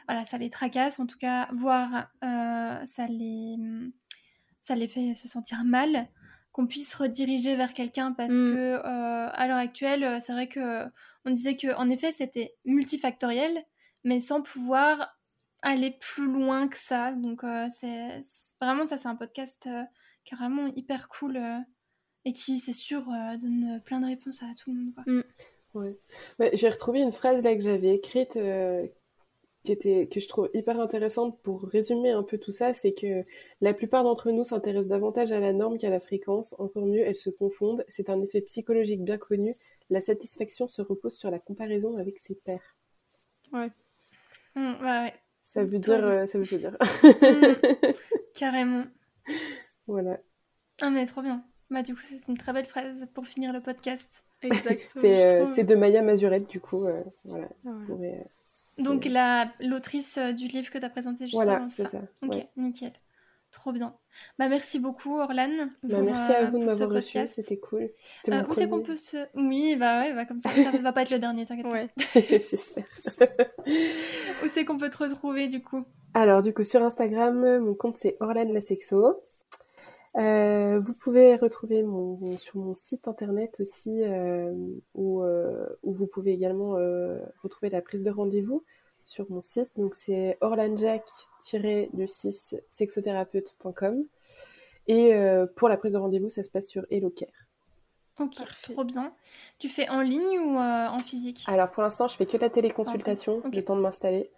voilà, 0.08 0.24
ça 0.24 0.38
les 0.38 0.50
tracasse, 0.50 1.00
en 1.00 1.06
tout 1.06 1.18
cas, 1.18 1.50
voire 1.54 2.10
euh, 2.24 2.84
ça, 2.86 3.08
les, 3.08 3.58
ça 4.62 4.76
les 4.76 4.88
fait 4.88 5.14
se 5.16 5.28
sentir 5.28 5.64
mal, 5.64 6.08
qu'on 6.52 6.68
puisse 6.68 6.94
rediriger 6.96 7.56
vers 7.56 7.74
quelqu'un 7.74 8.14
parce 8.14 8.34
mm. 8.34 8.54
que 8.54 8.82
euh, 8.86 9.30
à 9.32 9.48
l'heure 9.48 9.58
actuelle, 9.58 10.04
euh, 10.04 10.20
c'est 10.20 10.34
vrai 10.34 10.48
que 10.48 10.86
on 11.26 11.32
disait 11.32 11.56
que 11.56 11.74
en 11.76 11.90
effet 11.90 12.12
c'était 12.12 12.56
multifactoriel, 12.66 13.64
mais 14.04 14.20
sans 14.20 14.42
pouvoir 14.42 15.18
aller 15.62 15.92
plus 16.00 16.32
loin 16.32 16.68
que 16.68 16.78
ça. 16.78 17.14
Donc 17.14 17.44
euh, 17.44 17.68
c'est 17.72 18.22
vraiment 18.62 18.86
ça, 18.86 18.98
c'est 18.98 19.08
un 19.08 19.16
podcast 19.16 19.70
carrément 20.26 20.68
hyper 20.68 21.08
cool 21.10 21.40
et 22.26 22.34
qui, 22.34 22.60
c'est 22.60 22.74
sûr, 22.74 23.06
donne 23.42 23.82
plein 23.86 24.00
de 24.00 24.06
réponses 24.06 24.44
à 24.44 24.54
tout 24.56 24.72
le 24.72 24.78
monde. 24.78 24.94
Mm. 25.06 25.22
Ouais. 25.76 25.98
J'ai 26.54 26.70
retrouvé 26.70 27.00
une 27.02 27.12
phrase 27.12 27.44
là 27.44 27.56
que 27.56 27.62
j'avais 27.62 27.96
écrite 27.96 28.38
qui 29.64 29.72
était, 29.72 30.08
que 30.08 30.20
je 30.20 30.28
trouve 30.28 30.50
hyper 30.54 30.80
intéressante 30.80 31.40
pour 31.42 31.64
résumer 31.64 32.12
un 32.12 32.24
peu 32.24 32.38
tout 32.38 32.52
ça, 32.52 32.74
c'est 32.74 32.94
que 32.94 33.24
la 33.62 33.74
plupart 33.74 34.04
d'entre 34.04 34.32
nous 34.32 34.44
s'intéressent 34.44 34.88
davantage 34.88 35.32
à 35.32 35.40
la 35.40 35.54
norme 35.54 35.78
qu'à 35.78 35.90
la 35.90 36.00
fréquence. 36.00 36.56
Encore 36.60 36.86
mieux, 36.86 37.02
elles 37.02 37.16
se 37.16 37.30
confondent. 37.30 37.84
C'est 37.90 38.10
un 38.10 38.22
effet 38.22 38.42
psychologique 38.42 39.04
bien 39.04 39.18
connu. 39.18 39.54
La 39.90 40.02
satisfaction 40.02 40.68
se 40.68 40.82
repose 40.82 41.18
sur 41.18 41.30
la 41.30 41.40
comparaison 41.40 41.98
avec 41.98 42.20
ses 42.20 42.36
pairs. 42.36 42.76
Ouais. 43.52 43.70
Mmh, 44.56 44.84
ouais, 44.84 45.14
Ça 45.42 45.64
veut 45.64 45.80
dire, 45.80 46.08
euh, 46.08 46.26
ça 46.26 46.40
veut 46.40 46.58
dire. 46.58 46.78
Mmh. 46.82 47.88
carrément. 48.36 48.86
Voilà. 49.88 50.20
Ah 50.82 50.90
mais 50.90 51.06
trop 51.06 51.22
bien. 51.22 51.44
Bah 51.70 51.84
du 51.84 51.94
coup 51.94 52.02
c'est 52.02 52.28
une 52.28 52.38
très 52.38 52.54
belle 52.54 52.66
phrase 52.66 53.08
pour 53.14 53.28
finir 53.28 53.54
le 53.54 53.62
podcast. 53.62 54.24
Exactement. 54.42 54.80
c'est 54.96 55.62
euh, 55.62 55.64
de 55.64 55.76
Maya 55.76 56.02
Mazurette 56.02 56.50
du 56.50 56.60
coup. 56.60 56.86
Euh, 56.86 57.04
voilà. 57.26 57.48
Ah, 57.66 57.72
donc 58.80 59.08
l'autrice 59.60 60.18
euh, 60.18 60.32
du 60.32 60.48
livre 60.48 60.72
que 60.72 60.78
tu 60.78 60.86
as 60.86 60.90
présenté 60.90 61.26
juste 61.26 61.36
voilà, 61.36 61.58
avant 61.58 61.68
c'est 61.68 61.88
ça. 61.88 62.02
Ok, 62.24 62.48
nickel. 62.58 62.94
Trop 63.52 63.72
bien. 63.72 63.96
Bah 64.38 64.48
merci 64.48 64.78
beaucoup 64.80 65.18
Orlan. 65.18 65.50
Bah, 65.82 66.02
merci 66.02 66.32
à 66.32 66.44
euh, 66.44 66.50
vous 66.52 66.60
de 66.60 66.66
m'avoir 66.66 66.90
reçu, 66.90 67.18
c'était 67.28 67.58
cool. 67.58 67.90
Euh, 68.30 68.44
où 68.48 68.54
c'est 68.54 68.70
qu'on 68.70 68.82
peut 68.82 68.96
se... 68.96 69.18
Oui, 69.34 69.76
bah 69.76 70.02
ouais, 70.02 70.14
bah 70.14 70.26
comme 70.26 70.40
ça, 70.40 70.52
ça 70.52 70.78
va 70.78 70.92
pas 70.94 71.02
être 71.02 71.10
le 71.10 71.18
dernier, 71.18 71.48
t'inquiète 71.48 71.66
ouais. 71.66 71.90
J'espère. 72.14 72.86
où 74.44 74.48
c'est 74.48 74.66
qu'on 74.66 74.78
peut 74.78 74.90
te 74.90 74.98
retrouver 74.98 75.48
du 75.48 75.64
coup? 75.64 75.84
Alors 76.14 76.44
du 76.44 76.54
coup 76.54 76.64
sur 76.64 76.84
Instagram, 76.84 77.60
mon 77.60 77.74
compte 77.74 77.98
c'est 77.98 78.18
Orlan 78.20 78.52
la 78.52 78.62
sexo. 78.62 79.20
Euh, 80.18 80.80
vous 80.80 80.94
pouvez 80.94 81.36
retrouver 81.36 81.84
mon, 81.84 82.38
sur 82.40 82.58
mon 82.58 82.74
site 82.74 83.08
internet 83.08 83.60
aussi, 83.60 84.04
euh, 84.04 84.52
où, 84.96 85.22
euh, 85.22 85.68
où, 85.84 85.94
vous 85.94 86.08
pouvez 86.08 86.32
également 86.32 86.72
retrouver 87.44 87.70
la 87.70 87.82
prise 87.82 88.04
de 88.04 88.10
rendez-vous 88.10 88.64
sur 89.04 89.30
mon 89.30 89.42
site. 89.42 89.70
Donc 89.78 89.96
c'est 89.96 90.38
orlanjack-6 90.42 92.60
sexothérapeute.com. 92.70 94.06
Et 94.88 95.14
pour 95.56 95.70
la 95.70 95.78
prise 95.78 95.94
de 95.94 96.00
rendez-vous, 96.00 96.30
ça 96.30 96.44
se 96.44 96.50
passe 96.50 96.68
sur 96.68 96.86
HelloCare. 96.90 97.30
Ok, 98.20 98.36
trop 98.64 98.84
bien. 98.84 99.14
Tu 99.60 99.70
fais 99.70 99.88
en 99.88 100.02
ligne 100.02 100.40
ou 100.40 100.58
en 100.58 101.00
physique? 101.00 101.46
Alors 101.48 101.72
pour 101.72 101.84
l'instant, 101.84 102.08
je 102.08 102.18
fais 102.18 102.26
que 102.26 102.38
la 102.38 102.50
téléconsultation, 102.50 103.38
okay. 103.38 103.58
le 103.58 103.64
temps 103.64 103.76
de 103.76 103.82
m'installer. 103.82 104.32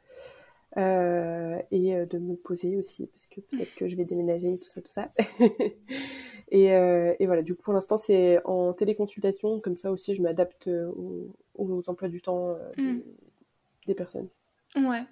Et 0.77 2.05
de 2.05 2.17
me 2.17 2.35
poser 2.35 2.77
aussi, 2.77 3.07
parce 3.07 3.27
que 3.27 3.41
peut-être 3.41 3.75
que 3.75 3.87
je 3.87 3.95
vais 3.95 4.05
déménager, 4.05 4.57
tout 4.57 4.67
ça, 4.67 4.81
tout 4.81 4.91
ça. 4.91 5.09
et, 6.51 6.65
et, 6.65 7.25
voilà, 7.25 7.41
du 7.41 7.55
coup, 7.55 7.61
pour 7.63 7.73
l'instant, 7.73 7.97
c'est 7.97 8.39
en 8.45 8.73
téléconsultation, 8.73 9.59
comme 9.59 9.77
ça 9.77 9.91
aussi, 9.91 10.15
je 10.15 10.21
m'adapte 10.21 10.67
aux, 10.67 11.33
aux, 11.55 11.89
emplois 11.89 12.07
du 12.07 12.21
temps 12.21 12.57
mm. 12.77 12.99
des 13.87 13.95
personnes. 13.95 14.29
Ouais, 14.75 15.03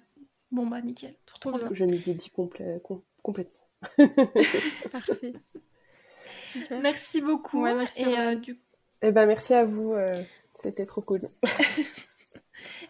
bon 0.50 0.66
bah 0.66 0.80
nickel, 0.80 1.14
trop, 1.26 1.52
bien. 1.52 1.68
Je 1.72 1.84
me 1.84 1.96
dédie 1.96 2.30
complètement. 2.30 3.02
Parfait. 4.92 5.32
Merci 6.70 7.20
beaucoup. 7.20 7.62
merci 7.62 8.02
et, 8.02 8.18
euh, 8.18 8.34
du... 8.34 8.58
eh 9.02 9.12
ben, 9.12 9.26
merci 9.26 9.54
à 9.54 9.64
vous. 9.64 9.92
Euh, 9.92 10.22
c'était 10.54 10.86
trop 10.86 11.00
cool. 11.00 11.20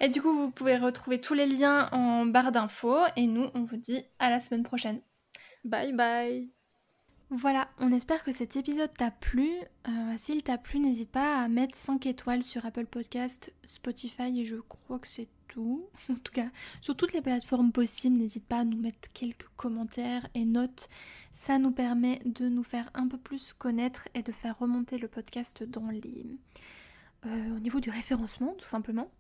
Et 0.01 0.09
du 0.09 0.21
coup, 0.23 0.33
vous 0.33 0.51
pouvez 0.51 0.77
retrouver 0.77 1.21
tous 1.21 1.35
les 1.35 1.47
liens 1.47 1.89
en 1.93 2.27
barre 2.27 2.53
d'infos. 2.53 2.99
Et 3.16 3.27
nous, 3.27 3.49
on 3.55 3.62
vous 3.62 3.77
dit 3.77 4.03
à 4.18 4.31
la 4.31 4.41
semaine 4.41 4.62
prochaine. 4.62 5.01
Bye 5.64 5.93
bye. 5.93 6.51
Voilà, 7.33 7.68
on 7.79 7.93
espère 7.93 8.25
que 8.25 8.33
cet 8.33 8.57
épisode 8.57 8.93
t'a 8.93 9.12
plu. 9.12 9.49
Euh, 9.89 10.14
s'il 10.16 10.43
t'a 10.43 10.59
plu, 10.59 10.81
n'hésite 10.81 11.11
pas 11.11 11.41
à 11.41 11.47
mettre 11.47 11.77
5 11.77 12.05
étoiles 12.07 12.43
sur 12.43 12.66
Apple 12.66 12.87
Podcast, 12.87 13.53
Spotify 13.64 14.41
et 14.41 14.45
je 14.45 14.57
crois 14.57 14.99
que 14.99 15.07
c'est 15.07 15.29
tout. 15.47 15.89
En 16.11 16.14
tout 16.14 16.33
cas, 16.33 16.49
sur 16.81 16.97
toutes 16.97 17.12
les 17.12 17.23
plateformes 17.23 17.71
possibles, 17.71 18.16
n'hésite 18.16 18.47
pas 18.47 18.61
à 18.61 18.64
nous 18.64 18.79
mettre 18.79 19.12
quelques 19.12 19.47
commentaires 19.57 20.27
et 20.35 20.45
notes. 20.45 20.89
Ça 21.33 21.59
nous 21.59 21.71
permet 21.71 22.18
de 22.25 22.49
nous 22.49 22.64
faire 22.64 22.91
un 22.95 23.07
peu 23.07 23.18
plus 23.18 23.53
connaître 23.53 24.09
et 24.14 24.23
de 24.23 24.33
faire 24.33 24.59
remonter 24.59 24.99
le 24.99 25.07
podcast 25.07 25.62
dans 25.62 25.87
les... 25.87 26.27
Euh, 27.27 27.57
au 27.57 27.61
niveau 27.61 27.81
du 27.81 27.91
référencement, 27.91 28.55
tout 28.59 28.66
simplement. 28.66 29.11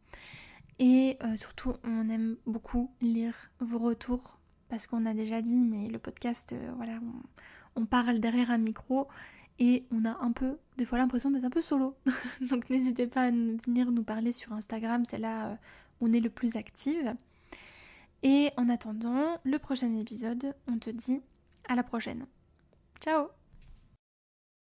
Et 0.78 1.18
euh, 1.22 1.36
surtout, 1.36 1.74
on 1.84 2.08
aime 2.08 2.36
beaucoup 2.46 2.90
lire 3.02 3.34
vos 3.58 3.78
retours 3.78 4.38
parce 4.68 4.86
qu'on 4.86 5.04
a 5.04 5.12
déjà 5.12 5.42
dit, 5.42 5.64
mais 5.64 5.88
le 5.88 5.98
podcast, 5.98 6.54
euh, 6.54 6.72
voilà, 6.76 6.98
on, 7.76 7.84
parle 7.84 8.20
derrière 8.20 8.50
un 8.50 8.58
micro 8.58 9.08
et 9.58 9.84
on 9.90 10.06
a 10.06 10.16
un 10.22 10.32
peu, 10.32 10.58
des 10.78 10.86
fois, 10.86 10.96
l'impression 10.96 11.30
d'être 11.30 11.44
un 11.44 11.50
peu 11.50 11.60
solo. 11.60 11.94
Donc 12.50 12.70
n'hésitez 12.70 13.06
pas 13.06 13.24
à 13.24 13.30
venir 13.30 13.90
nous 13.90 14.04
parler 14.04 14.32
sur 14.32 14.52
Instagram, 14.54 15.04
c'est 15.04 15.18
là 15.18 15.58
où 16.00 16.06
on 16.06 16.12
est 16.12 16.20
le 16.20 16.30
plus 16.30 16.56
active. 16.56 17.14
Et 18.22 18.50
en 18.56 18.70
attendant 18.70 19.38
le 19.44 19.58
prochain 19.58 19.94
épisode, 19.98 20.54
on 20.68 20.78
te 20.78 20.88
dit 20.88 21.20
à 21.68 21.74
la 21.74 21.82
prochaine. 21.82 22.24
Ciao 23.00 23.39